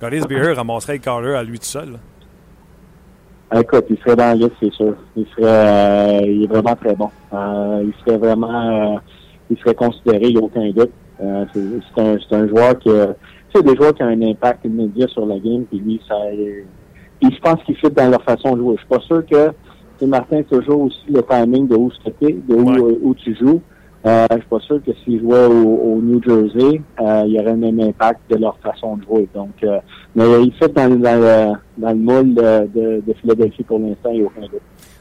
Goddess 0.00 0.26
Beer 0.26 0.52
ramasserait 0.54 0.94
le 0.94 0.98
Carter 0.98 1.34
à 1.34 1.42
lui 1.42 1.58
tout 1.58 1.64
seul. 1.64 1.98
Écoute, 3.56 3.86
il 3.88 3.96
serait 3.98 4.16
dans 4.16 4.26
la 4.26 4.34
liste, 4.34 4.52
c'est 4.60 4.72
sûr. 4.72 4.94
Il 5.16 5.26
serait, 5.28 5.44
euh, 5.44 6.20
il 6.24 6.44
est 6.44 6.46
vraiment 6.46 6.76
très 6.76 6.94
bon. 6.94 7.10
Euh, 7.32 7.84
il 7.86 7.94
serait 8.04 8.18
vraiment, 8.18 9.00
il 9.50 9.58
serait 9.58 9.74
considéré, 9.74 10.26
il 10.28 10.36
n'y 10.36 10.40
a 10.40 10.44
aucun 10.44 10.70
doute. 10.70 10.92
c'est, 11.18 12.00
un, 12.02 12.16
c'est 12.28 12.36
un 12.36 12.48
joueur 12.48 12.78
qui, 12.78 12.90
c'est 13.54 13.62
des 13.62 13.76
joueurs 13.76 13.94
qui 13.94 14.02
ont 14.02 14.08
un 14.08 14.22
impact 14.22 14.64
immédiat 14.64 15.06
sur 15.08 15.26
la 15.26 15.38
game, 15.38 15.64
puis 15.64 15.78
lui, 15.78 16.00
ça, 16.08 16.16
je 17.22 17.38
pense 17.40 17.62
qu'ils 17.64 17.76
fit 17.76 17.90
dans 17.90 18.10
leur 18.10 18.22
façon 18.22 18.56
de 18.56 18.60
jouer. 18.60 18.74
Je 18.76 18.80
suis 18.80 18.88
pas 18.88 19.00
sûr 19.00 19.24
que 19.26 20.06
Martin 20.06 20.42
toujours 20.42 20.82
aussi 20.82 21.04
le 21.08 21.22
timing 21.22 21.68
de 21.68 21.76
où, 21.76 21.90
de 21.90 22.54
où, 22.54 22.70
euh, 22.70 22.98
où 23.02 23.14
tu 23.14 23.34
joues. 23.36 23.60
Euh, 24.06 24.26
je 24.32 24.36
suis 24.36 24.48
pas 24.48 24.60
sûr 24.60 24.80
que 24.84 24.90
s'ils 25.02 25.20
jouaient 25.20 25.46
au, 25.46 25.98
New 26.02 26.22
Jersey, 26.22 26.82
euh, 27.00 27.22
il 27.26 27.32
y 27.32 27.40
aurait 27.40 27.52
le 27.52 27.56
même 27.56 27.80
impact 27.80 28.20
de 28.28 28.36
leur 28.36 28.58
façon 28.58 28.98
de 28.98 29.04
jouer. 29.04 29.28
Donc, 29.34 29.54
euh, 29.62 29.78
mais 30.14 30.24
il 30.42 30.52
fit 30.52 30.70
dans, 30.74 30.90
dans, 30.90 31.20
le, 31.20 31.52
dans 31.78 31.88
le 31.88 31.94
moule 31.94 32.34
de, 32.34 33.00
de, 33.00 33.14
Philadelphie 33.22 33.62
pour 33.62 33.78
l'instant, 33.78 34.10
il 34.10 34.18
n'y 34.18 34.22
a 34.24 34.26
aucun 34.26 34.42
doute. 34.42 34.60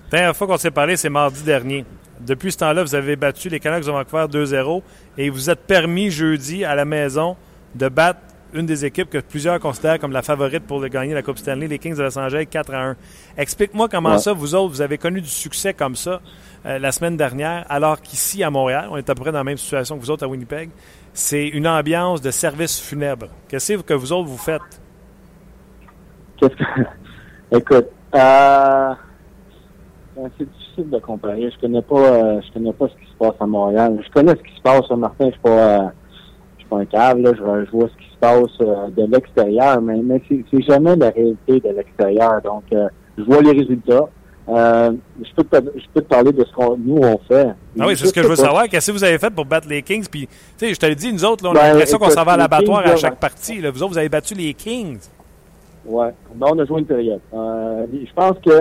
La 0.09 0.19
dernière 0.19 0.35
fois 0.35 0.47
qu'on 0.47 0.57
s'est 0.57 0.71
parlé, 0.71 0.95
c'est 0.95 1.09
mardi 1.09 1.43
dernier. 1.43 1.83
Depuis 2.25 2.53
ce 2.53 2.59
temps-là, 2.59 2.83
vous 2.83 2.95
avez 2.95 3.17
battu 3.17 3.49
les 3.49 3.59
Canucks 3.59 3.85
de 3.85 3.91
Vancouver 3.91 4.27
2-0 4.31 4.81
et 5.17 5.29
vous 5.29 5.49
êtes 5.49 5.59
permis 5.59 6.09
jeudi 6.09 6.63
à 6.63 6.73
la 6.73 6.85
maison 6.85 7.35
de 7.75 7.89
battre 7.89 8.21
une 8.53 8.65
des 8.65 8.85
équipes 8.85 9.09
que 9.09 9.17
plusieurs 9.17 9.59
considèrent 9.59 9.99
comme 9.99 10.11
la 10.11 10.21
favorite 10.21 10.63
pour 10.65 10.85
gagner 10.87 11.13
la 11.13 11.21
Coupe 11.21 11.37
Stanley, 11.37 11.67
les 11.67 11.79
Kings 11.79 11.95
de 11.95 12.03
Los 12.03 12.17
Angeles 12.17 12.45
4 12.49 12.73
à 12.73 12.89
1. 12.89 12.95
Explique-moi 13.37 13.87
comment 13.89 14.17
ça, 14.17 14.33
vous 14.33 14.55
autres, 14.55 14.69
vous 14.69 14.81
avez 14.81 14.97
connu 14.97 15.21
du 15.21 15.27
succès 15.27 15.73
comme 15.73 15.95
ça 15.95 16.21
euh, 16.65 16.79
la 16.79 16.91
semaine 16.91 17.17
dernière, 17.17 17.65
alors 17.69 18.01
qu'ici 18.01 18.43
à 18.43 18.49
Montréal, 18.49 18.87
on 18.91 18.97
est 18.97 19.09
à 19.09 19.15
peu 19.15 19.21
près 19.21 19.31
dans 19.31 19.39
la 19.39 19.43
même 19.43 19.57
situation 19.57 19.97
que 19.97 20.01
vous 20.01 20.11
autres 20.11 20.25
à 20.25 20.27
Winnipeg. 20.27 20.69
C'est 21.13 21.47
une 21.47 21.67
ambiance 21.67 22.21
de 22.21 22.31
service 22.31 22.79
funèbre. 22.79 23.27
Qu'est-ce 23.47 23.73
que 23.73 23.93
vous 23.93 24.13
autres 24.13 24.29
vous 24.29 24.37
faites? 24.37 24.61
Qu'est-ce 26.37 26.55
que. 26.55 26.63
Écoute, 27.57 27.89
euh, 28.15 28.93
ben, 30.15 30.31
c'est 30.37 30.51
difficile 30.51 30.89
de 30.89 30.99
comparer. 30.99 31.51
Je 31.51 31.59
connais 31.59 31.81
pas, 31.81 31.99
euh, 31.99 32.41
je 32.41 32.53
connais 32.53 32.73
pas 32.73 32.87
ce 32.87 32.93
qui 32.93 33.11
se 33.11 33.17
passe 33.17 33.35
à 33.39 33.45
Montréal. 33.45 33.99
Je 34.03 34.11
connais 34.11 34.31
ce 34.31 34.41
qui 34.41 34.55
se 34.55 34.61
passe 34.61 34.89
à 34.89 34.95
Martin. 34.95 35.25
Je 35.25 35.31
suis 35.31 35.39
pas 35.41 35.91
pas 36.73 36.79
un 36.81 36.85
cave, 36.85 37.19
là, 37.19 37.31
je, 37.35 37.71
vois 37.71 37.87
ce 37.87 38.03
qui 38.03 38.09
se 38.09 38.12
passe 38.23 38.51
euh, 38.61 38.87
de 38.95 39.03
l'extérieur, 39.11 39.81
mais, 39.81 39.97
mais 40.01 40.21
c'est 40.29 40.61
jamais 40.61 40.95
la 40.95 41.09
réalité 41.09 41.59
de 41.59 41.75
l'extérieur. 41.75 42.41
Donc, 42.41 42.63
euh, 42.71 42.87
je 43.17 43.23
vois 43.23 43.41
les 43.41 43.51
résultats. 43.51 44.07
Euh, 44.47 44.91
je, 45.21 45.33
peux 45.35 45.43
te, 45.43 45.55
je 45.77 45.85
peux 45.93 46.01
te 46.01 46.07
parler 46.07 46.31
de 46.31 46.43
ce 46.43 46.53
qu'on 46.53 46.77
nous 46.77 46.97
on 46.97 47.17
fait. 47.27 47.49
Ah 47.79 47.85
oui, 47.87 47.97
c'est 47.97 48.07
ce 48.07 48.13
que 48.13 48.21
je 48.21 48.27
veux 48.27 48.35
savoir. 48.37 48.67
Qu'est-ce 48.69 48.87
que 48.87 48.97
vous 48.97 49.03
avez 49.03 49.17
fait 49.17 49.29
pour 49.29 49.45
battre 49.45 49.67
les 49.67 49.81
Kings? 49.81 50.07
Puis, 50.09 50.27
tu 50.27 50.33
sais, 50.57 50.73
je 50.73 50.79
te 50.79 50.85
l'ai 50.85 50.95
dit, 50.95 51.11
nous 51.11 51.25
autres, 51.25 51.43
là, 51.43 51.51
on 51.51 51.55
a 51.55 51.59
ben, 51.59 51.67
l'impression 51.69 51.97
qu'on 51.97 52.09
s'en 52.09 52.23
va 52.23 52.33
à 52.33 52.37
l'abattoir 52.37 52.79
à 52.85 52.95
chaque 52.95 53.19
partie. 53.19 53.59
Là. 53.59 53.71
Vous 53.71 53.83
autres, 53.83 53.93
vous 53.93 53.97
avez 53.97 54.09
battu 54.09 54.33
les 54.35 54.53
Kings. 54.53 54.99
Ouais. 55.85 56.11
Ben, 56.35 56.47
on 56.49 56.59
a 56.59 56.65
joué 56.65 56.79
une 56.79 56.85
période. 56.85 57.21
je 57.33 58.13
pense 58.15 58.37
que 58.45 58.59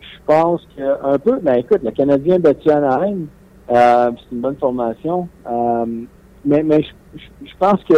je 0.00 0.26
pense 0.26 0.60
que 0.76 0.82
un 1.04 1.18
peu, 1.18 1.38
ben 1.40 1.54
écoute, 1.54 1.80
le 1.82 1.90
Canadien 1.90 2.36
a 2.36 2.38
battu 2.38 2.70
Anaheim. 2.70 3.26
C'est 3.68 4.32
une 4.32 4.40
bonne 4.40 4.56
formation. 4.56 5.28
Euh, 6.44 6.48
mais 6.48 6.62
mais 6.62 6.82
je, 7.14 7.52
pense 7.58 7.82
que 7.84 7.94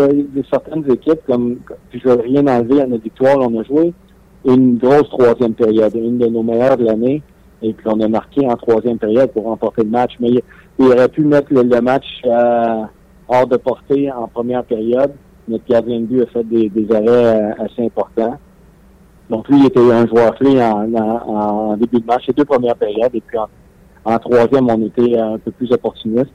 certaines 0.51 0.91
équipes, 0.91 1.21
comme 1.27 1.59
je 1.93 2.01
veux 2.09 2.21
rien 2.21 2.47
enlever 2.47 2.83
à 2.83 2.87
notre 2.87 3.05
victoire, 3.05 3.39
on 3.39 3.61
a 3.61 3.65
joué 3.65 3.93
une 4.45 4.77
grosse 4.77 5.09
troisième 5.11 5.55
période, 5.55 5.95
une 5.95 6.19
de 6.19 6.27
nos 6.27 6.43
meilleures 6.43 6.77
de 6.77 6.85
l'année. 6.85 7.23
Et 7.63 7.73
puis 7.73 7.87
on 7.89 8.01
a 8.01 8.09
marqué 8.09 8.47
en 8.47 8.57
troisième 8.57 8.99
période 8.99 9.31
pour 9.33 9.45
remporter 9.45 9.85
le 9.85 9.91
match. 9.91 10.13
Mais 10.21 10.31
il, 10.79 10.87
aurait 10.87 11.09
pu 11.09 11.23
mettre 11.23 11.53
le, 11.53 11.81
match 11.81 12.05
euh, 12.27 12.83
hors 13.29 13.47
de 13.47 13.57
portée 13.57 14.11
en 14.13 14.29
première 14.29 14.65
période. 14.65 15.13
Notre 15.49 15.65
gardien 15.67 16.01
de 16.01 16.07
but 16.07 16.23
a 16.23 16.27
fait 16.27 16.45
des, 16.45 16.95
arrêts 16.95 17.55
assez 17.59 17.87
importants. 17.87 18.39
Donc 19.31 19.49
lui, 19.49 19.61
il 19.61 19.67
était 19.67 19.81
un 19.81 20.07
joueur 20.07 20.35
clé 20.35 20.63
en, 20.63 20.93
en, 20.95 21.77
début 21.79 22.01
de 22.01 22.07
match, 22.07 22.27
les 22.27 22.35
deux 22.35 22.45
premières 22.45 22.77
périodes. 22.77 23.15
Et 23.15 23.23
puis 23.23 23.39
en, 23.39 23.49
en 24.05 24.19
troisième, 24.19 24.69
on 24.69 24.85
était 24.85 25.19
un 25.19 25.39
peu 25.39 25.51
plus 25.53 25.73
opportuniste. 25.73 26.33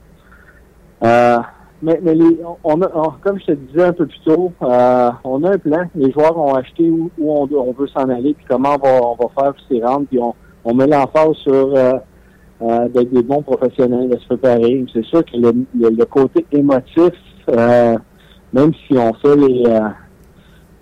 Euh, 1.02 1.38
mais, 1.82 1.98
on, 2.62 2.82
a, 2.82 3.16
comme 3.22 3.40
je 3.40 3.46
te 3.46 3.52
disais 3.52 3.84
un 3.84 3.92
peu 3.92 4.06
plus 4.06 4.20
tôt, 4.24 4.52
euh, 4.62 5.10
on 5.24 5.42
a 5.44 5.54
un 5.54 5.58
plan. 5.58 5.84
Les 5.94 6.12
joueurs 6.12 6.36
ont 6.36 6.54
acheté 6.54 6.90
où, 6.90 7.10
on, 7.18 7.46
veut 7.46 7.88
s'en 7.88 8.08
aller, 8.10 8.34
puis 8.34 8.44
comment 8.48 8.76
on 8.82 9.16
va, 9.16 9.28
faire 9.42 9.54
pour 9.54 9.64
s'y 9.68 9.82
rendre, 9.82 10.06
puis 10.06 10.18
on, 10.18 10.74
met 10.74 10.86
l'emphase 10.86 11.36
sur 11.36 11.74
euh, 11.74 11.94
euh, 12.60 12.88
des 12.88 13.22
bons 13.22 13.42
professionnels, 13.42 14.10
de 14.10 14.18
se 14.18 14.26
préparer. 14.26 14.84
C'est 14.92 15.04
sûr 15.06 15.24
que 15.24 15.36
le, 15.36 16.04
côté 16.04 16.44
émotif, 16.52 17.12
même 17.48 18.72
si 18.86 18.98
on 18.98 19.14
fait 19.14 19.36
les 19.36 19.64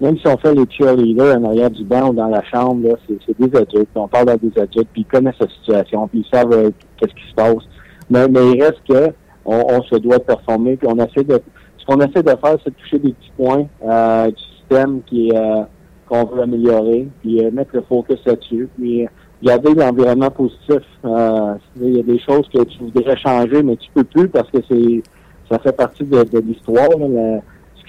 même 0.00 0.16
si 0.18 0.28
on 0.28 0.36
fait 0.36 0.54
les 0.54 0.64
cheerleaders 0.70 1.38
en 1.38 1.44
arrière 1.46 1.70
du 1.70 1.82
banc 1.82 2.10
ou 2.10 2.14
dans 2.14 2.28
la 2.28 2.42
chambre, 2.44 2.96
c'est 3.08 3.36
des 3.36 3.58
adultes. 3.58 3.88
On 3.96 4.06
parle 4.06 4.30
à 4.30 4.36
des 4.36 4.56
adultes, 4.56 4.88
puis 4.92 5.02
ils 5.02 5.04
connaissent 5.04 5.40
la 5.40 5.48
situation, 5.48 6.06
puis 6.06 6.24
ils 6.24 6.36
savent 6.36 6.70
qu'est-ce 6.96 7.14
qui 7.14 7.30
se 7.30 7.34
passe. 7.34 7.64
Mais 8.08 8.26
il 8.28 8.62
reste 8.62 8.80
que 8.88 9.12
on, 9.50 9.82
se 9.82 9.96
doit 9.96 10.18
de 10.18 10.24
performer, 10.24 10.76
puis 10.76 10.88
on 10.90 10.96
essaie 10.96 11.24
de 11.24 11.40
ce 11.78 11.86
qu'on 11.86 12.00
essaie 12.00 12.22
de 12.22 12.30
faire, 12.30 12.56
c'est 12.62 12.70
de 12.70 12.74
toucher 12.74 12.98
des 12.98 13.12
petits 13.12 13.32
points 13.36 13.66
euh, 13.84 14.30
du 14.30 14.42
système 14.58 15.00
qui 15.06 15.32
euh, 15.34 15.62
qu'on 16.08 16.24
veut 16.24 16.42
améliorer, 16.42 17.08
puis 17.20 17.44
euh, 17.44 17.50
mettre 17.50 17.70
le 17.74 17.82
focus 17.82 18.18
là-dessus, 18.26 18.68
puis 18.76 19.06
garder 19.42 19.74
l'environnement 19.74 20.30
positif. 20.30 20.82
il 21.04 21.96
y 21.96 22.00
a 22.00 22.02
des 22.02 22.18
choses 22.20 22.48
que 22.52 22.62
tu 22.64 22.78
voudrais 22.80 23.16
changer, 23.16 23.62
mais 23.62 23.76
tu 23.76 23.90
peux 23.94 24.04
plus 24.04 24.28
parce 24.28 24.50
que 24.50 24.58
c'est 24.68 25.02
ça 25.50 25.58
fait 25.60 25.72
partie 25.72 26.04
de, 26.04 26.24
de 26.24 26.38
l'histoire 26.40 26.88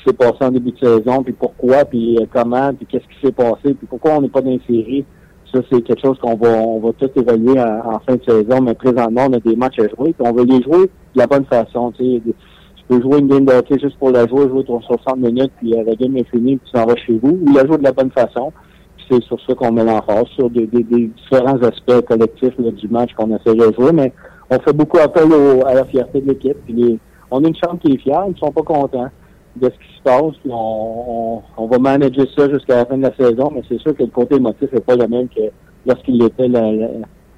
s'est 0.06 0.13
passé 0.13 0.38
en 0.41 0.52
début 0.52 0.72
de 0.72 0.78
saison, 0.78 1.24
puis 1.24 1.34
pourquoi, 1.34 1.86
puis 1.86 2.17
euh, 2.19 2.26
comment, 2.32 2.74
puis 2.74 2.86
qu'est-ce 2.86 3.04
qui 3.04 3.28
s'est 3.28 3.32
passé, 3.32 3.74
puis 3.74 3.88
pourquoi 3.89 4.17
on 4.17 4.22
n'est 4.22 4.30
pas 4.30 4.41
dans 4.41 4.52
les 4.52 4.62
séries. 4.67 5.06
Ça, 5.54 5.62
c'est 5.72 5.82
quelque 5.82 6.02
chose 6.02 6.19
qu'on 6.19 6.36
va 6.36 6.50
on 6.50 6.80
va 6.80 6.91
tout 6.93 7.10
évaluer 7.15 7.60
en, 7.60 8.00
fin 8.08 8.15
de 8.15 8.24
saison, 8.24 8.62
mais 8.62 8.76
présentement, 8.76 9.28
on 9.30 9.34
a 9.34 9.39
des 9.39 9.56
matchs 9.56 9.80
à 9.80 9.88
jouer, 9.88 10.13
puis 10.13 10.28
on 10.28 10.32
veut 10.32 10.45
les 10.45 10.62
jouer 10.62 10.89
de 11.13 11.19
la 11.19 11.28
bonne 11.28 11.45
façon. 11.45 11.91
Tu, 11.91 12.22
peux 12.88 13.02
jouer 13.02 13.19
une 13.19 13.28
game 13.28 13.45
de 13.45 13.54
hockey 13.54 13.78
juste 13.80 13.98
pour 14.00 14.10
la 14.10 14.26
jouer, 14.28 14.50
jouer 14.50 14.63
ton 14.63 14.82
60 14.82 15.17
minutes, 15.17 15.52
puis 15.58 15.76
euh, 15.76 15.84
la 15.86 15.93
game 15.93 16.17
est 16.17 16.28
finie, 16.30 16.58
puis 16.58 16.72
tu 16.72 16.80
s'en 16.80 16.88
vas 16.88 16.95
chez 16.95 17.19
vous, 17.22 17.39
ou 17.45 17.54
la 17.54 17.63
jouer 17.65 17.78
de 17.78 17.84
la 17.84 17.91
bonne 17.91 18.10
façon. 18.10 18.52
c'est 19.08 19.22
sur 19.24 19.39
ça 19.41 19.54
qu'on 19.54 19.72
met 19.72 19.84
l'emphase, 19.84 20.26
sur 20.36 20.50
des, 20.50 20.65
différents 20.65 21.62
aspects 21.62 22.02
collectifs 22.08 22.60
du 22.60 22.88
match 22.88 23.13
qu'on 23.13 23.36
essaie 23.36 23.54
de 23.54 23.74
jouer, 23.74 23.91
mais 23.93 24.12
on 24.50 24.60
fait 24.60 24.74
beaucoup 24.74 24.98
appel 24.98 25.32
à 25.67 25.76
la 25.76 25.86
fierté 25.86 26.19
de 26.19 26.30
l'équipe. 26.30 26.58
On 27.30 27.43
a 27.43 27.48
une 27.48 27.56
chambre 27.56 27.80
qui 27.80 27.93
est 27.93 27.98
fière, 27.98 28.24
ils 28.26 28.34
ne 28.34 28.38
sont 28.38 28.52
pas 28.52 28.63
contents 28.63 29.10
de 29.56 29.65
ce 29.65 29.69
qui 29.69 29.98
se 29.98 30.02
passe. 30.04 30.36
on, 30.50 31.41
va 31.69 31.78
manager 31.78 32.26
ça 32.36 32.50
jusqu'à 32.50 32.78
la 32.78 32.86
fin 32.86 32.98
de 32.98 33.04
la 33.04 33.15
saison, 33.15 33.52
mais 33.54 33.62
c'est 33.69 33.80
sûr 33.80 33.95
que 33.95 34.02
le 34.02 34.10
côté 34.10 34.36
émotif 34.38 34.72
n'est 34.72 34.80
pas 34.80 34.95
le 34.95 35.08
même 35.08 35.28
que 35.28 35.41
lorsqu'il 35.86 36.24
était 36.24 36.48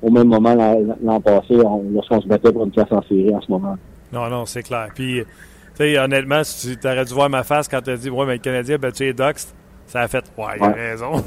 au 0.02 0.10
même 0.10 0.28
moment 0.28 0.56
l'an 1.02 1.22
passé, 1.22 1.56
lorsqu'on 1.92 2.22
se 2.22 2.28
battait 2.28 2.52
pour 2.52 2.64
une 2.66 2.72
place 2.72 2.92
en 2.92 3.02
série 3.04 3.34
en 3.34 3.42
ce 3.42 3.52
moment. 3.52 3.78
Non, 4.12 4.30
non, 4.30 4.46
c'est 4.46 4.64
clair. 4.64 4.90
Puis, 4.94 5.24
tu 5.24 5.28
sais, 5.76 5.98
honnêtement, 6.00 6.44
si 6.44 6.78
tu 6.78 6.88
aurais 6.88 7.06
dû 7.06 7.14
voir 7.14 7.30
ma 7.30 7.44
face 7.44 7.68
quand 7.68 7.82
tu 7.82 7.92
as 7.92 7.98
dit, 7.98 8.10
ouais, 8.10 8.26
mais 8.26 8.34
le 8.34 8.40
Canadien 8.40 8.76
a 8.76 8.78
battu 8.78 9.04
les 9.04 9.14
Ducks, 9.14 9.48
ça 9.86 10.02
a 10.02 10.08
fait, 10.08 10.24
ouais, 10.38 10.58
il 10.58 10.64
a 10.64 10.72
raison. 10.72 11.14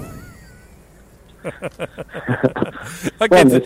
OK. 3.20 3.30
mais 3.30 3.60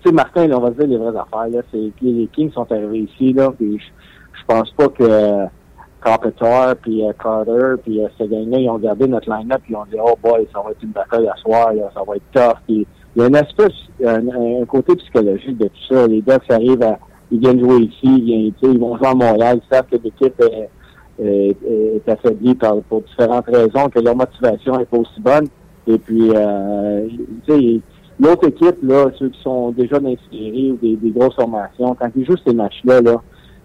tu 0.00 0.04
sais, 0.04 0.12
Martin, 0.12 0.50
on 0.52 0.60
va 0.60 0.70
dire 0.70 0.86
les 0.86 0.96
vraies 0.96 1.18
affaires. 1.18 1.48
Là, 1.48 1.60
les 1.72 2.28
Kings 2.32 2.52
sont 2.52 2.70
arrivés 2.70 3.08
ici, 3.12 3.32
là, 3.32 3.50
puis 3.56 3.78
je, 3.78 4.44
pense 4.46 4.70
pas 4.72 4.88
que 4.88 5.46
Carpenter, 6.02 6.74
puis 6.80 7.04
euh, 7.04 7.12
Carter, 7.20 7.82
puis 7.82 8.02
euh, 8.02 8.08
ces 8.16 8.28
gars-là, 8.28 8.58
ils 8.58 8.70
ont 8.70 8.74
regardé 8.74 9.08
notre 9.08 9.28
line-up, 9.28 9.60
puis 9.64 9.72
ils 9.72 9.76
ont 9.76 9.84
dit, 9.86 9.96
oh 10.00 10.16
boy, 10.22 10.46
ça 10.52 10.60
va 10.60 10.70
être 10.70 10.82
une 10.82 10.90
bataille 10.90 11.28
à 11.28 11.34
soir, 11.36 11.72
ça 11.92 12.00
va 12.06 12.16
être 12.16 12.30
tough. 12.32 12.58
Puis, 12.66 12.86
il 13.16 13.22
y 13.22 13.24
a 13.24 13.28
une 13.28 13.36
espèce, 13.36 13.74
un, 14.04 14.64
côté 14.66 14.94
psychologique 14.96 15.58
de 15.58 15.66
tout 15.66 15.94
ça. 15.94 16.06
Les 16.06 16.22
qui 16.22 16.52
arrivent 16.52 16.82
à, 16.82 16.98
ils 17.30 17.40
viennent 17.40 17.60
jouer 17.60 17.82
ici, 17.82 17.98
ils, 18.04 18.24
viennent, 18.24 18.52
ils 18.62 18.78
vont 18.78 18.96
jouer 18.96 19.08
à 19.08 19.14
Montréal, 19.14 19.60
ils 19.62 19.74
savent 19.74 19.86
que 19.90 19.96
l'équipe 19.96 20.40
est, 20.40 20.70
est, 21.22 21.56
est, 21.66 22.08
affaiblie 22.08 22.54
par, 22.54 22.76
pour 22.82 23.02
différentes 23.02 23.46
raisons, 23.46 23.88
que 23.88 23.98
leur 23.98 24.16
motivation 24.16 24.78
est 24.78 24.84
pas 24.84 24.98
aussi 24.98 25.20
bonne. 25.20 25.48
Et 25.86 25.98
puis, 25.98 26.30
euh, 26.34 27.08
l'autre 28.20 28.48
équipe, 28.48 28.76
là, 28.82 29.06
ceux 29.18 29.30
qui 29.30 29.40
sont 29.42 29.70
déjà 29.70 29.98
dans 29.98 30.10
ou 30.10 30.76
des, 30.82 30.96
des 30.96 31.10
grosses 31.10 31.34
formations, 31.34 31.96
quand 31.98 32.10
ils 32.14 32.26
jouent 32.26 32.36
ces 32.46 32.52
matchs-là, 32.52 33.00
là, 33.00 33.22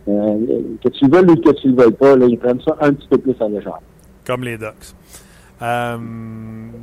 euh, 0.07 0.37
que 0.83 0.89
tu 0.89 1.05
le 1.05 1.11
veuilles 1.11 1.29
ou 1.29 1.35
que 1.35 1.51
tu 1.51 1.69
le 1.69 1.75
veuilles 1.75 1.91
pas, 1.91 2.15
là, 2.15 2.25
ils 2.27 2.37
prennent 2.37 2.61
ça 2.61 2.75
un 2.81 2.93
petit 2.93 3.07
peu 3.07 3.17
plus 3.17 3.35
à 3.39 3.47
légère. 3.47 3.79
Comme 4.25 4.43
les 4.43 4.57
Ducks. 4.57 4.93
Euh, 5.63 5.97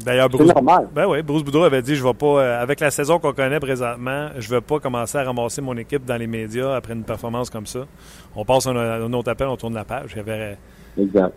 D'ailleurs, 0.04 0.30
Bruce. 0.30 0.50
Ben 0.94 1.06
oui, 1.06 1.22
Bruce 1.22 1.44
Boudreau 1.44 1.64
avait 1.64 1.82
dit 1.82 1.94
je 1.94 2.02
vais 2.02 2.14
pas, 2.14 2.26
euh, 2.26 2.62
avec 2.62 2.80
la 2.80 2.90
saison 2.90 3.18
qu'on 3.18 3.32
connaît 3.32 3.60
présentement, 3.60 4.28
je 4.38 4.48
ne 4.48 4.54
vais 4.54 4.60
pas 4.62 4.80
commencer 4.80 5.18
à 5.18 5.24
ramasser 5.24 5.60
mon 5.60 5.76
équipe 5.76 6.04
dans 6.06 6.16
les 6.16 6.26
médias 6.26 6.74
après 6.74 6.94
une 6.94 7.04
performance 7.04 7.50
comme 7.50 7.66
ça. 7.66 7.80
On 8.34 8.44
passe 8.44 8.66
un, 8.66 9.12
autre 9.12 9.30
appel, 9.30 9.48
on 9.48 9.56
tourne 9.56 9.74
la 9.74 9.84
page. 9.84 10.16
Exact. 10.98 11.34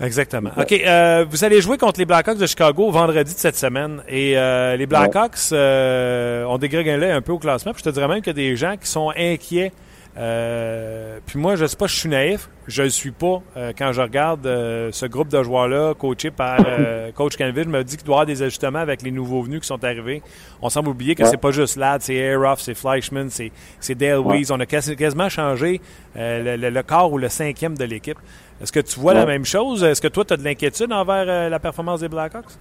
Exactement. 0.00 0.50
OK. 0.56 0.72
Euh, 0.72 1.26
vous 1.28 1.44
allez 1.44 1.60
jouer 1.60 1.76
contre 1.76 2.00
les 2.00 2.06
Blackhawks 2.06 2.38
de 2.38 2.46
Chicago 2.46 2.90
vendredi 2.90 3.34
de 3.34 3.38
cette 3.38 3.56
semaine. 3.56 4.02
Et 4.08 4.36
euh, 4.36 4.76
les 4.76 4.86
Blackhawks 4.86 5.52
euh, 5.52 6.44
ont 6.44 6.56
dégringolé 6.56 7.10
un 7.10 7.20
peu 7.20 7.32
au 7.32 7.38
classement. 7.38 7.72
Puis 7.72 7.82
je 7.84 7.90
te 7.90 7.94
dirais 7.94 8.08
même 8.08 8.22
qu'il 8.22 8.28
y 8.28 8.30
a 8.30 8.50
des 8.50 8.56
gens 8.56 8.76
qui 8.80 8.88
sont 8.88 9.10
inquiets 9.10 9.72
euh, 10.20 11.18
puis 11.24 11.38
moi, 11.38 11.56
je 11.56 11.64
sais 11.64 11.76
pas, 11.76 11.86
je 11.86 11.96
suis 11.96 12.08
naïf. 12.08 12.50
Je 12.66 12.82
le 12.82 12.90
suis 12.90 13.10
pas. 13.10 13.42
Euh, 13.56 13.72
quand 13.76 13.92
je 13.92 14.02
regarde 14.02 14.46
euh, 14.46 14.90
ce 14.92 15.06
groupe 15.06 15.28
de 15.28 15.42
joueurs-là, 15.42 15.94
coaché 15.94 16.30
par 16.30 16.58
coach 17.14 17.36
Canville, 17.38 17.68
me 17.68 17.82
dit 17.82 17.96
qu'il 17.96 18.04
doit 18.04 18.14
y 18.14 18.16
avoir 18.16 18.26
des 18.26 18.42
ajustements 18.42 18.80
avec 18.80 19.00
les 19.00 19.10
nouveaux 19.10 19.42
venus 19.42 19.60
qui 19.60 19.66
sont 19.66 19.82
arrivés. 19.82 20.22
On 20.60 20.68
semble 20.68 20.90
oublier 20.90 21.14
que 21.14 21.24
c'est 21.24 21.38
pas 21.38 21.52
juste 21.52 21.76
Ladd, 21.76 22.02
c'est 22.02 22.14
Aeroff, 22.14 22.60
c'est 22.60 22.74
Fleischman, 22.74 23.28
c'est 23.30 23.94
Dale 23.94 24.20
Weiss. 24.20 24.50
On 24.50 24.60
a 24.60 24.66
quasiment 24.66 25.30
changé 25.30 25.80
le, 26.14 26.82
corps 26.82 27.12
ou 27.12 27.18
le 27.18 27.28
cinquième 27.28 27.78
de 27.78 27.84
l'équipe. 27.84 28.18
Est-ce 28.60 28.72
que 28.72 28.80
tu 28.80 29.00
vois 29.00 29.14
la 29.14 29.24
même 29.24 29.46
chose? 29.46 29.82
Est-ce 29.82 30.02
que 30.02 30.08
toi, 30.08 30.24
tu 30.26 30.34
as 30.34 30.36
de 30.36 30.44
l'inquiétude 30.44 30.92
envers 30.92 31.48
la 31.48 31.58
performance 31.58 32.00
des 32.00 32.08
Blackhawks? 32.08 32.58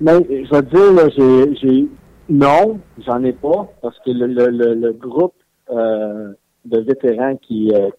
Mais 0.00 0.20
ben, 0.20 0.24
je 0.28 0.50
vais 0.50 0.62
dire, 0.62 1.56
j'ai 1.62 1.88
non, 2.28 2.80
j'en 3.06 3.22
ai 3.22 3.32
pas, 3.32 3.70
parce 3.82 3.96
que 4.00 4.10
le, 4.10 4.26
le, 4.26 4.74
le 4.74 4.92
groupe 4.92 5.34
euh, 5.34 5.43
de 5.70 6.78
vétérans 6.78 7.36
qui 7.36 7.72
euh, 7.74 7.90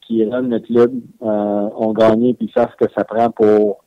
qui 0.00 0.24
run 0.24 0.42
notre 0.42 0.66
club 0.66 0.92
euh, 1.22 1.68
ont 1.76 1.92
gagné 1.92 2.34
puis 2.34 2.50
savent 2.54 2.70
ce 2.78 2.86
que 2.86 2.92
ça 2.96 3.04
prend 3.04 3.30
pour 3.30 3.84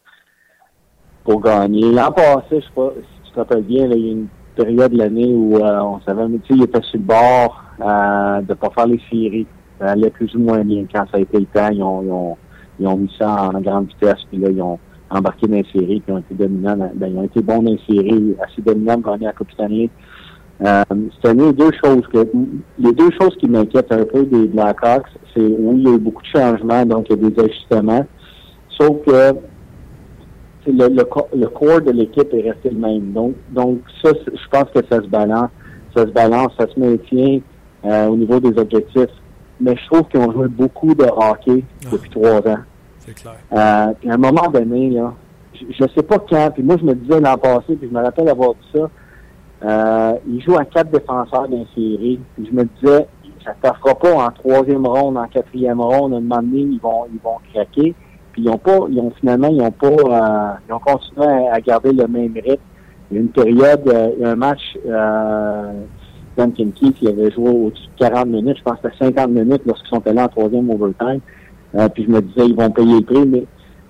pour 1.23 1.41
gagner. 1.41 1.91
L'an 1.91 2.11
passé, 2.11 2.45
je 2.51 2.55
sais 2.59 2.71
pas 2.75 2.93
si 2.95 3.27
tu 3.27 3.31
te 3.31 3.39
rappelles 3.39 3.63
bien, 3.63 3.85
il 3.85 4.05
y 4.05 4.09
a 4.09 4.11
une 4.11 4.27
période 4.55 4.91
de 4.91 4.97
l'année 4.97 5.33
où 5.33 5.57
on 5.57 5.99
savait, 6.01 6.27
mais 6.27 6.37
tu 6.39 6.53
sais, 6.53 6.59
il 6.59 6.63
était 6.63 6.81
sur 6.83 6.99
le 6.99 7.03
bord 7.03 7.65
euh, 7.81 8.41
de 8.41 8.53
pas 8.53 8.69
faire 8.69 8.87
les 8.87 9.01
séries. 9.09 9.47
Ça 9.79 9.87
allait 9.87 10.09
plus 10.11 10.33
ou 10.35 10.39
moins 10.39 10.63
bien. 10.63 10.85
Quand 10.93 11.05
ça 11.11 11.17
a 11.17 11.19
été 11.19 11.39
le 11.39 11.45
temps, 11.47 11.69
ils 11.69 11.83
ont, 11.83 12.03
ils 12.03 12.11
ont, 12.11 12.37
ils 12.79 12.87
ont 12.87 12.95
mis 12.95 13.11
ça 13.17 13.49
en 13.49 13.59
grande 13.59 13.87
vitesse, 13.87 14.23
puis 14.29 14.37
là, 14.37 14.49
ils 14.49 14.61
ont 14.61 14.79
embarqué 15.09 15.47
dans 15.47 15.57
les 15.57 15.65
séries, 15.73 15.99
puis 15.99 16.03
ils 16.07 16.13
ont 16.13 16.19
été 16.19 16.35
dominants. 16.35 16.77
Ben, 16.95 17.07
ils 17.07 17.17
ont 17.17 17.23
été 17.23 17.41
bons 17.41 17.61
dans 17.61 17.71
les 17.71 17.81
séries, 17.87 18.35
assez 18.41 18.61
dominants 18.61 19.01
pour 19.01 19.13
gagner 19.13 19.25
la 19.25 19.33
Coupe 19.33 19.51
Stanley. 19.51 19.89
Euh, 20.61 20.83
cette 21.15 21.31
année, 21.31 21.51
deux 21.51 21.71
choses 21.83 22.07
que 22.13 22.25
les 22.79 22.93
deux 22.93 23.09
choses 23.19 23.35
qui 23.37 23.47
m'inquiètent 23.47 23.91
un 23.91 24.05
peu 24.05 24.23
des 24.23 24.47
Blackhawks, 24.47 25.07
c'est 25.33 25.41
oui, 25.41 25.75
il 25.77 25.83
y 25.83 25.87
a 25.87 25.95
eu 25.95 25.99
beaucoup 25.99 26.21
de 26.21 26.27
changements, 26.27 26.85
donc 26.85 27.07
il 27.09 27.21
y 27.21 27.25
a 27.25 27.29
des 27.29 27.43
ajustements. 27.43 28.05
Sauf 28.69 29.05
que 29.05 29.33
le, 30.67 30.87
le, 30.87 31.47
corps 31.47 31.81
de 31.81 31.91
l'équipe 31.91 32.33
est 32.33 32.49
resté 32.49 32.69
le 32.69 32.77
même. 32.77 33.11
Donc, 33.11 33.33
donc 33.51 33.79
ça, 34.03 34.11
je 34.25 34.49
pense 34.49 34.69
que 34.73 34.79
ça 34.89 35.01
se 35.01 35.07
balance. 35.07 35.49
Ça 35.95 36.03
se 36.03 36.11
balance, 36.11 36.51
ça 36.57 36.67
se 36.67 36.79
maintient 36.79 37.39
euh, 37.85 38.07
au 38.07 38.17
niveau 38.17 38.39
des 38.39 38.57
objectifs. 38.59 39.11
mais 39.59 39.75
je 39.77 39.85
trouve 39.87 40.07
qu'ils 40.09 40.19
ont 40.19 40.31
joué 40.31 40.47
beaucoup 40.47 40.93
de 40.93 41.05
hockey 41.05 41.63
depuis 41.91 42.09
trois 42.09 42.39
ans. 42.47 42.63
C'est 42.99 43.13
clair. 43.13 43.35
Euh, 43.53 43.93
puis 43.99 44.09
à 44.09 44.13
un 44.15 44.17
moment 44.17 44.49
donné, 44.49 44.89
là, 44.89 45.13
je 45.53 45.83
ne 45.83 45.89
sais 45.89 46.03
pas 46.03 46.19
quand, 46.19 46.51
puis 46.53 46.63
moi 46.63 46.75
je 46.79 46.85
me 46.85 46.95
disais 46.95 47.19
l'an 47.19 47.37
passé, 47.37 47.75
puis 47.75 47.87
je 47.89 47.93
me 47.93 48.03
rappelle 48.03 48.27
avoir 48.27 48.53
dit 48.55 48.67
ça, 48.73 48.89
euh, 49.63 50.13
ils 50.27 50.41
jouent 50.41 50.57
à 50.57 50.65
quatre 50.65 50.91
défenseurs 50.91 51.47
d'une 51.47 51.65
série, 51.75 52.19
je 52.37 52.51
me 52.51 52.63
disais, 52.63 53.07
ça 53.45 53.69
ne 53.69 53.75
fera 53.75 53.95
pas 53.95 54.13
en 54.13 54.31
troisième 54.31 54.85
ronde, 54.85 55.17
en 55.17 55.27
quatrième 55.27 55.79
ronde, 55.79 56.13
à 56.13 56.17
un 56.17 56.21
moment 56.21 56.41
donné, 56.41 56.61
ils 56.61 56.79
vont, 56.81 57.05
ils 57.13 57.19
vont 57.23 57.37
craquer. 57.53 57.93
Puis 58.31 58.43
ils 58.43 58.49
ont 58.49 58.57
pas, 58.57 58.79
ils 58.89 58.99
ont 58.99 59.11
finalement, 59.19 59.47
ils 59.47 59.61
ont 59.61 59.71
pas, 59.71 59.87
euh, 59.87 60.53
ils 60.67 60.73
ont 60.73 60.79
continué 60.79 61.47
à, 61.49 61.61
garder 61.61 61.93
le 61.93 62.07
même 62.07 62.33
rythme. 62.33 62.61
Il 63.11 63.15
y 63.15 63.17
a 63.17 63.21
une 63.21 63.29
période, 63.29 63.87
euh, 63.87 64.31
un 64.31 64.35
match, 64.35 64.77
euh, 64.85 65.71
Duncan 66.35 66.71
Keith, 66.75 66.97
il 67.01 67.07
avait 67.07 67.31
joué 67.31 67.49
au-dessus 67.49 67.87
de 67.87 67.99
40 67.99 68.27
minutes, 68.27 68.57
je 68.57 68.63
pense 68.63 68.79
que 68.81 68.89
c'était 68.91 69.05
50 69.15 69.29
minutes 69.29 69.61
lorsqu'ils 69.65 69.89
sont 69.89 70.05
allés 70.05 70.21
en 70.21 70.27
troisième 70.27 70.69
overtime. 70.69 71.21
Euh, 71.75 71.87
puis 71.89 72.05
je 72.05 72.09
me 72.09 72.21
disais, 72.21 72.47
ils 72.47 72.55
vont 72.55 72.69
payer 72.71 72.99
le 72.99 73.05
prix, 73.05 73.25
mais 73.25 73.45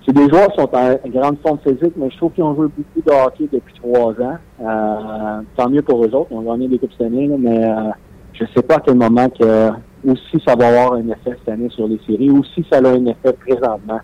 c'est 0.06 0.12
des 0.12 0.28
joueurs 0.28 0.48
qui 0.52 0.60
sont 0.60 0.70
en 0.72 1.08
grande 1.08 1.36
forme 1.42 1.58
physique, 1.58 1.94
mais 1.96 2.08
je 2.10 2.16
trouve 2.16 2.32
qu'ils 2.32 2.44
ont 2.44 2.54
joué 2.54 2.68
beaucoup 2.68 3.02
de 3.04 3.10
hockey 3.10 3.48
depuis 3.52 3.74
trois 3.74 4.12
ans. 4.12 4.38
Euh, 4.60 5.42
tant 5.56 5.68
mieux 5.68 5.82
pour 5.82 6.04
eux 6.04 6.14
autres, 6.14 6.28
on 6.30 6.42
gagné 6.42 6.68
des 6.68 6.78
coupes 6.78 6.92
cette 6.92 7.08
année, 7.08 7.28
mais 7.36 7.64
euh, 7.64 7.90
je 8.32 8.44
ne 8.44 8.48
sais 8.54 8.62
pas 8.62 8.76
à 8.76 8.80
quel 8.80 8.94
moment 8.94 9.28
que 9.28 9.70
aussi 10.06 10.40
ça 10.46 10.54
va 10.54 10.68
avoir 10.68 10.92
un 10.94 11.08
effet 11.08 11.36
cette 11.38 11.48
année 11.48 11.68
sur 11.70 11.88
les 11.88 11.98
séries, 12.06 12.30
ou 12.30 12.44
si 12.54 12.64
ça 12.70 12.78
a 12.78 12.88
un 12.88 13.06
effet 13.06 13.32
présentement 13.32 14.00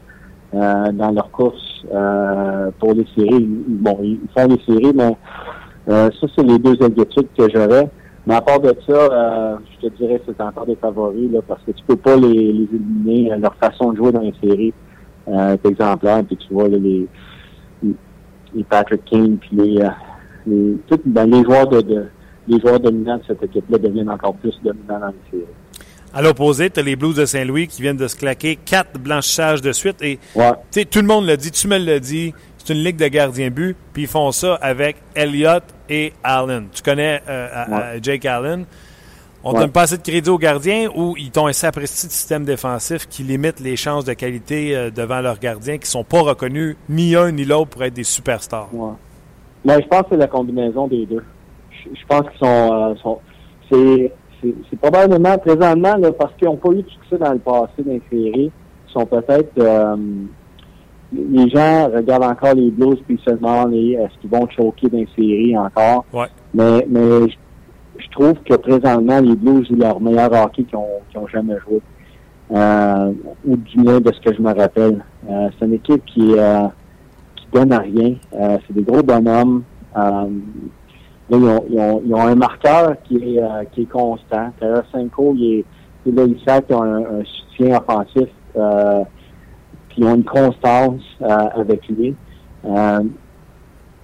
euh, 0.54 0.92
dans 0.92 1.12
leur 1.12 1.30
course 1.30 1.86
euh, 1.94 2.70
pour 2.80 2.94
les 2.94 3.06
séries. 3.16 3.46
Bon, 3.68 3.96
ils 4.02 4.18
font 4.36 4.48
les 4.48 4.60
séries, 4.66 4.92
mais 4.94 5.16
euh, 5.88 6.10
ça, 6.20 6.26
c'est 6.36 6.44
les 6.44 6.58
deux 6.58 6.76
inquiétudes 6.82 7.28
que 7.38 7.48
j'aurais. 7.54 7.88
Mais 8.26 8.34
à 8.34 8.40
part 8.40 8.60
de 8.60 8.74
ça, 8.86 9.58
je 9.64 9.88
te 9.88 9.96
dirais 9.96 10.20
que 10.20 10.32
c'est 10.32 10.42
encore 10.42 10.66
des 10.66 10.76
favoris, 10.76 11.30
là, 11.32 11.40
parce 11.46 11.60
que 11.62 11.72
tu 11.72 11.82
peux 11.84 11.96
pas 11.96 12.16
les, 12.16 12.52
les 12.52 12.68
éliminer. 12.72 13.36
Leur 13.36 13.54
façon 13.56 13.92
de 13.92 13.96
jouer 13.96 14.12
dans 14.12 14.20
les 14.20 14.34
séries 14.40 14.72
est 15.26 15.66
exemplaire. 15.66 16.24
Puis 16.24 16.36
tu 16.36 16.52
vois 16.52 16.68
les, 16.68 17.06
les 18.54 18.64
Patrick 18.64 19.04
King, 19.04 19.38
puis 19.38 19.50
les, 19.52 19.88
les, 20.46 20.76
ben, 21.06 21.30
les 21.30 21.42
joueurs 21.42 21.68
de 21.68 22.06
les 22.48 22.60
joueurs 22.60 22.80
dominants 22.80 23.18
de 23.18 23.22
cette 23.26 23.42
équipe-là 23.42 23.78
deviennent 23.78 24.10
encore 24.10 24.34
plus 24.34 24.54
dominants 24.64 24.98
dans 24.98 25.06
les 25.08 25.30
séries. 25.30 25.46
À 26.14 26.20
l'opposé, 26.20 26.68
tu 26.68 26.80
as 26.80 26.82
les 26.82 26.96
Blues 26.96 27.16
de 27.16 27.24
Saint-Louis 27.24 27.68
qui 27.68 27.80
viennent 27.80 27.96
de 27.96 28.06
se 28.06 28.16
claquer 28.16 28.56
quatre 28.56 28.98
blanchissages 28.98 29.62
de 29.62 29.72
suite. 29.72 30.02
Et 30.02 30.18
ouais. 30.34 30.84
tout 30.84 31.00
le 31.00 31.06
monde 31.06 31.26
l'a 31.26 31.36
dit, 31.36 31.50
tu 31.50 31.68
me 31.68 31.78
l'as 31.78 32.00
dit, 32.00 32.34
c'est 32.58 32.74
une 32.74 32.82
ligue 32.82 32.96
de 32.96 33.08
gardiens 33.08 33.50
but, 33.50 33.76
puis 33.92 34.02
ils 34.02 34.08
font 34.08 34.30
ça 34.30 34.56
avec 34.56 34.96
Elliott 35.14 35.62
et 35.88 36.12
Allen. 36.22 36.66
Tu 36.72 36.82
connais 36.82 37.22
euh, 37.28 37.98
Jake 38.02 38.26
Allen? 38.26 38.66
On 39.44 39.52
ne 39.52 39.58
donne 39.58 39.72
pas 39.72 39.82
assez 39.82 39.96
de 39.96 40.02
crédit 40.02 40.30
aux 40.30 40.38
gardiens 40.38 40.88
ou 40.94 41.16
ils 41.18 41.30
t'ont 41.30 41.46
un 41.46 41.52
sapristi 41.52 42.06
de 42.06 42.12
système 42.12 42.44
défensif 42.44 43.08
qui 43.08 43.22
limite 43.22 43.58
les 43.60 43.76
chances 43.76 44.04
de 44.04 44.12
qualité 44.12 44.76
euh, 44.76 44.90
devant 44.90 45.20
leurs 45.20 45.38
gardiens 45.38 45.78
qui 45.78 45.90
sont 45.90 46.04
pas 46.04 46.20
reconnus 46.20 46.76
ni 46.88 47.16
un 47.16 47.32
ni 47.32 47.44
l'autre 47.44 47.70
pour 47.70 47.82
être 47.82 47.94
des 47.94 48.04
superstars? 48.04 48.68
Ouais. 48.72 48.92
Mais 49.64 49.82
je 49.82 49.88
pense 49.88 50.02
que 50.02 50.06
c'est 50.10 50.16
la 50.16 50.28
combinaison 50.28 50.86
des 50.86 51.06
deux 51.06 51.22
je 51.86 52.06
pense 52.06 52.28
qu'ils 52.30 52.38
sont, 52.38 52.94
euh, 53.10 53.14
c'est, 53.70 54.12
c'est, 54.70 54.76
probablement 54.80 55.38
présentement 55.38 55.96
là, 55.96 56.12
parce 56.12 56.34
qu'ils 56.34 56.48
n'ont 56.48 56.56
pas 56.56 56.70
eu 56.70 56.82
de 56.82 56.88
succès 56.88 57.18
dans 57.18 57.32
le 57.32 57.38
passé 57.38 57.82
dans 57.84 57.92
les 57.92 58.02
séries. 58.10 58.50
Ils 58.88 58.92
sont 58.92 59.06
peut-être 59.06 59.52
euh, 59.58 59.96
les 61.12 61.48
gens 61.50 61.88
regardent 61.94 62.24
encore 62.24 62.54
les 62.54 62.70
Blues 62.70 62.98
puis 63.06 63.20
se 63.26 63.34
demandent 63.34 63.74
est-ce 63.74 64.18
qu'ils 64.20 64.30
vont 64.30 64.48
choquer 64.48 64.88
dans 64.88 64.98
les 64.98 65.08
séries 65.16 65.56
encore? 65.56 66.04
Ouais. 66.12 66.26
Mais, 66.54 66.86
mais 66.88 67.26
je, 67.98 68.08
trouve 68.10 68.34
que 68.44 68.54
présentement 68.54 69.20
les 69.20 69.36
Blues 69.36 69.66
jouent 69.68 69.76
leur 69.76 70.00
meilleur 70.00 70.32
hockey 70.32 70.64
qu'ils 70.64 70.76
ont, 70.76 71.00
ont 71.14 71.26
jamais 71.26 71.56
joué. 71.66 71.80
Euh, 72.50 73.12
ou 73.46 73.56
du 73.56 73.78
moins 73.78 74.00
de 74.00 74.12
ce 74.12 74.20
que 74.20 74.34
je 74.34 74.42
me 74.42 74.52
rappelle. 74.52 75.02
Euh, 75.30 75.48
c'est 75.58 75.64
une 75.64 75.74
équipe 75.74 76.04
qui, 76.04 76.34
euh, 76.36 76.66
qui 77.36 77.46
donne 77.52 77.72
à 77.72 77.78
rien. 77.78 78.14
Euh, 78.34 78.58
c'est 78.66 78.74
des 78.74 78.82
gros 78.82 79.02
bonhommes 79.02 79.62
ils, 81.38 82.14
ont, 82.14 82.20
un 82.20 82.34
marqueur 82.34 82.96
qui 83.04 83.16
est, 83.16 83.42
euh, 83.42 83.64
qui 83.72 83.82
est 83.82 83.90
constant. 83.90 84.50
Tarasenko, 84.60 85.34
il 85.36 85.58
est, 85.58 85.64
il 86.06 86.14
là, 86.14 86.24
ils 86.24 86.74
ont 86.74 86.82
un, 86.82 87.24
soutien 87.24 87.78
offensif, 87.78 88.28
euh, 88.56 89.02
puis 89.88 89.98
ils 89.98 90.04
ont 90.04 90.16
une 90.16 90.24
constance 90.24 91.02
euh, 91.22 91.48
avec 91.54 91.86
lui. 91.88 92.14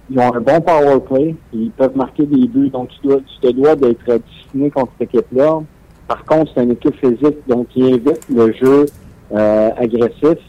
Euh, 0.09 0.13
ils 0.13 0.19
ont 0.19 0.33
un 0.35 0.41
bon 0.41 0.61
power 0.61 0.99
play, 0.99 1.35
ils 1.53 1.71
peuvent 1.71 1.95
marquer 1.95 2.25
des 2.25 2.47
buts, 2.47 2.69
donc 2.69 2.89
tu, 2.89 3.07
dois, 3.07 3.17
tu 3.17 3.47
te 3.47 3.53
dois 3.53 3.75
d'être 3.75 4.19
discipliné 4.27 4.71
contre 4.71 4.91
cette 4.99 5.13
équipe-là. 5.13 5.61
Par 6.07 6.25
contre, 6.25 6.51
c'est 6.53 6.63
une 6.63 6.71
équipe 6.71 6.95
physique, 6.95 7.37
donc 7.47 7.67
qui 7.69 7.83
invite 7.83 8.27
le 8.33 8.51
jeu 8.53 8.85
agressif, 9.31 10.39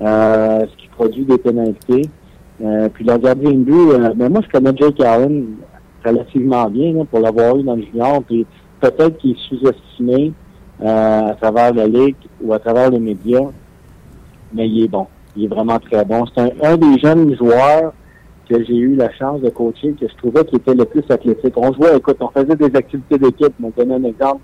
ce 0.00 0.76
qui 0.76 0.88
produit 0.88 1.24
des 1.24 1.38
pénalités. 1.38 2.08
puis 2.94 3.04
leur 3.04 3.18
gardien 3.20 3.52
de 3.52 3.58
but, 3.58 4.16
ben 4.16 4.28
moi 4.28 4.40
je 4.44 4.50
connais 4.50 4.76
Jake 4.76 5.00
Allen 5.00 5.46
relativement 6.04 6.68
bien 6.68 7.04
pour 7.04 7.20
l'avoir 7.20 7.56
eu 7.56 7.62
dans 7.62 7.76
le 7.76 7.82
junior. 7.82 8.22
Puis 8.24 8.46
peut-être 8.80 9.18
qu'il 9.18 9.32
est 9.32 9.48
sous-estimé 9.48 10.32
euh, 10.80 11.30
à 11.30 11.34
travers 11.34 11.74
la 11.74 11.86
ligue 11.86 12.16
ou 12.42 12.52
à 12.52 12.58
travers 12.58 12.90
les 12.90 13.00
médias, 13.00 13.48
mais 14.52 14.68
il 14.68 14.84
est 14.84 14.88
bon. 14.88 15.06
Il 15.36 15.44
est 15.44 15.48
vraiment 15.48 15.78
très 15.78 16.04
bon. 16.04 16.24
C'est 16.34 16.64
un, 16.64 16.76
des 16.76 16.98
jeunes 16.98 17.36
joueurs 17.36 17.92
que 18.48 18.64
j'ai 18.64 18.76
eu 18.76 18.96
la 18.96 19.12
chance 19.12 19.40
de 19.40 19.50
coacher, 19.50 19.92
que 19.92 20.08
je 20.08 20.16
trouvais 20.16 20.44
qu'il 20.44 20.58
était 20.58 20.74
le 20.74 20.84
plus 20.84 21.04
athlétique. 21.10 21.54
On 21.56 21.72
jouait, 21.72 21.96
écoute, 21.96 22.16
on 22.20 22.28
faisait 22.28 22.56
des 22.56 22.74
activités 22.76 23.18
d'équipe. 23.18 23.52
On 23.62 23.70
donne 23.76 23.92
un 23.92 24.04
exemple. 24.04 24.40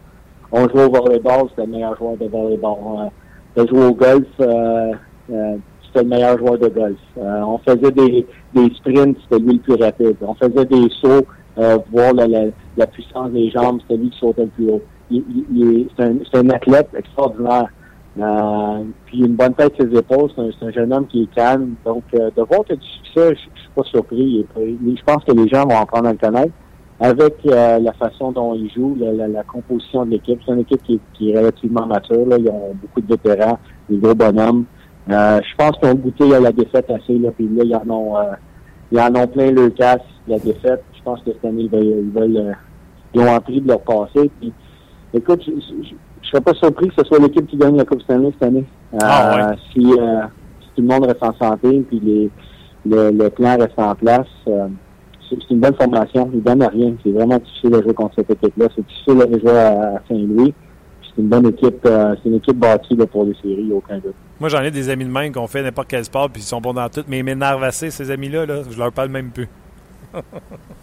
On 0.52 0.68
jouait 0.68 0.84
au 0.84 0.90
volleyball, 0.90 1.48
c'était 1.50 1.66
le 1.66 1.72
meilleur 1.72 1.96
joueur 1.96 2.16
de 2.16 2.26
volleyball. 2.26 3.10
On 3.56 3.66
jouait 3.66 3.86
au 3.86 3.94
golf, 3.94 4.26
euh, 4.40 4.92
euh, 5.32 5.56
c'était 5.86 6.02
le 6.02 6.08
meilleur 6.08 6.38
joueur 6.38 6.58
de 6.58 6.68
golf. 6.68 6.98
on 7.16 7.58
faisait 7.58 7.90
des, 7.90 8.26
des 8.54 8.74
sprints, 8.74 9.16
c'était 9.22 9.42
lui 9.42 9.54
le 9.54 9.58
plus 9.60 9.74
rapide. 9.74 10.16
On 10.22 10.34
faisait 10.34 10.64
des 10.66 10.88
sauts, 11.00 11.26
euh, 11.58 11.78
voir 11.92 12.12
la, 12.14 12.26
la, 12.76 12.86
puissance 12.86 13.30
des 13.30 13.50
jambes, 13.50 13.80
c'est 13.88 13.96
lui 13.96 14.10
qui 14.10 14.18
sautait 14.18 14.42
le 14.42 14.48
plus 14.48 14.70
haut. 14.70 14.82
Il, 15.10 15.88
c'est, 15.96 16.04
un, 16.04 16.16
un, 16.34 16.50
athlète 16.50 16.88
extraordinaire. 16.96 17.68
Euh, 18.20 18.84
puis 19.06 19.20
une 19.20 19.34
bonne 19.34 19.54
tête 19.54 19.74
ses 19.78 19.96
épaules, 19.96 20.30
c'est 20.36 20.66
un, 20.66 20.70
jeune 20.70 20.92
homme 20.92 21.06
qui 21.06 21.22
est 21.22 21.34
calme. 21.34 21.74
Donc, 21.84 22.04
euh, 22.14 22.30
de 22.36 22.42
voir 22.42 22.64
que 22.64 22.74
du 22.74 22.86
succès, 22.86 23.34
je, 23.34 23.40
suis 23.40 23.68
pas 23.74 23.82
surpris. 23.84 24.46
je 24.56 25.02
pense 25.04 25.24
que 25.24 25.32
les 25.32 25.48
gens 25.48 25.66
vont 25.66 25.76
en 25.76 25.86
prendre 25.86 26.08
à 26.08 26.12
le 26.12 26.18
connaître. 26.18 26.52
Avec 27.00 27.34
euh, 27.46 27.80
la 27.80 27.92
façon 27.94 28.30
dont 28.30 28.54
il 28.54 28.70
joue, 28.70 28.96
la, 28.98 29.26
la, 29.26 29.42
composition 29.42 30.06
de 30.06 30.12
l'équipe, 30.12 30.40
c'est 30.46 30.52
une 30.52 30.60
équipe 30.60 30.82
qui, 30.84 31.00
qui, 31.14 31.32
est 31.32 31.38
relativement 31.38 31.86
mature. 31.86 32.24
Là. 32.26 32.38
Ils 32.38 32.48
ont 32.48 32.72
beaucoup 32.80 33.00
de 33.00 33.08
vétérans, 33.08 33.58
des 33.90 33.96
gros 33.96 34.14
bonhommes. 34.14 34.64
je 35.08 35.56
pense 35.58 35.72
qu'ils 35.78 35.88
ont 35.88 35.94
goûté 35.94 36.32
à 36.34 36.40
la 36.40 36.52
défaite 36.52 36.88
assez. 36.90 37.18
Là, 37.18 37.30
puis 37.32 37.48
là, 37.48 37.64
ils 37.64 37.74
en 37.74 37.90
ont, 37.90 38.14
ils 38.92 39.00
en 39.00 39.12
ont 39.16 39.26
plein 39.26 39.50
le 39.50 39.70
casse, 39.70 40.02
la 40.28 40.38
défaite 40.38 40.84
je 41.04 41.10
pense 41.10 41.20
que 41.22 41.32
cette 41.32 41.44
année, 41.44 41.68
ils 41.70 42.10
veulent, 42.10 42.36
euh, 42.36 42.52
ils, 43.12 43.20
ont 43.20 43.34
appris 43.34 43.60
de 43.60 43.68
leur 43.68 43.80
passé. 43.82 44.30
Puis, 44.40 44.52
écoute, 45.12 45.42
je, 45.46 45.94
ne 46.24 46.30
serais 46.30 46.40
pas 46.40 46.54
surpris 46.54 46.88
que 46.88 46.94
ce 46.98 47.04
soit 47.04 47.18
l'équipe 47.18 47.46
qui 47.46 47.56
gagne 47.56 47.76
la 47.76 47.84
Coupe 47.84 48.02
Stanley 48.02 48.30
cette 48.32 48.48
année. 48.48 48.64
Ah, 49.00 49.50
euh, 49.50 49.54
si, 49.72 49.80
euh, 49.80 50.22
si, 50.60 50.68
tout 50.76 50.82
le 50.82 50.88
monde 50.88 51.06
reste 51.06 51.22
en 51.22 51.34
santé, 51.34 51.84
puis 51.88 52.00
les, 52.00 52.30
le, 52.86 53.10
le 53.10 53.30
plan 53.30 53.56
reste 53.58 53.78
en 53.78 53.94
place, 53.94 54.26
c'est 54.46 55.50
une 55.50 55.60
bonne 55.60 55.74
formation. 55.74 56.30
Ils 56.32 56.42
donnent 56.42 56.62
à 56.62 56.68
rien. 56.68 56.94
C'est 57.02 57.12
vraiment 57.12 57.38
difficile 57.38 57.70
de 57.70 57.82
jouer 57.82 57.94
contre 57.94 58.14
cette 58.16 58.30
équipe-là. 58.30 58.66
C'est 58.74 58.86
difficile 58.86 59.18
de 59.18 59.38
jouer 59.38 59.58
à, 59.58 60.02
Saint-Louis. 60.08 60.54
C'est 61.02 61.22
une 61.22 61.28
bonne 61.28 61.46
équipe. 61.46 61.80
c'est 61.82 62.28
une 62.28 62.36
équipe 62.36 62.58
bâtie 62.58 62.96
pour 62.96 63.24
les 63.24 63.34
séries, 63.42 63.70
aucun 63.72 63.98
doute. 63.98 64.14
Moi, 64.40 64.48
j'en 64.48 64.62
ai 64.62 64.70
des 64.70 64.88
amis 64.88 65.04
de 65.04 65.10
même 65.10 65.32
qui 65.32 65.38
ont 65.38 65.46
fait 65.46 65.62
n'importe 65.62 65.88
quel 65.88 66.04
sport, 66.04 66.28
puis 66.28 66.42
ils 66.42 66.46
sont 66.46 66.60
bons 66.60 66.74
dans 66.74 66.88
tout. 66.88 67.04
Mais 67.08 67.18
ils 67.20 67.24
m'énervent 67.24 67.62
assez, 67.62 67.90
ces 67.90 68.10
amis-là. 68.10 68.46
Là, 68.46 68.62
je 68.68 68.78
leur 68.78 68.92
parle 68.92 69.08
même 69.10 69.30
plus. 69.30 69.48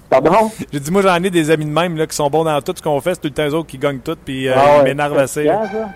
Pardon? 0.10 0.52
J'ai 0.74 0.80
dit, 0.80 0.92
moi, 0.92 1.02
j'en 1.02 1.24
ai 1.24 1.30
des 1.30 1.50
amis 1.52 1.66
de 1.66 1.72
même 1.72 1.96
là, 1.96 2.06
qui 2.06 2.16
sont 2.16 2.30
bons 2.30 2.44
dans 2.44 2.62
tout 2.62 2.74
ce 2.76 2.82
qu'on 2.82 3.00
fait. 3.00 3.16
C'est 3.16 3.22
tout 3.22 3.28
le 3.30 3.34
temps 3.34 3.48
eux 3.48 3.56
autres 3.56 3.68
qui 3.68 3.78
gagnent 3.78 4.00
tout, 4.00 4.18
puis 4.24 4.50
euh, 4.50 4.54
ah 4.56 4.80
ils 4.80 4.84
m'énervent 4.84 5.18
assez. 5.18 5.50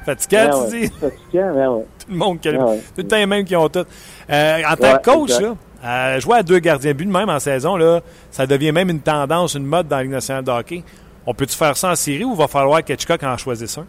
Fatigant, 0.05 0.49
ben 0.49 0.69
tu 0.69 0.79
dis? 0.79 0.87
Fatigant, 0.87 1.53
ben 1.53 1.69
ouais. 1.69 1.85
Tout 2.05 2.11
le 2.11 2.17
monde, 2.17 2.39
qui 2.39 2.49
ben 2.49 2.57
tout 2.57 2.81
le 2.97 3.07
temps 3.07 3.15
les 3.15 3.25
mêmes 3.25 3.43
qui 3.43 3.55
ont 3.55 3.67
tout. 3.67 3.83
Euh, 4.29 4.61
en 4.69 4.75
tant 4.75 4.97
que 4.97 5.03
coach, 5.03 5.39
là, 5.39 5.55
euh, 5.83 6.19
jouer 6.19 6.37
à 6.37 6.43
deux 6.43 6.59
gardiens 6.59 6.93
but 6.93 7.05
de 7.05 7.11
même 7.11 7.29
en 7.29 7.39
saison, 7.39 7.75
là, 7.77 8.01
ça 8.29 8.45
devient 8.45 8.71
même 8.71 8.89
une 8.89 8.99
tendance, 8.99 9.55
une 9.55 9.65
mode 9.65 9.87
dans 9.87 9.97
la 9.97 10.03
Ligue 10.03 10.11
nationale 10.11 10.43
de 10.43 10.51
hockey. 10.51 10.83
On 11.25 11.33
peut-tu 11.33 11.57
faire 11.57 11.75
ça 11.75 11.91
en 11.91 11.95
série 11.95 12.23
ou 12.23 12.35
va 12.35 12.47
falloir 12.47 12.83
qu'Etchcock 12.83 13.23
en 13.23 13.37
choisisse 13.37 13.77
un? 13.79 13.85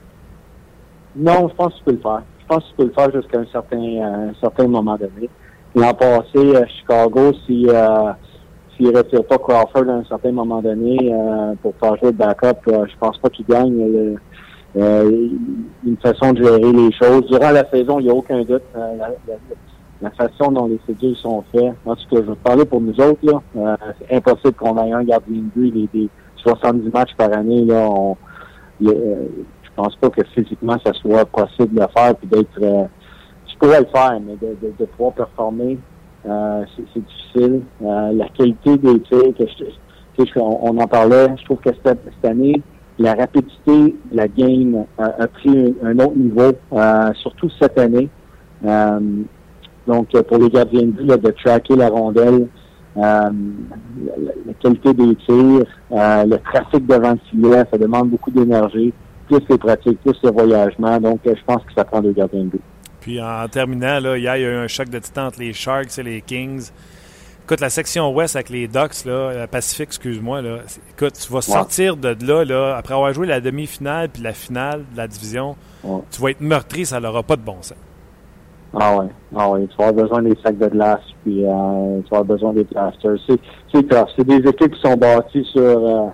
Non, 1.14 1.49
je 1.49 1.55
pense 1.55 1.72
que 1.74 1.78
tu 1.78 1.84
peux 1.84 1.92
le 1.92 1.99
faire. 1.99 2.22
Je 2.40 2.47
pense 2.47 2.64
que 2.64 2.68
tu 2.70 2.74
peux 2.76 2.84
le 2.84 2.92
faire 2.92 3.12
jusqu'à 3.12 3.38
un 3.38 3.47
certain, 3.53 3.76
un 3.78 4.34
certain 4.40 4.66
moment 4.66 4.97
donné. 4.97 5.28
L'an 5.74 5.92
passé, 5.92 6.57
à 6.57 6.66
Chicago, 6.66 7.32
si 7.47 7.66
euh, 7.68 8.12
s'il 8.77 8.93
ne 8.93 8.97
retire 8.97 9.24
pas 9.24 9.39
Crawford 9.39 9.89
à 9.89 9.95
un 9.95 10.05
certain 10.05 10.33
moment 10.33 10.61
donné 10.61 11.12
euh, 11.12 11.55
pour 11.62 11.74
faire 11.77 11.97
jouer 11.97 12.09
le 12.09 12.12
backup, 12.12 12.59
euh, 12.68 12.87
je 12.87 12.97
pense 12.99 13.18
pas 13.18 13.31
qu'il 13.31 13.47
gagne. 13.47 13.81
Euh, 13.81 14.14
euh, 14.77 15.29
une 15.87 15.97
façon 15.97 16.35
de 16.35 16.43
gérer 16.43 16.72
les 16.72 16.93
choses. 16.93 17.27
Durant 17.29 17.51
la 17.51 17.68
saison, 17.70 17.99
il 17.99 18.05
n'y 18.05 18.11
a 18.11 18.14
aucun 18.14 18.43
doute. 18.43 18.62
La, 20.03 20.11
façon 20.11 20.53
dont 20.53 20.66
les 20.66 20.79
séduits 20.87 21.18
sont 21.22 21.43
faits. 21.51 21.72
En 21.87 21.97
tout 21.97 22.05
cas, 22.11 22.16
je 22.16 22.31
vais 22.31 22.37
parler 22.45 22.66
pour 22.66 22.83
nous 22.83 23.01
autres. 23.01 23.20
Là. 23.22 23.79
c'est 23.99 24.16
impossible 24.16 24.53
qu'on 24.53 24.77
ait 24.77 24.93
un 24.93 25.05
gardien 25.05 25.37
de 25.37 25.61
but 25.61 25.89
des 25.95 26.11
70 26.37 26.93
matchs 26.93 27.14
par 27.16 27.33
année. 27.33 27.64
Là, 27.64 27.89
on, 27.89 28.18
je 28.83 28.91
pense 29.74 29.97
pas 29.97 30.11
que 30.11 30.22
physiquement 30.35 30.77
ça 30.85 30.93
soit 30.93 31.24
possible 31.24 31.74
de 31.74 31.87
faire 31.97 32.14
puis 32.16 32.29
d'être. 32.29 32.89
Tu 33.47 33.57
pourrais 33.57 33.81
le 33.81 33.87
faire, 33.87 34.20
mais 34.20 34.37
de 34.37 34.85
pouvoir 34.85 35.14
performer, 35.14 35.79
euh, 36.25 36.64
c'est 36.77 37.05
difficile. 37.05 37.62
Euh, 37.83 38.12
la 38.12 38.29
qualité 38.29 38.77
des 38.79 39.01
tirs, 39.01 39.33
on, 40.37 40.59
on, 40.62 40.79
en 40.79 40.87
parlait, 40.87 41.29
je 41.39 41.45
trouve 41.45 41.59
que 41.59 41.71
cette, 41.85 42.01
cette 42.05 42.25
année, 42.25 42.62
la 42.99 43.14
rapidité 43.14 43.95
la 44.12 44.27
game 44.29 44.85
a, 44.99 45.27
pris 45.29 45.75
un, 45.83 45.99
autre 45.99 46.17
niveau, 46.17 46.53
euh, 46.73 47.12
surtout 47.14 47.51
cette 47.61 47.79
année. 47.79 48.09
Euh, 48.64 49.01
donc, 49.87 50.11
pour 50.23 50.39
les 50.39 50.49
gardiens 50.49 50.83
de 50.83 50.91
but, 50.91 51.07
de 51.07 51.31
tracker 51.31 51.77
la 51.77 51.89
rondelle, 51.89 52.49
euh, 52.97 53.01
la, 53.01 53.31
la, 54.47 54.53
qualité 54.61 54.95
des 54.95 55.14
tirs, 55.17 55.67
le 55.91 56.37
trafic 56.39 56.87
devant 56.87 57.12
le 57.12 57.21
filet, 57.31 57.64
ça 57.71 57.79
demande 57.79 58.11
beaucoup 58.11 58.31
d'énergie, 58.31 58.93
plus 59.29 59.43
les 59.49 59.59
pratiques, 59.59 60.01
plus 60.01 60.19
le 60.25 60.31
voyagement. 60.31 60.99
Donc, 60.99 61.21
je 61.25 61.45
pense 61.47 61.62
que 61.64 61.75
ça 61.77 61.85
prend 61.85 62.01
deux 62.01 62.12
gardiens 62.12 62.45
de 62.45 62.49
but. 62.49 62.62
Puis 63.07 63.23
en 63.23 63.47
terminant, 63.47 64.01
là, 64.01 64.19
hier, 64.19 64.37
il 64.37 64.43
y 64.43 64.45
a 64.45 64.49
eu 64.49 64.57
un 64.57 64.67
choc 64.67 64.89
de 64.89 64.99
titan 64.99 65.27
entre 65.27 65.39
les 65.39 65.53
Sharks 65.53 65.97
et 65.97 66.03
les 66.03 66.21
Kings. 66.23 66.73
Écoute, 67.45 67.61
la 67.61 67.71
section 67.71 68.13
ouest 68.13 68.35
avec 68.35 68.51
les 68.51 68.67
Ducks, 68.67 69.05
là, 69.05 69.33
la 69.33 69.47
Pacifique, 69.47 69.91
excuse-moi, 69.91 70.43
là, 70.43 70.57
écoute, 70.91 71.13
tu 71.13 71.33
vas 71.33 71.41
sortir 71.41 71.97
de 71.97 72.17
là, 72.27 72.45
là, 72.45 72.77
après 72.77 72.95
avoir 72.95 73.13
joué 73.13 73.29
la 73.29 73.41
demi-finale 73.41 74.09
puis 74.09 74.25
la 74.25 74.33
finale 74.33 74.83
de 74.91 74.97
la 74.97 75.07
division, 75.07 75.55
tu 76.11 76.21
vas 76.21 76.31
être 76.31 76.41
meurtri, 76.41 76.85
ça 76.85 76.99
n'aura 76.99 77.23
pas 77.23 77.37
de 77.37 77.43
bon 77.43 77.59
sens. 77.61 77.79
Ah 78.75 78.97
ouais, 78.97 79.07
ah 79.37 79.51
ouais, 79.51 79.69
tu 79.69 79.77
vas 79.77 79.87
avoir 79.87 80.05
besoin 80.05 80.23
des 80.23 80.37
sacs 80.45 80.59
de 80.59 80.67
glace, 80.67 80.99
puis 81.23 81.45
euh, 81.45 82.01
tu 82.03 82.11
vas 82.11 82.19
avoir 82.19 82.25
besoin 82.25 82.53
des 82.55 82.65
plasters. 82.65 83.19
C'est, 83.25 83.39
c'est 83.73 83.87
C'est 84.17 84.25
des 84.27 84.49
équipes 84.51 84.75
qui 84.75 84.81
sont 84.81 84.97
bâties 84.97 85.47
sur 85.53 85.63
euh, 85.63 86.09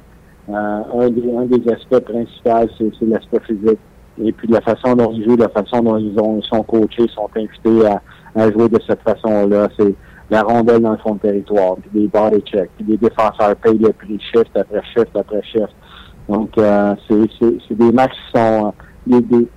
euh, 0.50 0.82
un, 1.00 1.08
des, 1.08 1.34
un 1.34 1.46
des 1.46 1.72
aspects 1.72 2.00
principaux, 2.00 2.68
c'est 2.78 3.06
l'aspect 3.06 3.40
physique. 3.46 3.78
Et 4.18 4.32
puis 4.32 4.48
la 4.48 4.60
façon 4.60 4.94
dont 4.94 5.12
ils 5.12 5.24
jouent, 5.24 5.36
la 5.36 5.48
façon 5.48 5.80
dont 5.82 5.96
ils, 5.96 6.18
ont, 6.20 6.42
sont 6.42 6.62
coachés, 6.62 7.08
sont 7.14 7.28
invités 7.36 7.86
à, 7.86 8.02
à 8.34 8.50
jouer 8.50 8.68
de 8.68 8.78
cette 8.86 9.02
façon-là. 9.02 9.68
C'est 9.78 9.94
la 10.30 10.42
rondelle 10.42 10.80
dans 10.80 10.92
le 10.92 10.98
fond 10.98 11.14
de 11.14 11.20
territoire, 11.20 11.76
puis 11.76 11.90
des 12.02 12.08
body 12.08 12.40
checks, 12.42 12.70
puis 12.76 12.84
des 12.84 12.96
défenseurs 12.96 13.54
payent 13.56 13.78
le 13.78 13.92
prix 13.92 14.18
shift 14.20 14.56
après 14.56 14.82
shift 14.94 15.14
après 15.14 15.42
shift. 15.42 15.74
Donc, 16.28 16.56
euh, 16.56 16.94
c'est 17.08 17.74
des 17.74 17.92
matchs 17.92 18.12
qui 18.12 18.38
sont 18.38 18.72
des, 19.06 19.20
des, 19.20 19.48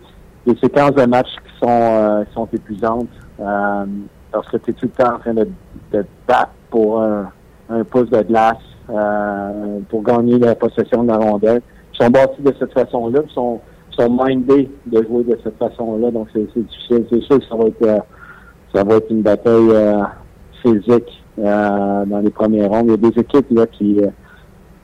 des, 0.48 0.60
séquences 0.60 0.96
de 0.96 1.06
matchs 1.06 1.36
qui 1.36 1.66
sont 1.66 1.70
euh, 1.70 2.24
qui 2.26 2.34
sont 2.34 2.50
épuisantes 2.52 3.08
euh, 3.40 3.86
parce 4.32 4.48
que 4.50 4.58
tu 4.58 4.72
es 4.72 4.74
tout 4.74 4.88
le 4.88 5.04
temps 5.04 5.16
en 5.16 5.20
train 5.20 5.34
de, 5.34 5.48
de 5.92 6.06
battre 6.28 6.52
pour 6.70 7.02
un, 7.02 7.32
un 7.70 7.84
pouce 7.84 8.10
de 8.10 8.22
glace 8.24 8.58
euh, 8.90 9.80
pour 9.90 10.04
gagner 10.04 10.38
la 10.40 10.56
possession 10.56 11.04
de 11.04 11.08
la 11.10 11.18
rondelle. 11.18 11.62
Ils 11.94 12.04
sont 12.04 12.10
bâtis 12.10 12.42
de 12.42 12.54
cette 12.60 12.74
façon-là, 12.74 13.22
ils 13.28 13.34
sont, 13.34 13.60
sont 13.96 14.10
mindés 14.10 14.70
de 14.86 15.04
jouer 15.04 15.24
de 15.24 15.38
cette 15.44 15.58
façon-là, 15.58 16.12
donc 16.12 16.28
c'est 16.34 16.46
difficile. 16.56 17.06
C'est 17.10 17.22
sûr 17.22 17.40
que 17.40 17.46
ça 17.46 17.56
va 17.56 17.66
être 17.66 17.82
euh, 17.84 18.00
ça 18.74 18.84
va 18.84 18.96
être 18.96 19.10
une 19.10 19.22
bataille 19.22 19.70
euh, 19.72 20.04
physique 20.62 21.24
euh, 21.40 22.06
dans 22.06 22.20
les 22.20 22.30
premières 22.30 22.70
rondes. 22.70 22.86
Il 22.88 22.92
y 22.92 22.94
a 22.94 23.10
des 23.10 23.20
équipes 23.20 23.48
là 23.52 23.66
qui 23.68 24.02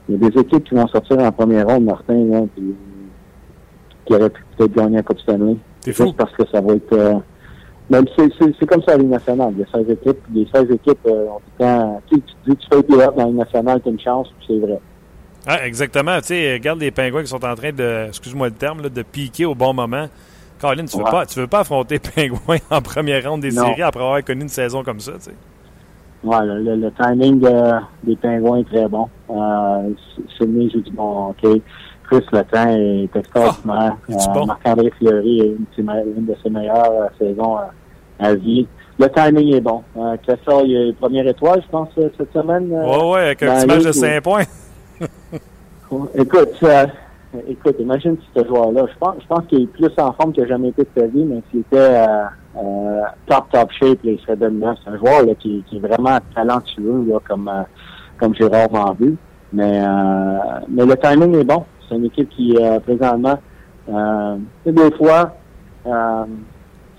il 0.08 0.20
y 0.20 0.26
a 0.26 0.28
des 0.30 0.40
équipes 0.40 0.64
qui 0.64 0.74
vont 0.74 0.86
sortir 0.88 1.18
en 1.18 1.30
première 1.30 1.66
ronde, 1.66 1.84
Martin, 1.84 2.24
là, 2.24 2.40
qui, 2.56 2.74
qui 4.04 4.14
auraient 4.14 4.30
pu 4.30 4.42
peut-être 4.56 4.74
gagner 4.74 4.98
un 4.98 5.02
Coupe 5.02 5.20
Stanley. 5.20 5.56
C'est 5.80 5.92
fou. 5.92 6.12
parce 6.12 6.32
que 6.32 6.42
ça 6.50 6.60
va 6.60 6.74
être 6.74 7.22
même 7.90 8.04
c'est 8.16 8.66
comme 8.66 8.82
ça 8.82 8.92
à 8.92 8.96
la 8.96 9.02
Ligue 9.02 9.12
nationale. 9.12 9.52
Il 9.52 9.60
y 9.60 9.62
a 9.62 9.66
16 9.84 9.90
équipes, 9.90 10.18
les 10.32 10.46
16 10.52 10.70
équipes 10.70 11.06
ont 11.06 11.38
tout 11.38 11.52
le 11.58 11.64
temps. 11.64 12.02
Tu, 12.10 12.20
tu 12.20 12.34
dis 12.46 12.56
tu 12.56 12.66
fais 12.72 12.82
des 12.82 12.96
dans 12.96 13.14
la 13.16 13.24
Ligue 13.26 13.36
nationale, 13.36 13.80
tu 13.82 13.88
as 13.88 13.92
une 13.92 14.00
chance, 14.00 14.28
c'est 14.46 14.58
vrai. 14.58 14.80
Ah, 15.46 15.66
exactement. 15.66 16.18
Tu 16.20 16.28
sais, 16.28 16.52
regarde 16.54 16.80
les 16.80 16.90
pingouins 16.90 17.22
qui 17.22 17.28
sont 17.28 17.44
en 17.44 17.54
train 17.54 17.72
de, 17.72 18.06
excuse-moi 18.08 18.48
le 18.48 18.54
terme, 18.54 18.82
là, 18.82 18.88
de 18.88 19.02
piquer 19.02 19.44
au 19.44 19.54
bon 19.54 19.72
moment. 19.74 20.06
Caroline, 20.60 20.86
tu 20.86 20.96
ne 20.96 21.02
veux, 21.04 21.10
pas, 21.10 21.26
tu 21.26 21.40
veux 21.40 21.48
pas 21.48 21.60
affronter 21.60 21.98
Pingouins 22.14 22.58
en 22.70 22.80
première 22.80 23.28
ronde 23.28 23.40
des 23.40 23.50
Non. 23.50 23.66
séries 23.66 23.82
après 23.82 24.02
avoir 24.02 24.22
connu 24.24 24.42
une 24.42 24.48
saison 24.48 24.84
comme 24.84 25.00
ça, 25.00 25.12
tu 25.14 25.22
sais? 25.22 25.34
Ouais, 26.22 26.36
le, 26.44 26.88
timing 26.92 27.40
de- 27.40 27.80
des 28.04 28.14
pingouins 28.14 28.58
est 28.58 28.64
très 28.64 28.86
bon. 28.86 29.08
Euh, 29.28 29.90
Sydney 30.38 30.70
joue 30.70 30.80
du 30.80 30.92
bon 30.92 31.30
hockey. 31.30 31.60
Chris 32.08 32.24
Le 32.32 32.42
temps 32.44 32.68
est 32.68 33.08
extraordinaire. 33.18 33.96
Est-tu 34.08 34.30
bon? 34.32 34.46
Marc-André 34.46 34.92
Fleury 34.98 35.40
est 35.40 35.46
une, 35.46 35.56
de 35.56 35.66
ses 35.74 35.82
me- 35.82 36.16
une 36.16 36.26
de 36.26 36.34
ses 36.40 36.50
meilleures 36.50 36.92
euh, 36.92 37.06
saisons 37.18 37.56
à, 37.56 37.70
à 38.20 38.34
vie. 38.34 38.68
Le 39.00 39.08
timing 39.08 39.56
est 39.56 39.60
bon. 39.60 39.82
Euh, 39.96 40.16
Kessel, 40.24 40.66
il 40.68 40.76
a 40.76 40.86
eu 40.90 40.92
première 40.92 41.26
étoile, 41.26 41.60
je 41.64 41.68
pense, 41.68 41.88
euh, 41.98 42.08
cette 42.16 42.32
semaine. 42.32 42.70
euh, 42.72 42.86
Ouais, 42.86 43.10
ouais, 43.14 43.20
avec 43.22 43.42
un 43.42 43.56
petit 43.56 43.66
match 43.66 43.78
de 43.82 43.84
ligue, 43.88 43.92
5 43.94 44.20
points. 44.22 44.44
Écoute, 46.14 46.54
euh, 46.62 46.86
écoute, 47.48 47.76
imagine 47.78 48.16
ce 48.34 48.44
joueur-là, 48.46 48.86
je 48.90 48.98
pense, 48.98 49.16
je 49.20 49.26
pense 49.26 49.44
qu'il 49.46 49.62
est 49.62 49.66
plus 49.66 49.90
en 49.98 50.12
forme 50.12 50.32
n'a 50.36 50.46
jamais 50.46 50.68
été 50.68 50.82
de 50.82 50.88
sa 51.00 51.06
vie, 51.06 51.24
mais 51.24 51.42
s'il 51.50 51.60
était 51.60 51.76
euh, 51.76 52.24
euh, 52.56 53.02
top, 53.26 53.44
top 53.52 53.70
shape, 53.72 53.98
il 54.04 54.18
serait 54.20 54.36
dominant. 54.36 54.74
C'est 54.82 54.90
un 54.90 54.96
joueur 54.96 55.22
qui, 55.38 55.64
est 55.72 55.78
vraiment 55.78 56.18
talentueux, 56.34 57.04
comme, 57.28 57.50
comme 58.18 58.34
j'ai 58.34 58.46
rarement 58.46 58.94
vu. 58.98 59.16
Mais, 59.52 59.82
mais 60.68 60.86
le 60.86 60.96
timing 60.96 61.34
est 61.36 61.44
bon. 61.44 61.64
C'est 61.88 61.96
une 61.96 62.06
équipe 62.06 62.30
qui, 62.30 62.56
présentement, 62.84 63.38
des 64.64 64.90
fois, 64.96 65.34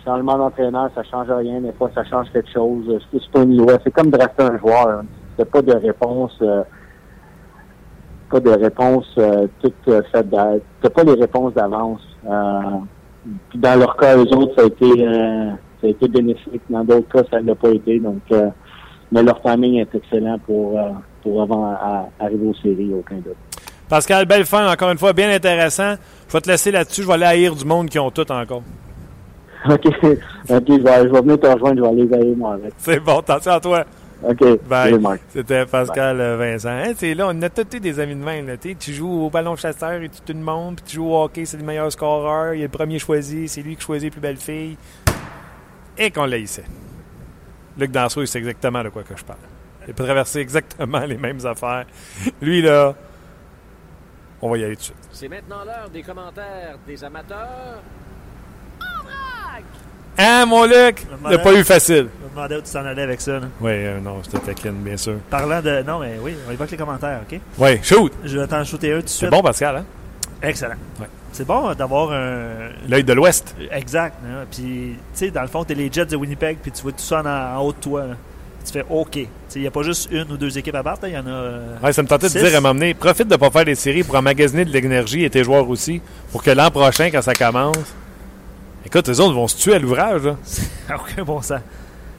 changement 0.05 0.37
d'entraîneur, 0.37 0.91
ça 0.93 1.01
change 1.03 1.31
rien. 1.31 1.61
Des 1.61 1.71
fois, 1.73 1.89
ça 1.95 2.03
change 2.03 2.27
quelque 2.31 2.51
chose. 2.51 2.99
C'est 3.11 3.91
comme 3.91 4.11
drafter 4.11 4.43
un 4.43 4.57
joueur. 4.59 4.87
hein. 4.87 5.05
C'est 5.37 5.49
pas 5.49 5.63
de 5.63 5.73
réponse. 5.73 6.39
Pas 8.33 8.39
de 8.39 8.49
réponse 8.49 9.05
euh, 9.19 9.47
toute 9.61 9.73
euh, 9.89 10.01
faite 10.11 10.29
d'a- 10.29 10.55
t'as 10.81 10.89
pas 10.89 11.03
les 11.03 11.13
réponses 11.13 11.53
d'avance. 11.53 12.01
Euh, 12.29 12.59
puis 13.49 13.59
dans 13.59 13.79
leur 13.79 13.95
cas, 13.95 14.17
eux 14.17 14.27
autres, 14.35 14.55
ça 14.55 14.63
a 14.63 14.65
été 14.65 15.05
ça 15.81 15.87
a 15.87 15.89
été 15.89 16.07
bénéfique. 16.07 16.61
Dans 16.69 16.83
d'autres 16.83 17.07
cas, 17.09 17.23
ça 17.29 17.41
ne 17.41 17.47
l'a 17.47 17.55
pas 17.55 17.69
été. 17.69 17.99
Donc 17.99 18.21
mais 19.11 19.21
leur 19.21 19.39
timing 19.41 19.75
est 19.79 19.93
excellent 19.95 20.39
pour 20.45 20.79
pour 21.21 21.41
avant 21.41 21.65
à- 21.65 22.09
arriver 22.19 22.47
aux 22.47 22.55
séries, 22.55 22.91
aucun 22.93 23.15
doute. 23.17 23.35
Pascal, 23.89 24.25
belle 24.25 24.45
fin, 24.45 24.71
encore 24.71 24.89
une 24.91 24.97
fois, 24.97 25.13
bien 25.13 25.29
intéressant. 25.29 25.93
Je 26.27 26.33
vais 26.33 26.41
te 26.41 26.49
laisser 26.49 26.71
là-dessus. 26.71 27.03
Je 27.03 27.07
vais 27.07 27.13
aller 27.13 27.25
haïr 27.25 27.53
du 27.55 27.63
monde 27.65 27.89
qui 27.89 27.99
ont 27.99 28.09
tout 28.09 28.29
encore. 28.31 28.63
OK. 29.69 29.85
OK, 29.85 29.93
je 30.67 30.81
vais, 30.81 31.03
je 31.03 31.09
vais 31.13 31.21
venir 31.21 31.39
te 31.39 31.47
rejoindre, 31.47 31.77
je 31.77 31.81
vais 31.81 31.87
aller 31.89 32.05
veiller 32.05 32.35
moi 32.35 32.53
avec. 32.55 32.73
C'est 32.77 32.99
bon, 32.99 33.19
attention 33.19 33.51
à 33.51 33.59
toi. 33.59 33.83
OK. 34.23 34.59
Bye. 34.67 35.19
C'était 35.29 35.65
Pascal 35.65 36.19
euh, 36.19 36.37
Vincent. 36.37 36.69
Hein, 36.69 36.93
c'est 36.95 37.13
là, 37.13 37.27
on 37.29 37.41
a 37.41 37.49
tous 37.49 37.79
des 37.79 37.99
amis 37.99 38.15
de 38.15 38.23
même. 38.23 38.47
Là, 38.47 38.57
tu 38.57 38.75
tu 38.75 38.93
joues 38.93 39.25
au 39.25 39.29
ballon 39.29 39.55
chasseur 39.55 40.01
et 40.01 40.09
tout 40.09 40.33
le 40.33 40.39
monde, 40.39 40.77
puis 40.77 40.85
tu 40.85 40.95
joues 40.95 41.11
au 41.11 41.23
hockey, 41.23 41.45
c'est 41.45 41.57
le 41.57 41.63
meilleur 41.63 41.91
scoreur, 41.91 42.53
il 42.53 42.61
est 42.61 42.63
le 42.63 42.69
premier 42.69 42.99
choisi, 42.99 43.47
c'est 43.47 43.61
lui 43.61 43.75
qui 43.75 43.81
choisit 43.81 44.05
les 44.05 44.11
plus 44.11 44.21
belles 44.21 44.37
filles. 44.37 44.77
Et 45.97 46.09
qu'on 46.09 46.25
l'a 46.25 46.37
ici. 46.37 46.61
Luc 47.77 47.91
Danseau, 47.91 48.21
il 48.21 48.27
sait 48.27 48.39
exactement 48.39 48.83
de 48.83 48.89
quoi 48.89 49.03
que 49.03 49.15
je 49.15 49.23
parle. 49.23 49.39
Il 49.87 49.93
peut 49.93 50.05
traverser 50.05 50.39
exactement 50.39 50.99
les 50.99 51.17
mêmes 51.17 51.45
affaires. 51.45 51.85
Lui, 52.41 52.61
là, 52.61 52.95
on 54.41 54.49
va 54.49 54.57
y 54.57 54.63
aller 54.63 54.75
tout 54.75 54.81
de 54.81 54.85
suite. 54.85 55.09
C'est 55.11 55.27
maintenant 55.27 55.63
l'heure 55.65 55.89
des 55.91 56.01
commentaires 56.01 56.77
des 56.87 57.03
amateurs. 57.03 57.81
Hein, 60.17 60.45
mon 60.45 60.65
Luc? 60.65 61.05
Il 61.25 61.29
n'a 61.31 61.37
pas 61.39 61.53
eu 61.53 61.63
facile. 61.63 62.07
Demandais 62.35 62.55
où 62.57 62.61
tu 62.61 62.71
t'en 62.71 62.85
allais 62.85 63.01
avec 63.03 63.21
ça. 63.21 63.33
là. 63.33 63.47
Oui, 63.61 63.71
euh, 63.73 63.99
non, 63.99 64.21
je 64.23 64.29
te 64.29 64.37
taquine, 64.37 64.71
bien 64.83 64.97
sûr. 64.97 65.15
Parlant 65.29 65.61
de. 65.61 65.83
Non, 65.83 65.99
mais 65.99 66.15
oui, 66.21 66.35
on 66.47 66.51
évoque 66.51 66.71
les 66.71 66.77
commentaires, 66.77 67.19
OK? 67.29 67.39
Oui, 67.59 67.79
shoot! 67.83 68.11
Je 68.23 68.39
vais 68.39 68.47
t'en 68.47 68.63
shooter 68.63 68.93
un 68.93 68.95
tout 68.97 69.03
de 69.03 69.09
C'est 69.09 69.17
suite. 69.17 69.29
bon, 69.31 69.41
Pascal, 69.41 69.77
hein? 69.77 69.85
Excellent. 70.41 70.75
Ouais. 70.99 71.07
C'est 71.31 71.45
bon 71.47 71.69
euh, 71.69 71.73
d'avoir 71.73 72.11
un. 72.11 72.69
L'œil 72.89 73.03
de 73.03 73.13
l'Ouest. 73.13 73.55
Exact. 73.71 74.15
hein. 74.25 74.45
Puis, 74.51 74.95
tu 74.95 74.97
sais, 75.13 75.31
dans 75.31 75.41
le 75.43 75.47
fond, 75.47 75.63
t'es 75.63 75.75
les 75.75 75.89
Jets 75.91 76.05
de 76.07 76.15
Winnipeg, 76.15 76.57
puis 76.61 76.71
tu 76.71 76.81
vois 76.81 76.91
tout 76.91 76.99
ça 76.99 77.21
en, 77.21 77.57
en 77.59 77.61
haut 77.63 77.71
de 77.71 77.77
toi. 77.77 78.05
là. 78.07 78.13
Tu 78.65 78.71
fais 78.71 78.85
OK. 78.89 79.11
Tu 79.11 79.27
sais, 79.49 79.59
il 79.59 79.61
n'y 79.61 79.67
a 79.67 79.71
pas 79.71 79.83
juste 79.83 80.09
une 80.11 80.31
ou 80.31 80.37
deux 80.37 80.57
équipes 80.57 80.75
à 80.75 80.83
battre, 80.83 81.01
il 81.07 81.13
y 81.13 81.17
en 81.17 81.27
a. 81.27 81.29
euh, 81.29 81.75
Ouais, 81.83 81.91
ça 81.93 82.01
me 82.01 82.07
tentait 82.07 82.29
de 82.29 82.39
dire 82.39 82.55
à 82.57 82.61
m'emmener, 82.61 82.93
profite 82.93 83.27
de 83.27 83.33
ne 83.33 83.37
pas 83.37 83.49
faire 83.51 83.65
des 83.65 83.75
séries 83.75 84.03
pour 84.03 84.15
emmagasiner 84.15 84.63
de 84.65 84.71
l'énergie 84.71 85.23
et 85.25 85.29
tes 85.29 85.43
joueurs 85.43 85.69
aussi, 85.69 86.01
pour 86.31 86.41
que 86.41 86.49
l'an 86.51 86.71
prochain, 86.71 87.09
quand 87.11 87.21
ça 87.21 87.33
commence, 87.33 87.75
écoute, 88.85 89.07
les 89.09 89.19
autres 89.19 89.33
vont 89.33 89.47
se 89.49 89.57
tuer 89.57 89.75
à 89.75 89.79
l'ouvrage. 89.79 90.21
aucun 90.89 91.23
bon 91.25 91.41
sens. 91.41 91.59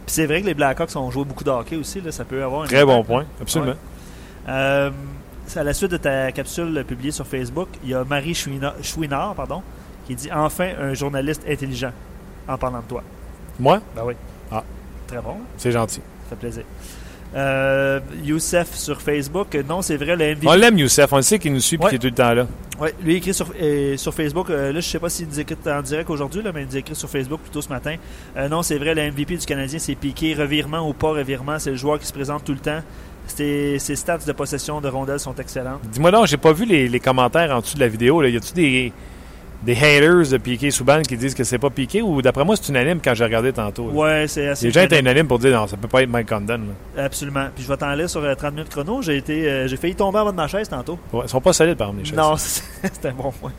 Puis 0.07 0.15
c'est 0.15 0.27
vrai 0.27 0.43
que 0.43 0.47
les 0.47 0.55
Blackhawks 0.55 0.95
ont 0.97 1.11
joué 1.11 1.25
beaucoup 1.25 1.45
de 1.45 1.51
hockey 1.51 1.77
aussi, 1.77 2.01
là, 2.01 2.13
ça 2.13 2.25
peut 2.25 2.43
avoir 2.43 2.63
un 2.63 2.67
Très 2.67 2.85
bon 2.85 2.99
là. 2.99 3.05
point, 3.05 3.25
absolument. 3.41 3.75
Euh, 4.49 4.91
à 5.57 5.63
la 5.65 5.73
suite 5.75 5.91
de 5.93 5.97
ta 5.97 6.33
capsule 6.33 6.85
publiée 6.87 7.11
sur 7.11 7.27
Facebook, 7.27 7.69
il 7.83 7.91
y 7.91 7.95
a 7.95 8.05
Marie 8.05 8.35
Chouinard, 8.35 8.75
Chouinard, 8.83 9.35
pardon, 9.35 9.63
qui 10.07 10.15
dit 10.15 10.29
Enfin 10.33 10.73
un 10.79 10.95
journaliste 10.95 11.43
intelligent 11.49 11.93
en 12.49 12.59
parlant 12.59 12.81
de 12.81 12.85
toi. 12.89 13.03
Moi, 13.59 13.81
Ben 13.95 14.03
oui. 14.05 14.15
Ah. 14.51 14.63
Très 15.07 15.21
bon, 15.21 15.37
c'est 15.57 15.73
gentil. 15.73 16.01
ça 16.25 16.31
fait 16.31 16.37
plaisir. 16.37 16.65
Euh, 17.35 17.99
Youssef 18.23 18.75
sur 18.75 19.01
Facebook, 19.03 19.57
non, 19.69 19.83
c'est 19.83 19.97
vrai, 19.97 20.15
le 20.17 20.35
MVP. 20.35 20.47
On 20.47 20.55
l'aime, 20.55 20.79
Youssef, 20.79 21.13
on 21.13 21.17
le 21.17 21.23
sait 21.23 21.39
qu'il 21.39 21.53
nous 21.53 21.61
suit 21.61 21.77
et 21.77 21.81
Ouais. 21.83 21.89
qu'il 21.91 21.97
est 21.97 21.99
tout 21.99 22.07
le 22.07 22.13
temps 22.13 22.33
là. 22.33 22.47
Ouais, 22.81 22.95
lui 23.03 23.17
écrit 23.17 23.35
sur, 23.35 23.49
euh, 23.61 23.97
sur 23.97 24.15
Facebook. 24.15 24.51
euh, 24.51 24.73
là, 24.73 24.81
je 24.81 24.87
sais 24.89 24.99
pas 24.99 25.09
s'il 25.09 25.27
nous 25.29 25.41
écrit 25.41 25.57
en 25.67 25.83
direct 25.83 26.11
aujourd'hui, 26.11 26.43
là, 26.43 26.51
mais 26.55 26.63
il 26.63 26.67
nous 26.69 26.77
écrit 26.77 26.95
sur 26.95 27.09
Facebook 27.09 27.41
plutôt 27.41 27.61
ce 27.63 27.69
matin. 27.69 27.97
Euh, 28.37 28.49
non, 28.49 28.63
c'est 28.63 28.79
vrai, 28.79 28.95
le 28.95 29.03
MVP 29.11 29.37
du 29.37 29.47
Canadien, 29.47 29.79
c'est 29.79 29.95
piqué. 29.95 30.35
Revirement 30.35 30.89
ou 30.89 30.93
pas 30.93 31.09
revirement, 31.11 31.59
c'est 31.59 31.71
le 31.71 31.77
joueur 31.77 31.99
qui 31.99 32.07
se 32.07 32.13
présente 32.13 32.45
tout 32.45 32.53
le 32.53 32.59
temps. 32.59 32.81
Ses, 33.27 33.79
ses 33.79 33.97
stats 33.97 34.19
de 34.19 34.33
possession 34.33 34.81
de 34.81 34.89
rondelles 34.89 35.19
sont 35.21 35.35
excellentes. 35.37 35.81
Dis-moi 35.91 36.11
donc, 36.11 36.27
j'ai 36.27 36.37
pas 36.37 36.53
vu 36.53 36.67
les, 36.67 36.89
les 36.89 37.01
commentaires 37.01 37.51
en 37.57 37.61
dessous 37.61 37.75
de 37.77 37.81
la 37.81 37.89
vidéo. 37.89 38.21
Là. 38.21 38.29
Y 38.29 38.37
a-tu 38.37 38.53
des, 38.53 38.93
des 39.65 39.73
haters 39.75 40.29
de 40.31 40.37
Piqué 40.37 40.71
Souban 40.71 41.01
qui 41.03 41.17
disent 41.17 41.35
que 41.35 41.43
c'est 41.45 41.59
pas 41.59 41.71
Piqué 41.71 42.03
ou 42.03 42.21
d'après 42.23 42.45
moi 42.45 42.55
c'est 42.57 42.69
unanime 42.69 43.01
quand 43.03 43.15
j'ai 43.15 43.25
regardé 43.25 43.53
tantôt. 43.53 43.89
là. 43.89 43.95
Ouais, 43.95 44.29
c'est 44.29 44.49
assez. 44.49 44.67
Les 44.67 44.73
gens 44.73 44.83
étaient 44.83 44.97
unanime. 45.01 45.07
unanimes 45.13 45.29
pour 45.29 45.39
dire 45.39 45.59
non, 45.59 45.67
ça 45.67 45.77
peut 45.77 45.89
pas 45.89 46.03
être 46.03 46.11
Mike 46.11 46.29
Condon. 46.29 46.61
là. 46.97 47.05
Absolument. 47.05 47.47
Puis 47.55 47.65
je 47.65 47.69
vais 47.69 47.77
t'en 47.77 47.89
aller 47.89 48.07
sur 48.09 48.23
euh, 48.23 48.35
30 48.35 48.53
minutes 48.55 48.69
chrono. 48.71 49.01
J'ai 49.03 49.17
été, 49.17 49.49
euh, 49.51 49.67
j'ai 49.67 49.77
failli 49.77 49.95
tomber 49.95 50.19
en 50.19 50.25
bas 50.27 50.31
de 50.33 50.37
ma 50.37 50.47
chaise 50.49 50.69
tantôt. 50.69 50.99
Ouais, 51.13 51.23
ils 51.25 51.29
sont 51.29 51.41
pas 51.41 51.53
solides 51.53 51.77
par 51.79 51.93
les 51.93 52.05
choses. 52.05 52.17
Non, 52.17 52.37
c'est 52.37 53.07
un 53.07 53.13
bon 53.13 53.33
point. 53.33 53.53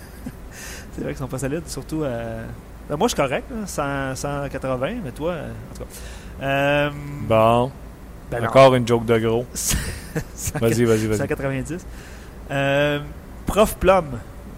c'est 0.94 1.00
vrai 1.02 1.12
qu'ils 1.12 1.18
sont 1.18 1.26
pas 1.28 1.38
solides, 1.38 1.66
surtout. 1.66 2.02
euh, 2.04 2.44
ben, 2.88 2.96
moi, 2.96 3.08
je 3.08 3.14
suis 3.14 3.22
correct, 3.22 3.44
là, 3.50 3.66
100, 3.66 4.14
180, 4.14 4.88
mais 5.04 5.10
toi, 5.10 5.32
euh, 5.32 5.50
en 5.72 5.74
tout 5.74 5.82
cas. 5.82 6.44
Euh, 6.46 6.90
Bon, 7.22 7.70
ben 8.30 8.40
non. 8.40 8.46
encore 8.48 8.74
une 8.74 8.86
joke 8.86 9.04
de 9.06 9.18
gros. 9.18 9.46
100, 9.54 9.76
Vas-y, 10.60 10.84
vas-y, 10.84 11.06
vas-y. 11.06 11.18
190. 11.18 11.84
Euh, 12.50 13.00
Prof 13.46 13.76
Plum. 13.76 14.04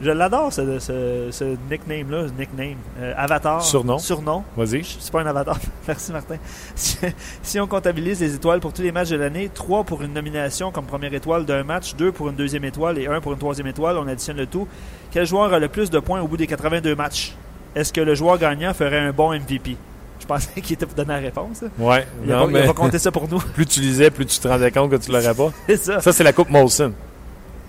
Je 0.01 0.11
l'adore, 0.13 0.53
ce, 0.53 0.79
ce, 0.79 1.29
ce 1.33 1.57
nickname-là, 1.69 2.29
ce 2.29 2.33
nickname. 2.41 2.77
Euh, 3.01 3.13
avatar. 3.17 3.63
Surnom. 3.65 3.99
Surnom. 3.99 4.45
Vas-y. 4.57 4.85
C'est 4.85 5.11
pas 5.11 5.23
un 5.23 5.27
avatar. 5.27 5.59
Merci, 5.89 6.13
Martin. 6.13 6.37
Si, 6.77 6.97
si 7.43 7.59
on 7.59 7.67
comptabilise 7.67 8.21
les 8.21 8.33
étoiles 8.35 8.61
pour 8.61 8.73
tous 8.73 8.83
les 8.83 8.93
matchs 8.93 9.09
de 9.09 9.17
l'année, 9.17 9.51
3 9.53 9.83
pour 9.83 10.03
une 10.03 10.13
nomination 10.13 10.71
comme 10.71 10.85
première 10.87 11.13
étoile 11.15 11.45
d'un 11.47 11.65
match, 11.65 11.97
2 11.97 12.13
pour 12.13 12.29
une 12.29 12.37
deuxième 12.37 12.65
étoile 12.65 12.99
et 12.99 13.09
1 13.09 13.21
pour 13.21 13.33
une 13.33 13.39
troisième 13.39 13.67
étoile, 13.67 13.99
on 13.99 14.07
additionne 14.07 14.37
le 14.37 14.47
tout. 14.47 14.69
Quel 15.11 15.27
joueur 15.27 15.53
a 15.53 15.59
le 15.59 15.69
plus 15.69 15.91
de 15.91 15.99
points 15.99 16.21
au 16.21 16.29
bout 16.29 16.37
des 16.37 16.47
82 16.47 16.95
matchs? 16.95 17.35
Est-ce 17.75 17.93
que 17.93 18.01
le 18.01 18.15
joueur 18.15 18.39
gagnant 18.39 18.73
ferait 18.75 19.01
un 19.01 19.11
bon 19.13 19.33
MVP 19.35 19.77
Je 20.21 20.27
pensais 20.27 20.61
qu'il 20.61 20.75
était 20.75 20.87
pour 20.87 20.95
donner 20.95 21.15
la 21.15 21.19
réponse. 21.19 21.63
là. 21.63 21.69
Ouais, 21.79 22.07
Il, 22.25 22.33
a 22.33 22.37
non, 22.37 22.49
il 22.49 22.57
a 22.57 22.61
mais 22.61 22.67
pas 22.67 22.73
compté 22.73 23.01
ça 23.01 23.11
pour 23.11 23.29
nous. 23.29 23.39
plus 23.55 23.67
tu 23.67 23.81
lisais, 23.81 24.11
plus 24.13 24.27
tu 24.27 24.39
te 24.39 24.47
rendais 24.47 24.71
compte 24.71 24.91
que 24.93 24.97
tu 24.97 25.11
l'aurais 25.11 25.35
pas. 25.35 25.51
c'est 25.67 25.77
ça. 25.77 26.01
Ça, 26.01 26.13
c'est 26.13 26.23
la 26.25 26.33
Coupe 26.33 26.51
Molson. 26.51 26.93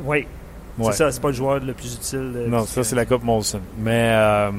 Oui. 0.04 0.28
Ouais. 0.86 0.92
C'est 0.92 0.98
ça, 1.00 1.12
c'est 1.12 1.22
pas 1.22 1.28
le 1.30 1.34
joueur 1.34 1.60
le 1.60 1.74
plus 1.74 1.94
utile. 1.96 2.32
euh, 2.36 2.48
Non, 2.48 2.66
ça, 2.66 2.84
c'est 2.84 2.96
la 2.96 3.06
Coupe 3.06 3.24
Molson. 3.24 3.60
Mais 3.78 4.10
euh, 4.14 4.50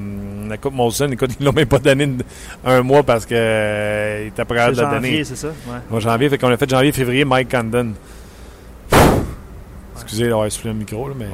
la 0.49 0.57
Coupe 0.59 0.75
Molson, 0.75 1.09
écoute, 1.11 1.31
ils 1.41 1.45
l'ont 1.47 1.53
même 1.53 1.67
pas 1.67 1.79
donné 1.79 2.05
une- 2.05 2.23
un 2.65 2.83
mois 2.83 3.03
parce 3.03 3.25
que 3.27 3.35
euh, 3.35 4.23
il 4.25 4.27
était 4.29 4.43
C'est 4.43 4.49
de 4.49 4.55
la 4.55 4.73
janvier, 4.75 4.91
donner. 5.11 5.25
c'est 5.25 5.37
ça? 5.37 5.49
Ouais. 5.49 5.79
Moi, 5.91 6.01
janvier, 6.01 6.29
fait 6.29 6.39
qu'on 6.39 6.51
a 6.51 6.57
fait 6.57 6.69
janvier, 6.69 6.93
février, 6.93 7.25
Mike 7.25 7.51
Condon. 7.51 7.93
Excusez 9.95 10.29
d'avoir 10.29 10.51
soufflé 10.51 10.71
le 10.73 10.79
micro, 10.79 11.09
là, 11.09 11.15
mais 11.17 11.27
Ouais. 11.27 11.33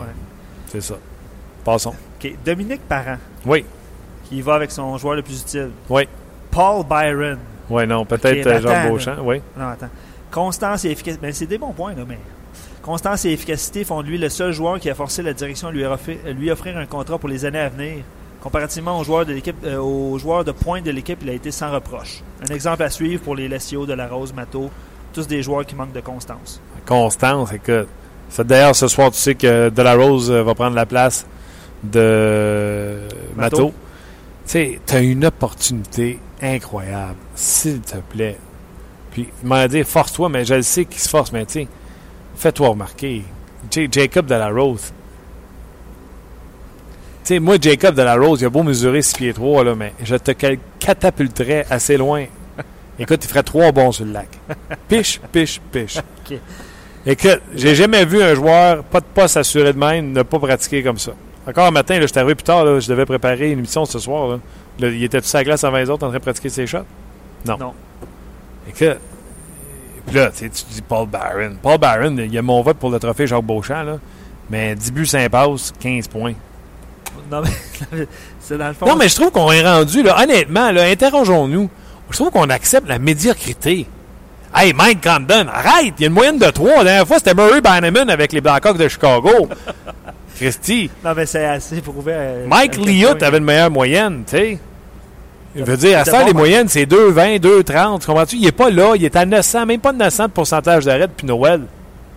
c'est 0.66 0.82
ça. 0.82 0.94
Passons. 1.64 1.94
OK. 2.20 2.32
Dominique 2.44 2.82
Parent, 2.88 3.16
Oui, 3.44 3.64
qui 4.24 4.40
va 4.42 4.54
avec 4.54 4.70
son 4.70 4.96
joueur 4.98 5.14
le 5.14 5.22
plus 5.22 5.40
utile. 5.40 5.70
oui. 5.88 6.08
Paul 6.50 6.84
Byron. 6.88 7.38
Oui, 7.68 7.86
non, 7.86 8.04
peut-être 8.06 8.40
Ok, 8.40 8.46
euh, 8.46 8.60
Jean 8.60 8.88
Beauchamp, 8.88 9.16
oui. 9.22 9.42
Non, 9.58 9.68
attends. 9.68 9.90
Constance 10.30 10.84
et 10.86 10.90
efficacité. 10.90 11.20
Ben, 11.26 11.32
c'est 11.32 11.46
des 11.46 11.58
bons 11.58 11.72
points, 11.72 11.92
là, 11.94 12.02
mais. 12.08 12.18
Constance 12.86 13.24
et 13.24 13.32
efficacité 13.32 13.82
font 13.82 14.00
de 14.00 14.06
lui 14.06 14.16
le 14.16 14.28
seul 14.28 14.52
joueur 14.52 14.78
qui 14.78 14.88
a 14.88 14.94
forcé 14.94 15.20
la 15.20 15.32
direction 15.32 15.66
à 15.66 15.72
lui, 15.72 15.84
offrir, 15.84 16.18
à 16.24 16.30
lui 16.30 16.52
offrir 16.52 16.78
un 16.78 16.86
contrat 16.86 17.18
pour 17.18 17.28
les 17.28 17.44
années 17.44 17.58
à 17.58 17.68
venir. 17.68 18.04
Comparativement 18.40 19.00
aux 19.00 19.02
joueurs 19.02 19.26
de 19.26 19.32
l'équipe, 19.32 19.56
euh, 19.64 19.78
aux 19.78 20.16
joueurs 20.18 20.44
de 20.44 20.52
pointe 20.52 20.84
de 20.84 20.92
l'équipe, 20.92 21.18
il 21.22 21.30
a 21.30 21.32
été 21.32 21.50
sans 21.50 21.72
reproche. 21.72 22.22
Un 22.48 22.54
exemple 22.54 22.84
à 22.84 22.90
suivre 22.90 23.20
pour 23.24 23.34
les 23.34 23.48
Lessio, 23.48 23.86
de 23.86 23.92
la 23.92 24.06
Rose, 24.06 24.32
Mato, 24.32 24.70
tous 25.12 25.26
des 25.26 25.42
joueurs 25.42 25.66
qui 25.66 25.74
manquent 25.74 25.94
de 25.94 26.00
constance. 26.00 26.60
Constance, 26.86 27.52
écoute. 27.52 27.88
D'ailleurs, 28.38 28.76
ce 28.76 28.86
soir, 28.86 29.10
tu 29.10 29.18
sais 29.18 29.34
que 29.34 29.68
Delarose 29.68 30.30
euh, 30.30 30.44
va 30.44 30.54
prendre 30.54 30.76
la 30.76 30.86
place 30.86 31.26
de 31.82 33.00
Mato. 33.34 33.56
Mato. 33.56 33.74
Tu 34.46 34.52
sais, 34.52 34.80
tu 34.86 34.94
as 34.94 35.00
une 35.00 35.24
opportunité 35.24 36.20
incroyable. 36.40 37.16
S'il 37.34 37.80
te 37.80 37.96
plaît. 37.96 38.38
Puis, 39.10 39.28
il 39.42 39.48
m'a 39.48 39.66
dit, 39.66 39.82
force-toi, 39.82 40.28
mais 40.28 40.44
je 40.44 40.54
le 40.54 40.62
sais 40.62 40.84
qu'il 40.84 41.00
se 41.00 41.08
force, 41.08 41.32
mais 41.32 41.46
tu 41.46 41.52
sais, 41.52 41.68
fais-toi 42.36 42.68
remarquer. 42.68 43.24
J- 43.70 43.88
Jacob 43.90 44.26
Delarose. 44.26 44.92
Tu 47.24 47.34
sais, 47.34 47.38
moi, 47.40 47.56
Jacob 47.60 47.94
Delarose, 47.94 48.40
il 48.42 48.46
a 48.46 48.50
beau 48.50 48.62
mesurer 48.62 49.02
6 49.02 49.14
pieds 49.16 49.32
3, 49.32 49.64
là, 49.64 49.74
mais 49.74 49.92
je 50.02 50.14
te 50.16 50.30
catapulterais 50.78 51.66
assez 51.68 51.96
loin. 51.96 52.24
Écoute, 52.98 53.24
il 53.24 53.28
ferait 53.28 53.42
trois 53.42 53.72
bons 53.72 53.90
sur 53.92 54.04
le 54.04 54.12
lac. 54.12 54.28
Piche, 54.88 55.20
piche, 55.32 55.60
piche. 55.72 55.98
Ok. 56.30 56.38
Écoute, 57.08 57.40
j'ai 57.54 57.76
jamais 57.76 58.04
vu 58.04 58.20
un 58.20 58.34
joueur, 58.34 58.82
pas 58.82 58.98
de 58.98 59.04
poste 59.14 59.36
assuré 59.36 59.72
de 59.72 59.78
même, 59.78 60.10
ne 60.12 60.22
pas 60.22 60.40
pratiquer 60.40 60.82
comme 60.82 60.98
ça. 60.98 61.12
Encore 61.46 61.66
un 61.66 61.70
matin, 61.70 61.98
je 62.00 62.06
suis 62.08 62.18
arrivé 62.18 62.34
plus 62.34 62.42
tard, 62.42 62.64
là, 62.64 62.80
je 62.80 62.88
devais 62.88 63.06
préparer 63.06 63.52
une 63.52 63.58
émission 63.60 63.84
ce 63.84 64.00
soir. 64.00 64.26
Là. 64.28 64.38
Là, 64.80 64.88
il 64.88 65.04
était 65.04 65.20
tout 65.20 65.26
sur 65.28 65.38
la 65.38 65.44
glace 65.44 65.62
avant 65.62 65.76
les 65.76 65.88
autres 65.88 66.04
en 66.04 66.08
train 66.08 66.18
de 66.18 66.22
pratiquer 66.22 66.48
ses 66.48 66.66
shots? 66.66 66.78
Non. 67.44 67.56
Non. 67.58 67.72
Écoute, 68.68 68.98
puis 70.06 70.16
là, 70.16 70.30
tu 70.30 70.38
sais, 70.38 70.48
tu 70.50 70.62
dis 70.70 70.82
Paul 70.82 71.06
Barron. 71.08 71.56
Paul 71.62 71.78
Barron, 71.78 72.16
il 72.18 72.32
y 72.32 72.38
a 72.38 72.42
mon 72.42 72.62
vote 72.62 72.76
pour 72.78 72.90
le 72.90 72.98
trophée 72.98 73.26
Jacques 73.26 73.42
Beauchamp, 73.44 73.82
là. 73.82 73.98
Mais 74.50 74.74
10 74.74 74.92
buts, 74.92 75.06
5 75.06 75.28
passes, 75.28 75.72
15 75.80 76.08
points. 76.08 76.34
Non, 77.30 77.42
mais 77.42 78.06
c'est 78.40 78.56
dans 78.56 78.68
le 78.68 78.74
fond. 78.74 78.86
Non, 78.86 78.96
mais 78.96 79.08
je 79.08 79.16
trouve 79.16 79.30
qu'on 79.32 79.50
est 79.50 79.62
rendu, 79.66 80.02
là, 80.02 80.22
honnêtement, 80.22 80.70
là, 80.70 80.84
interrogeons-nous. 80.84 81.68
Je 82.10 82.16
trouve 82.16 82.30
qu'on 82.30 82.48
accepte 82.50 82.88
la 82.88 82.98
médiocrité. 83.00 83.86
Hey, 84.54 84.72
Mike 84.72 85.02
Condon, 85.02 85.46
arrête! 85.52 85.94
Il 85.98 86.02
y 86.02 86.04
a 86.04 86.06
une 86.06 86.12
moyenne 86.14 86.38
de 86.38 86.46
3. 86.48 86.76
La 86.78 86.84
dernière 86.84 87.06
fois, 87.06 87.18
c'était 87.18 87.34
Murray 87.34 87.60
Bannerman 87.60 88.08
avec 88.08 88.32
les 88.32 88.40
Blackhawks 88.40 88.78
de 88.78 88.86
Chicago. 88.88 89.48
Christy. 90.36 90.90
Non, 91.04 91.12
mais 91.16 91.26
c'est 91.26 91.44
assez 91.44 91.80
prouvé. 91.80 92.12
à- 92.14 92.46
Mike 92.46 92.74
à 92.74 92.76
quel 92.76 92.84
Liot 92.86 93.14
point- 93.16 93.26
avait 93.26 93.38
une 93.38 93.44
meilleure 93.44 93.70
moyenne, 93.70 94.22
tu 94.26 94.36
sais. 94.36 94.58
Je 95.56 95.64
veux 95.64 95.76
dire, 95.76 95.98
à 95.98 96.04
ça, 96.04 96.20
bon, 96.20 96.26
les 96.26 96.32
moyennes, 96.34 96.68
c'est 96.68 96.84
2,20, 96.86 97.40
2,30. 97.40 98.04
Comprends-tu? 98.04 98.36
Il 98.36 98.46
est 98.46 98.52
pas 98.52 98.70
là. 98.70 98.92
Il 98.96 99.04
est 99.04 99.16
à 99.16 99.24
900, 99.24 99.66
même 99.66 99.80
pas 99.80 99.92
de 99.92 99.98
900 99.98 100.24
de 100.26 100.30
pourcentage 100.30 100.84
d'arrêt 100.84 101.08
depuis 101.08 101.26
Noël. 101.26 101.62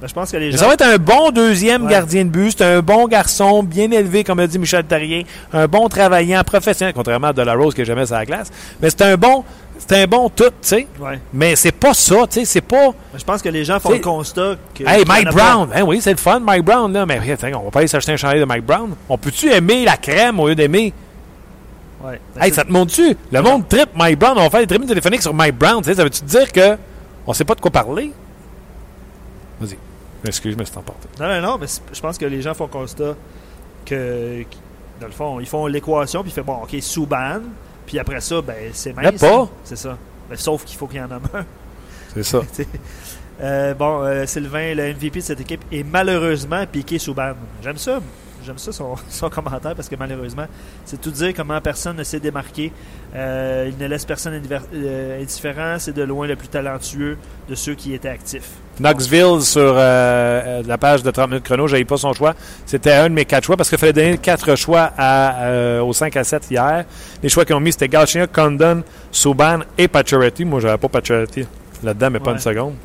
Ben, 0.02 0.08
je 0.08 0.14
pense 0.14 0.32
que 0.32 0.38
les 0.38 0.46
Mais 0.48 0.52
gens. 0.54 0.58
ça 0.60 0.68
va 0.68 0.74
être 0.76 0.82
un 0.86 0.98
bon 0.98 1.30
deuxième 1.32 1.84
Ouais. 1.84 1.92
gardien 1.92 2.24
de 2.24 2.30
but. 2.30 2.56
C'est 2.58 2.64
un 2.64 2.82
bon 2.82 3.08
garçon, 3.08 3.64
bien 3.64 3.92
élevé, 3.92 4.24
comme 4.24 4.40
a 4.40 4.48
dit 4.48 4.58
Michel 4.58 4.84
Tarrier. 4.86 5.26
Un 5.52 5.68
bon 5.68 5.90
travaillant, 5.90 6.42
professionnel, 6.44 6.94
contrairement 6.96 7.28
à 7.28 7.34
Delarose 7.34 7.74
qui 7.74 7.82
n'est 7.82 7.86
jamais 7.86 8.06
sur 8.06 8.16
la 8.16 8.26
glace. 8.26 8.50
Mais 8.82 8.90
c'est 8.90 9.02
un 9.02 9.18
bon, 9.18 9.44
c'est 9.78 10.02
un 10.02 10.08
bon 10.08 10.30
tout, 10.30 10.46
tu 10.46 10.52
sais. 10.62 10.88
Ouais. 11.02 11.20
Mais 11.34 11.58
c'est 11.58 11.74
pas 11.74 11.94
ça, 11.94 12.16
tu 12.30 12.40
sais. 12.40 12.46
C'est 12.46 12.62
pas. 12.62 12.88
Ben, 12.88 13.20
Je 13.20 13.24
pense 13.26 13.42
que 13.42 13.50
les 13.50 13.66
gens 13.66 13.78
font 13.82 13.92
le 13.92 14.00
constat 14.00 14.56
que. 14.74 14.84
Hey, 14.88 15.04
Mike. 15.06 15.32
Brown. 15.34 15.68
Hein, 15.76 15.82
oui, 15.86 16.00
c'est 16.02 16.12
le 16.12 16.18
fun, 16.18 16.40
Mike 16.40 16.64
Brown, 16.64 16.94
là. 16.94 17.06
Mais 17.06 17.20
on 17.54 17.64
va 17.66 17.72
pas 17.72 17.80
aller 17.80 17.88
s'acheter 17.90 18.14
un 18.14 18.18
chandail 18.18 18.40
de 18.40 18.46
Mike 18.46 18.66
Brown. 18.66 18.92
On 19.10 19.18
peut-tu 19.18 19.52
aimer 19.52 19.84
la 19.84 19.98
crème 19.98 20.40
au 20.40 20.48
lieu 20.48 20.56
d'aimer. 20.56 20.94
Ouais. 22.04 22.20
Hey, 22.40 22.50
c'est- 22.50 22.56
ça 22.56 22.64
te 22.64 22.72
montre-tu? 22.72 23.16
Le 23.32 23.42
monde 23.42 23.68
trip 23.68 23.90
Mike 23.96 24.18
Brown. 24.20 24.38
On 24.38 24.44
va 24.44 24.50
faire 24.50 24.62
des 24.62 24.68
tributes 24.68 24.88
téléphoniques 24.88 25.22
sur 25.22 25.34
Mike 25.34 25.58
Brown. 25.58 25.82
tu 25.82 25.90
sais, 25.90 25.96
Ça 25.96 26.04
veut-tu 26.04 26.24
dire 26.24 26.52
que 26.52 26.78
on 27.28 27.34
sait 27.34 27.44
pas 27.46 27.56
de 27.56 27.62
quoi 27.62 27.72
parler? 27.72 28.12
Vas-y. 29.60 29.78
Excuse, 30.26 30.54
je 30.54 30.60
me 30.60 30.66
suis 30.66 30.78
emporté. 30.78 31.08
Non, 31.20 31.28
non, 31.28 31.42
non, 31.42 31.58
mais 31.60 31.68
c'est- 31.68 31.82
je 31.94 32.00
pense 32.02 32.18
que 32.18 32.26
les 32.26 32.42
gens 32.42 32.54
font 32.54 32.68
constat 32.68 33.16
que, 33.86 34.44
dans 35.00 35.08
le 35.08 35.14
fond, 35.14 35.40
ils 35.40 35.46
font 35.48 35.68
l'équation, 35.68 36.22
puis 36.24 36.32
ils 36.32 36.44
font, 36.44 36.54
bon, 36.54 36.64
OK, 36.64 36.76
Souban, 36.82 37.40
puis 37.86 38.00
après 38.00 38.20
ça, 38.22 38.42
ben, 38.42 38.56
c'est 38.74 38.94
mince. 38.94 39.20
pas. 39.20 39.48
C'est 39.64 39.78
ça. 39.78 39.98
Ben, 40.30 40.38
sauf 40.38 40.64
qu'il 40.66 40.78
faut 40.78 40.88
qu'il 40.88 41.00
y 41.00 41.02
en 41.02 41.10
ait 41.10 41.14
un. 41.14 41.46
C'est 42.14 42.24
ça. 42.24 42.42
Euh, 43.42 43.74
bon, 43.74 44.02
euh, 44.04 44.26
Sylvain, 44.26 44.76
le 44.76 44.94
MVP 44.94 45.20
de 45.20 45.24
cette 45.24 45.40
équipe 45.40 45.64
est 45.72 45.84
malheureusement 45.84 46.66
piqué 46.70 47.00
Souban. 47.00 47.32
J'aime 47.64 47.78
ça. 47.78 48.02
J'aime 48.46 48.58
ça 48.58 48.72
son, 48.72 48.96
son 49.10 49.30
commentaire 49.30 49.76
parce 49.76 49.90
que 49.90 49.96
malheureusement, 49.96 50.46
c'est 50.86 51.00
tout 51.00 51.12
dire 51.12 51.34
comment 51.36 51.60
personne 51.62 51.98
ne 51.98 52.04
s'est 52.04 52.20
démarqué. 52.20 52.72
Euh, 53.16 53.70
il 53.70 53.78
ne 53.78 53.88
laisse 53.88 54.06
personne 54.06 54.42
euh, 54.74 55.22
indifférent. 55.22 55.78
C'est 55.80 55.94
de 55.94 56.04
loin 56.04 56.28
le 56.28 56.36
plus 56.36 56.48
talentueux 56.48 57.18
de 57.50 57.56
ceux 57.56 57.76
qui 57.76 57.94
étaient 57.94 58.10
actifs. 58.10 58.52
Knoxville 58.80 59.42
sur 59.42 59.74
euh, 59.76 60.64
la 60.66 60.78
page 60.78 61.04
de 61.04 61.12
30 61.12 61.30
minutes 61.30 61.44
chrono, 61.44 61.68
j'avais 61.68 61.84
pas 61.84 61.98
son 61.98 62.14
choix. 62.14 62.34
C'était 62.66 62.94
un 62.94 63.10
de 63.10 63.14
mes 63.14 63.26
quatre 63.26 63.44
choix 63.44 63.58
parce 63.58 63.70
qu'il 63.70 63.78
fallait 63.78 63.94
donner 63.94 64.18
quatre 64.18 64.56
choix 64.56 64.92
à, 64.98 65.44
euh, 65.44 65.82
au 65.82 65.92
5 65.92 66.16
à 66.16 66.24
7 66.24 66.50
hier. 66.50 66.86
Les 67.22 67.30
choix 67.30 67.44
qu'ils 67.44 67.56
ont 67.56 67.60
mis, 67.60 67.74
c'était 67.74 67.90
Galchenyuk, 67.90 68.32
Condon, 68.32 68.84
Subban 69.12 69.60
et 69.78 69.88
Pacioretty. 69.88 70.46
Moi, 70.46 70.62
j'avais 70.62 70.78
pas 70.78 70.88
Pacioretty 70.88 71.46
là-dedans, 71.84 72.10
mais 72.10 72.20
pas 72.20 72.32
une 72.32 72.40
seconde. 72.40 72.76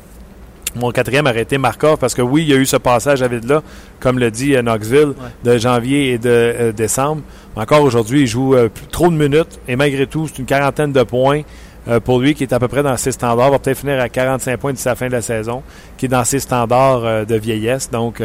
Mon 0.75 0.91
quatrième 0.91 1.25
aurait 1.25 1.41
été 1.43 1.57
Markov 1.57 1.97
parce 1.99 2.13
que 2.13 2.21
oui, 2.21 2.41
il 2.43 2.49
y 2.49 2.53
a 2.53 2.57
eu 2.57 2.65
ce 2.65 2.75
passage 2.77 3.21
à 3.21 3.27
vide-là, 3.29 3.63
comme 4.01 4.19
le 4.19 4.29
dit 4.29 4.55
euh, 4.55 4.61
Knoxville, 4.61 5.13
de 5.43 5.57
janvier 5.57 6.11
et 6.11 6.17
de 6.17 6.29
euh, 6.29 6.71
décembre. 6.73 7.21
Mais 7.55 7.61
encore 7.61 7.81
aujourd'hui, 7.81 8.21
il 8.21 8.27
joue 8.27 8.55
euh, 8.55 8.67
plus- 8.67 8.85
trop 8.87 9.07
de 9.09 9.15
minutes 9.15 9.59
et 9.69 9.75
malgré 9.77 10.05
tout, 10.05 10.27
c'est 10.27 10.39
une 10.39 10.45
quarantaine 10.45 10.91
de 10.91 11.03
points 11.03 11.43
euh, 11.87 11.99
pour 12.01 12.19
lui 12.19 12.33
qui 12.35 12.43
est 12.43 12.51
à 12.51 12.59
peu 12.59 12.67
près 12.67 12.83
dans 12.83 12.97
ses 12.97 13.13
standards. 13.13 13.51
va 13.51 13.59
peut-être 13.59 13.77
finir 13.79 14.01
à 14.01 14.09
45 14.09 14.57
points 14.57 14.73
d'ici 14.73 14.87
la 14.87 14.95
fin 14.95 15.07
de 15.07 15.13
la 15.13 15.21
saison, 15.21 15.63
qui 15.97 16.07
est 16.07 16.09
dans 16.09 16.25
ses 16.25 16.39
standards 16.39 17.25
de 17.25 17.35
vieillesse. 17.35 17.89
Donc, 17.89 18.21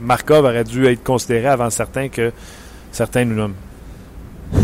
Markov 0.00 0.44
aurait 0.44 0.62
dû 0.64 0.86
être 0.86 1.02
considéré 1.02 1.46
avant 1.48 1.70
certains 1.70 2.08
que 2.08 2.32
certains 2.92 3.24
nous 3.24 3.34
nomment. 3.34 3.54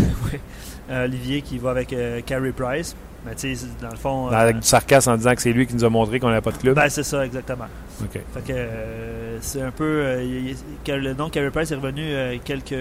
Olivier 0.89 1.41
qui 1.41 1.57
va 1.57 1.71
avec 1.71 1.95
Carey 2.25 2.51
Price. 2.55 2.95
Mais 3.25 3.35
tu 3.35 3.55
sais, 3.55 3.67
dans 3.81 3.89
le 3.89 3.95
fond. 3.95 4.27
euh, 4.27 4.31
Avec 4.35 4.57
du 4.59 4.67
sarcasme 4.67 5.11
en 5.11 5.15
disant 5.17 5.33
que 5.33 5.41
c'est 5.41 5.53
lui 5.53 5.65
qui 5.65 5.73
nous 5.75 5.83
a 5.85 5.89
montré 5.89 6.19
qu'on 6.19 6.27
n'avait 6.29 6.41
pas 6.41 6.51
de 6.51 6.57
club. 6.57 6.75
ben, 6.75 6.89
c'est 6.89 7.03
ça, 7.03 7.25
exactement. 7.25 7.67
OK. 8.01 8.11
Fait 8.33 8.41
que 8.45 8.51
euh, 8.53 9.37
c'est 9.41 9.61
un 9.61 9.71
peu. 9.71 9.83
euh, 10.03 10.53
le 10.87 11.13
nom 11.13 11.27
de 11.27 11.31
Carey 11.31 11.49
Price 11.51 11.71
est 11.71 11.75
revenu 11.75 12.01
euh, 12.03 12.35
quelques, 12.43 12.75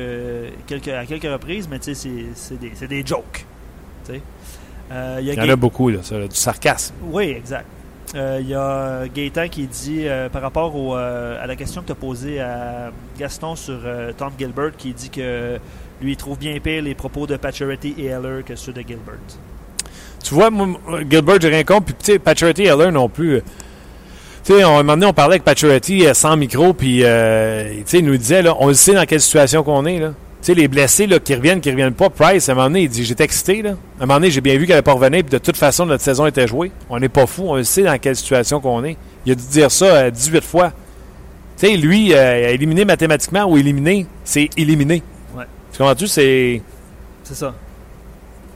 quelques, 0.67 0.89
à 0.89 1.07
quelques 1.07 1.31
reprises, 1.33 1.69
mais 1.71 1.79
tu 1.79 1.95
sais, 1.95 1.95
c'est- 1.95 2.27
c'est 2.35 2.59
des, 2.59 2.73
c'est 2.75 2.89
des 2.89 3.07
jokes. 3.07 3.45
Tu 4.05 4.15
sais. 4.15 4.21
Euh, 4.91 5.19
il 5.21 5.27
y 5.27 5.31
a 5.31 5.35
Il 5.35 5.39
y 5.47 5.51
en 5.51 5.53
a 5.53 5.57
beaucoup, 5.57 5.89
là, 5.91 5.99
ça, 6.03 6.19
là, 6.19 6.27
du 6.27 6.35
sarcasme. 6.37 6.95
Oui, 7.05 7.31
exact. 7.31 7.67
Euh, 8.15 8.39
Il 8.43 8.49
y 8.49 8.55
a 8.55 9.07
Gaétan 9.09 9.49
qui 9.49 9.67
dit, 9.67 10.07
euh, 10.09 10.29
par 10.29 10.43
rapport 10.43 10.75
au, 10.75 10.97
euh, 10.97 11.43
à 11.43 11.47
la 11.47 11.55
question 11.57 11.81
que 11.83 11.87
tu 11.87 11.93
as 11.93 11.95
posée 11.95 12.41
à 12.41 12.91
Gaston 13.19 13.55
sur 13.57 13.79
euh, 13.85 14.13
Tom 14.19 14.33
Gilbert, 14.39 14.73
qui 14.77 14.93
dit 14.93 15.09
que 15.09 15.57
lui, 16.03 16.13
il 16.13 16.17
trouve 16.17 16.37
bien 16.37 16.59
pire 16.61 16.83
les 16.83 16.95
propos 16.97 17.27
de 17.29 17.37
Pacioretty 17.37 17.95
et 17.97 18.07
Heller 18.07 18.45
que 18.45 18.55
ceux 18.57 18.73
de 18.73 18.81
Gilbert. 18.83 19.15
Tu 20.23 20.35
vois, 20.35 20.51
moi, 20.51 20.69
Gilbert, 21.09 21.37
j'ai 21.41 21.49
rien 21.49 21.65
contre. 21.65 21.87
Puis, 21.87 21.95
tu 21.95 22.13
sais, 22.13 22.63
et 22.63 22.67
Heller 22.67 22.93
non 22.93 23.09
plus. 23.09 23.43
Tu 24.45 24.53
sais, 24.53 24.63
un 24.63 24.69
moment 24.69 24.95
donné, 24.95 25.07
on 25.07 25.13
parlait 25.13 25.35
avec 25.35 25.45
Pacioretty 25.45 26.07
euh, 26.07 26.15
sans 26.15 26.37
micro, 26.37 26.73
puis, 26.73 27.05
euh, 27.05 27.75
tu 27.77 27.83
sais, 27.87 27.99
il 27.99 28.05
nous 28.05 28.17
disait, 28.17 28.43
là, 28.43 28.57
on 28.59 28.69
le 28.69 28.75
sait 28.75 28.95
dans 28.95 29.05
quelle 29.05 29.21
situation 29.21 29.63
qu'on 29.63 29.87
est, 29.87 30.01
là. 30.01 30.09
Tu 30.09 30.47
sais, 30.47 30.55
les 30.55 30.67
blessés, 30.67 31.07
là, 31.07 31.21
qui 31.21 31.33
reviennent, 31.37 31.61
qui 31.61 31.71
reviennent 31.71 31.95
pas. 31.95 32.11
Price, 32.11 32.49
à 32.49 32.53
un 32.53 32.55
moment 32.57 32.67
donné, 32.67 32.83
il 32.83 32.89
dit, 32.89 33.05
j'étais 33.05 33.23
excité, 33.23 33.63
là. 33.63 33.71
À 34.01 34.03
un 34.03 34.07
moment 34.07 34.15
donné, 34.19 34.33
j'ai 34.33 34.41
bien 34.41 34.57
vu 34.57 34.67
qu'elle 34.67 34.75
allait 34.75 34.83
pas 34.83 34.95
revenir, 34.95 35.23
puis 35.23 35.31
de 35.31 35.39
toute 35.39 35.57
façon, 35.57 35.87
notre 35.87 36.03
saison 36.03 36.27
était 36.27 36.49
jouée. 36.49 36.73
On 36.91 36.99
n'est 36.99 37.09
pas 37.09 37.27
fou, 37.27 37.45
on 37.47 37.55
le 37.55 37.63
sait 37.63 37.85
dans 37.85 37.97
quelle 37.99 38.17
situation 38.17 38.61
qu'on 38.61 38.83
est. 38.83 38.97
Il 39.25 39.33
a 39.33 39.35
dû 39.37 39.45
dire 39.47 39.71
ça 39.71 39.85
euh, 39.85 40.11
18 40.11 40.43
fois. 40.43 40.73
Tu 41.57 41.69
sais, 41.69 41.77
lui, 41.77 42.13
euh, 42.13 42.51
éliminé 42.51 42.85
mathématiquement 42.85 43.45
ou 43.45 43.57
éliminé, 43.57 44.07
c'est 44.25 44.51
éliminé. 44.57 45.05
Ouais. 45.37 45.45
Tu 45.71 45.79
comprends-tu? 45.79 46.09
C'est. 46.09 46.61
C'est 47.23 47.37
ça. 47.37 47.55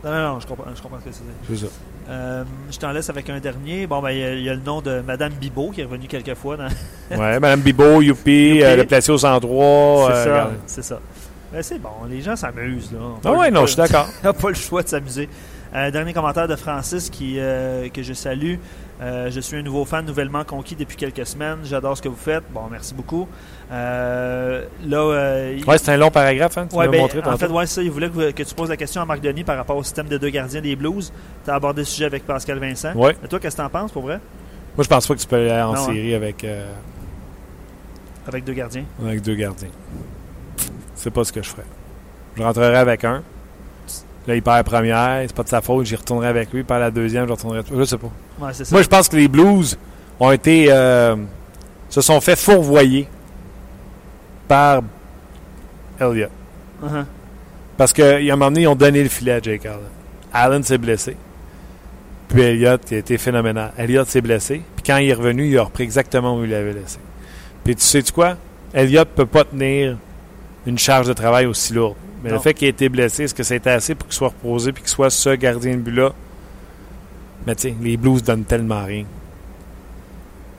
Non, 0.06 0.12
non, 0.12 0.34
non, 0.34 0.40
je 0.40 0.46
comprends, 0.46 0.64
je 0.72 0.80
comprends 0.80 1.00
ce 1.00 1.04
que 1.06 1.10
c'est. 1.12 1.56
C'est 1.56 1.66
ça. 1.66 1.72
Euh, 2.08 2.44
je 2.70 2.78
t'en 2.78 2.92
laisse 2.92 3.10
avec 3.10 3.28
un 3.28 3.40
dernier. 3.40 3.88
Bon, 3.88 4.00
ben, 4.00 4.10
il 4.12 4.18
y, 4.18 4.22
a- 4.22 4.34
il 4.34 4.42
y 4.44 4.48
a 4.48 4.54
le 4.54 4.60
nom 4.60 4.80
de 4.80 5.00
Madame 5.00 5.32
Bibot 5.32 5.70
qui 5.70 5.80
est 5.80 5.84
revenu 5.84 6.06
quelques 6.06 6.34
fois. 6.34 6.56
Dans... 6.56 6.68
Ouais, 7.10 7.40
Madame 7.40 7.60
Bibo, 7.60 8.00
Youpi, 8.00 8.62
euh, 8.62 8.76
le 8.76 8.84
placé 8.84 9.10
au 9.10 9.18
103. 9.18 10.06
c'est 10.12 10.12
euh, 10.12 10.24
ça. 10.24 10.50
C'est 10.66 10.82
ça. 10.82 11.00
Ben, 11.52 11.60
c'est 11.60 11.80
bon, 11.80 11.90
les 12.08 12.22
gens 12.22 12.36
s'amusent. 12.36 12.92
là. 12.92 12.98
On 13.00 13.28
Ah 13.28 13.32
ouais, 13.32 13.50
non, 13.50 13.62
je 13.62 13.72
suis 13.72 13.76
d'accord. 13.76 14.06
n'a 14.22 14.32
pas 14.32 14.48
le 14.48 14.54
choix 14.54 14.84
de 14.84 14.88
s'amuser. 14.88 15.28
Euh, 15.74 15.90
dernier 15.90 16.12
commentaire 16.12 16.46
de 16.46 16.54
Francis 16.54 17.10
qui, 17.10 17.34
que 17.92 18.02
je 18.02 18.12
salue. 18.12 18.54
Euh, 19.00 19.30
je 19.30 19.40
suis 19.40 19.56
un 19.58 19.62
nouveau 19.62 19.84
fan 19.84 20.06
nouvellement 20.06 20.42
conquis 20.44 20.74
depuis 20.74 20.96
quelques 20.96 21.26
semaines. 21.26 21.58
J'adore 21.64 21.96
ce 21.96 22.02
que 22.02 22.08
vous 22.08 22.16
faites. 22.16 22.44
Bon, 22.50 22.62
merci 22.70 22.94
beaucoup. 22.94 23.28
Euh, 23.70 24.64
là, 24.86 24.96
euh, 24.98 25.58
Ouais, 25.66 25.76
c'est 25.78 25.92
un 25.92 25.96
long 25.98 26.10
paragraphe, 26.10 26.56
hein, 26.56 26.66
tu 26.68 26.76
Ouais, 26.76 26.88
ben, 26.88 27.02
montré 27.02 27.20
en 27.24 27.36
fait, 27.36 27.48
ouais, 27.48 27.66
ça, 27.66 27.82
il 27.82 27.90
voulait 27.90 28.08
que, 28.08 28.30
que 28.30 28.42
tu 28.42 28.54
poses 28.54 28.70
la 28.70 28.76
question 28.76 29.02
à 29.02 29.04
Marc 29.04 29.20
Denis 29.20 29.44
par 29.44 29.56
rapport 29.56 29.76
au 29.76 29.82
système 29.82 30.08
de 30.08 30.16
deux 30.16 30.30
gardiens 30.30 30.62
des 30.62 30.76
Blues. 30.76 31.12
Tu 31.44 31.50
as 31.50 31.54
abordé 31.54 31.82
le 31.82 31.84
sujet 31.86 32.06
avec 32.06 32.24
Pascal 32.26 32.58
Vincent. 32.58 32.94
Ouais. 32.94 33.14
Et 33.22 33.28
toi, 33.28 33.38
qu'est-ce 33.38 33.56
que 33.56 33.60
tu 33.60 33.66
en 33.66 33.70
penses 33.70 33.92
pour 33.92 34.02
vrai? 34.02 34.18
Moi, 34.76 34.84
je 34.84 34.88
pense 34.88 35.06
pas 35.06 35.14
que 35.14 35.20
tu 35.20 35.26
peux 35.26 35.36
aller 35.36 35.52
en 35.52 35.72
Non, 35.74 35.80
hein? 35.80 35.84
série 35.86 36.14
avec, 36.14 36.46
avec 38.26 38.44
deux 38.44 38.52
gardiens 38.54 38.84
avec 39.04 39.22
deux 39.22 39.34
gardiens. 39.34 39.68
C'est 40.94 41.10
pas 41.10 41.24
ce 41.24 41.32
que 41.32 41.42
je 41.42 41.48
ferais. 41.50 41.64
Je 42.36 42.42
rentrerais 42.42 42.76
avec 42.76 43.04
un. 43.04 43.22
Là, 44.26 44.34
il 44.34 44.42
perd 44.42 44.56
la 44.56 44.64
première, 44.64 45.22
c'est 45.26 45.36
pas 45.36 45.44
de 45.44 45.48
sa 45.48 45.60
faute, 45.60 45.86
j'y 45.86 45.94
retournerai 45.96 46.28
avec 46.28 46.52
lui. 46.52 46.60
Il 46.60 46.64
perd 46.64 46.80
la 46.80 46.90
deuxième, 46.90 47.26
je 47.26 47.32
retournerai. 47.32 47.62
Je 47.72 47.84
sais 47.84 47.98
pas. 47.98 48.10
Ouais, 48.40 48.50
c'est 48.52 48.64
ça. 48.64 48.74
Moi, 48.74 48.82
je 48.82 48.88
pense 48.88 49.08
que 49.08 49.16
les 49.16 49.28
Blues 49.28 49.78
ont 50.18 50.32
été. 50.32 50.66
euh, 50.70 51.16
se 51.88 52.00
sont 52.00 52.20
fait 52.20 52.36
fourvoyer 52.36 53.08
par 54.48 54.82
Elliott. 56.00 56.30
Uh-huh. 56.82 57.04
Parce 57.76 57.92
qu'à 57.92 58.16
un 58.16 58.30
moment 58.30 58.46
donné, 58.50 58.62
ils 58.62 58.68
ont 58.68 58.74
donné 58.74 59.02
le 59.02 59.08
filet 59.08 59.32
à 59.32 59.40
Jake 59.40 59.66
Allen. 59.66 59.80
Allen 60.32 60.62
s'est 60.62 60.78
blessé. 60.78 61.16
Puis 62.28 62.42
Elliott 62.42 62.84
qui 62.84 62.94
a 62.94 62.98
été 62.98 63.18
phénoménal. 63.18 63.72
Elliott 63.78 64.08
s'est 64.08 64.20
blessé. 64.20 64.62
Puis 64.74 64.84
quand 64.84 64.96
il 64.96 65.08
est 65.08 65.14
revenu, 65.14 65.48
il 65.48 65.58
a 65.58 65.62
repris 65.62 65.84
exactement 65.84 66.36
où 66.36 66.44
il 66.44 66.50
l'avait 66.50 66.72
laissé. 66.72 66.98
Puis 67.64 67.76
tu 67.76 67.82
sais-tu 67.82 68.12
quoi? 68.12 68.36
Elliott 68.74 69.08
peut 69.08 69.26
pas 69.26 69.44
tenir 69.44 69.96
une 70.66 70.78
charge 70.78 71.06
de 71.06 71.12
travail 71.12 71.46
aussi 71.46 71.72
lourde. 71.72 71.96
Mais 72.26 72.32
Non. 72.32 72.38
le 72.38 72.42
fait 72.42 72.54
qu'il 72.54 72.66
ait 72.66 72.70
été 72.70 72.88
blessé, 72.88 73.22
est-ce 73.24 73.34
que 73.34 73.44
c'était 73.44 73.70
assez 73.70 73.94
pour 73.94 74.08
qu'il 74.08 74.16
soit 74.16 74.28
reposé 74.28 74.72
puis 74.72 74.82
qu'il 74.82 74.90
soit 74.90 75.10
ce 75.10 75.30
gardien 75.30 75.74
de 75.76 75.80
but-là? 75.80 76.10
Mais 77.46 77.54
tu 77.54 77.68
sais, 77.68 77.76
les 77.80 77.96
Blues 77.96 78.20
donnent 78.22 78.42
tellement 78.44 78.84
rien. 78.84 79.04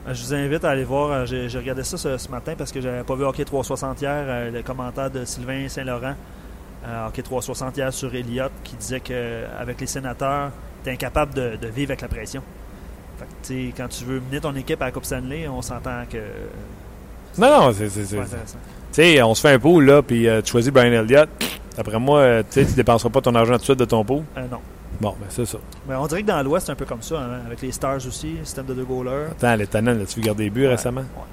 Euh, 0.07 0.13
Je 0.13 0.23
vous 0.23 0.33
invite 0.33 0.63
à 0.63 0.69
aller 0.69 0.85
voir. 0.85 1.11
euh, 1.11 1.25
J'ai 1.25 1.57
regardé 1.57 1.83
ça 1.83 1.97
ce, 1.97 2.17
ce 2.17 2.29
matin 2.29 2.53
parce 2.57 2.71
que 2.71 2.79
j'avais 2.79 3.03
pas 3.03 3.15
vu 3.15 3.25
Hockey 3.25 3.43
360 3.43 4.01
hier. 4.01 4.11
euh, 4.25 4.51
le 4.51 4.61
commentaire 4.63 5.11
de 5.11 5.25
Sylvain 5.25 5.67
Saint-Laurent, 5.67 6.15
euh, 6.87 7.07
Hockey 7.07 7.21
360 7.23 7.75
hier 7.75 7.91
sur 7.93 8.15
Elliott, 8.15 8.51
qui 8.63 8.75
disait 8.77 9.01
qu'avec 9.01 9.81
les 9.81 9.87
sénateurs, 9.87 10.51
tu 10.85 10.89
es 10.89 10.93
incapable 10.93 11.33
de, 11.33 11.57
de 11.61 11.67
vivre 11.67 11.91
avec 11.91 12.01
la 12.01 12.07
pression. 12.07 12.41
Fait 13.19 13.25
que, 13.25 13.47
tu 13.47 13.67
sais, 13.67 13.73
quand 13.75 13.89
tu 13.89 14.05
veux 14.05 14.21
mener 14.21 14.39
ton 14.39 14.55
équipe 14.55 14.81
à 14.81 14.85
la 14.85 14.91
Coupe 14.91 15.03
Stanley, 15.05 15.47
on 15.49 15.61
s'entend 15.61 16.03
que 16.09 16.17
Non, 17.37 17.49
non, 17.67 17.73
c'est... 17.73 17.89
Tu 17.89 19.03
sais, 19.03 19.21
on 19.21 19.35
se 19.35 19.41
fait 19.41 19.51
un 19.53 19.59
pool, 19.59 19.85
là, 19.85 20.01
puis 20.01 20.27
euh, 20.29 20.41
tu 20.41 20.51
choisis 20.51 20.71
Brian 20.71 20.93
Elliott. 20.93 21.27
D'après 21.77 21.99
moi, 21.99 22.19
euh, 22.19 22.43
tu 22.43 22.59
sais, 22.61 22.65
tu 22.65 22.73
dépenseras 22.73 23.09
pas 23.09 23.21
ton 23.21 23.33
argent 23.35 23.53
tout 23.53 23.59
de 23.59 23.63
suite 23.63 23.79
de 23.79 23.85
ton 23.85 24.03
pool. 24.03 24.23
Euh, 24.35 24.41
non. 24.51 24.57
Bon, 24.99 25.11
ben 25.19 25.27
c'est 25.29 25.45
ça. 25.45 25.59
Mais 25.87 25.95
on 25.95 26.07
dirait 26.07 26.23
que 26.23 26.27
dans 26.27 26.41
l'Ouest, 26.41 26.65
c'est 26.65 26.71
un 26.71 26.75
peu 26.75 26.85
comme 26.85 27.03
ça, 27.03 27.19
hein, 27.19 27.41
avec 27.45 27.61
les 27.61 27.71
Stars 27.71 27.97
aussi, 28.07 28.35
système 28.43 28.65
de 28.65 28.73
deux 28.73 28.83
goalers. 28.83 29.27
Attends, 29.31 29.55
Letanen, 29.55 30.01
as-tu 30.01 30.19
vu 30.19 30.25
garder 30.25 30.45
les 30.45 30.49
buts 30.49 30.63
Ouais. 30.63 30.69
récemment? 30.69 31.01
Ouais. 31.01 31.23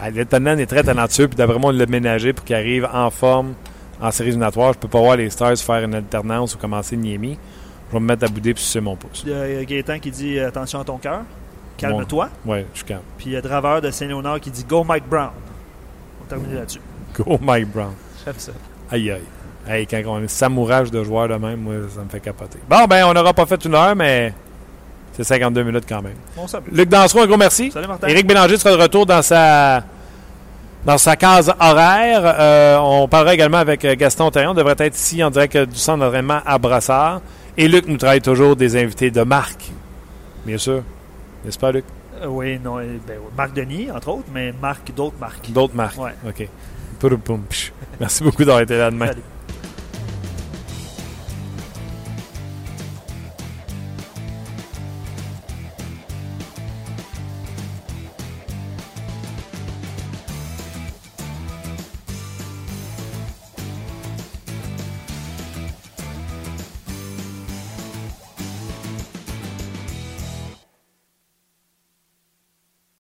Ah, 0.00 0.10
est 0.10 0.66
très 0.66 0.82
talentueux, 0.82 1.28
puis 1.28 1.36
d'après 1.36 1.58
moi, 1.58 1.70
on 1.70 1.76
l'a 1.76 1.86
ménagé 1.86 2.32
pour 2.32 2.44
qu'il 2.44 2.56
arrive 2.56 2.88
en 2.92 3.10
forme 3.10 3.54
en 4.00 4.10
série 4.10 4.28
éliminatoire. 4.28 4.72
Je 4.72 4.78
peux 4.78 4.88
pas 4.88 5.00
voir 5.00 5.16
les 5.16 5.30
Stars 5.30 5.56
faire 5.58 5.82
une 5.84 5.94
alternance 5.94 6.54
ou 6.54 6.58
commencer 6.58 6.96
Niemi. 6.96 7.38
Je 7.88 7.92
vais 7.94 8.00
me 8.00 8.06
mettre 8.06 8.24
à 8.24 8.28
bouder 8.28 8.54
puis 8.54 8.62
sucer 8.62 8.80
mon 8.80 8.96
pouce. 8.96 9.22
Il 9.26 9.32
y 9.32 9.34
a 9.34 9.64
Gaétan 9.64 9.98
qui 9.98 10.10
dit 10.10 10.38
attention 10.38 10.80
à 10.80 10.84
ton 10.84 10.98
cœur, 10.98 11.22
calme-toi. 11.76 12.28
Ouais, 12.44 12.66
je 12.74 12.78
suis 12.78 12.86
calme. 12.86 13.02
Puis 13.16 13.26
il 13.26 13.32
y 13.32 13.36
a 13.36 13.40
Draveur 13.40 13.80
de 13.80 13.90
Saint-Léonard 13.90 14.40
qui 14.40 14.50
dit 14.50 14.64
go 14.64 14.84
Mike 14.84 15.08
Brown. 15.08 15.30
On 16.20 16.24
va 16.24 16.28
terminer 16.28 16.54
là-dessus. 16.60 16.80
Go 17.16 17.38
Mike 17.40 17.68
Brown. 17.72 17.94
J'aime 18.24 18.34
ça. 18.38 18.52
Aïe, 18.90 19.10
aïe. 19.10 19.22
Hey, 19.68 19.86
quand 19.86 20.02
on 20.06 20.26
samourage 20.28 20.90
de 20.90 21.04
joueurs 21.04 21.28
de 21.28 21.34
même, 21.34 21.60
moi, 21.60 21.74
ça 21.94 22.00
me 22.02 22.08
fait 22.08 22.20
capoter. 22.20 22.58
Bon, 22.68 22.86
ben, 22.86 23.04
on 23.06 23.12
n'aura 23.12 23.34
pas 23.34 23.44
fait 23.44 23.62
une 23.64 23.74
heure, 23.74 23.94
mais 23.94 24.32
c'est 25.12 25.24
52 25.24 25.62
minutes 25.62 25.84
quand 25.86 26.00
même. 26.00 26.14
Bon. 26.36 26.46
Luc 26.72 26.88
Dansereau, 26.88 27.22
un 27.22 27.26
gros 27.26 27.36
merci. 27.36 27.70
Salut 27.70 27.86
Martin. 27.86 28.08
Éric 28.08 28.26
Bélanger 28.26 28.56
sera 28.56 28.76
de 28.76 28.80
retour 28.80 29.04
dans 29.04 29.20
sa 29.20 29.82
dans 30.86 30.96
sa 30.96 31.16
case 31.16 31.52
horaire. 31.60 32.22
Euh, 32.24 32.78
on 32.78 33.08
parlera 33.08 33.34
également 33.34 33.58
avec 33.58 33.84
euh, 33.84 33.94
Gaston 33.94 34.30
Taillon. 34.30 34.52
On 34.52 34.54
devrait 34.54 34.76
être 34.78 34.96
ici 34.96 35.22
en 35.22 35.30
direct 35.30 35.56
euh, 35.56 35.66
du 35.66 35.76
centre 35.76 35.98
d'entraînement 35.98 36.40
à 36.46 36.56
Brassard. 36.58 37.20
Et 37.56 37.68
Luc 37.68 37.88
nous 37.88 37.96
travaille 37.96 38.22
toujours 38.22 38.56
des 38.56 38.80
invités 38.80 39.10
de 39.10 39.22
marque. 39.22 39.70
Bien 40.46 40.56
sûr. 40.56 40.82
N'est-ce 41.44 41.58
pas, 41.58 41.72
Luc? 41.72 41.84
Euh, 42.22 42.26
oui, 42.28 42.58
non, 42.58 42.76
ben, 42.76 43.18
Marc 43.36 43.52
Denis, 43.52 43.90
entre 43.90 44.08
autres, 44.08 44.28
mais 44.32 44.54
Marc, 44.62 44.94
d'autres 44.94 45.18
marques. 45.20 45.50
D'autres 45.50 45.74
marques. 45.74 45.98
Ouais. 45.98 46.14
OK. 46.26 46.48
Merci 48.00 48.22
beaucoup 48.22 48.44
d'avoir 48.44 48.60
été 48.62 48.78
là 48.78 48.90
demain. 48.90 49.08
Salut. 49.08 49.22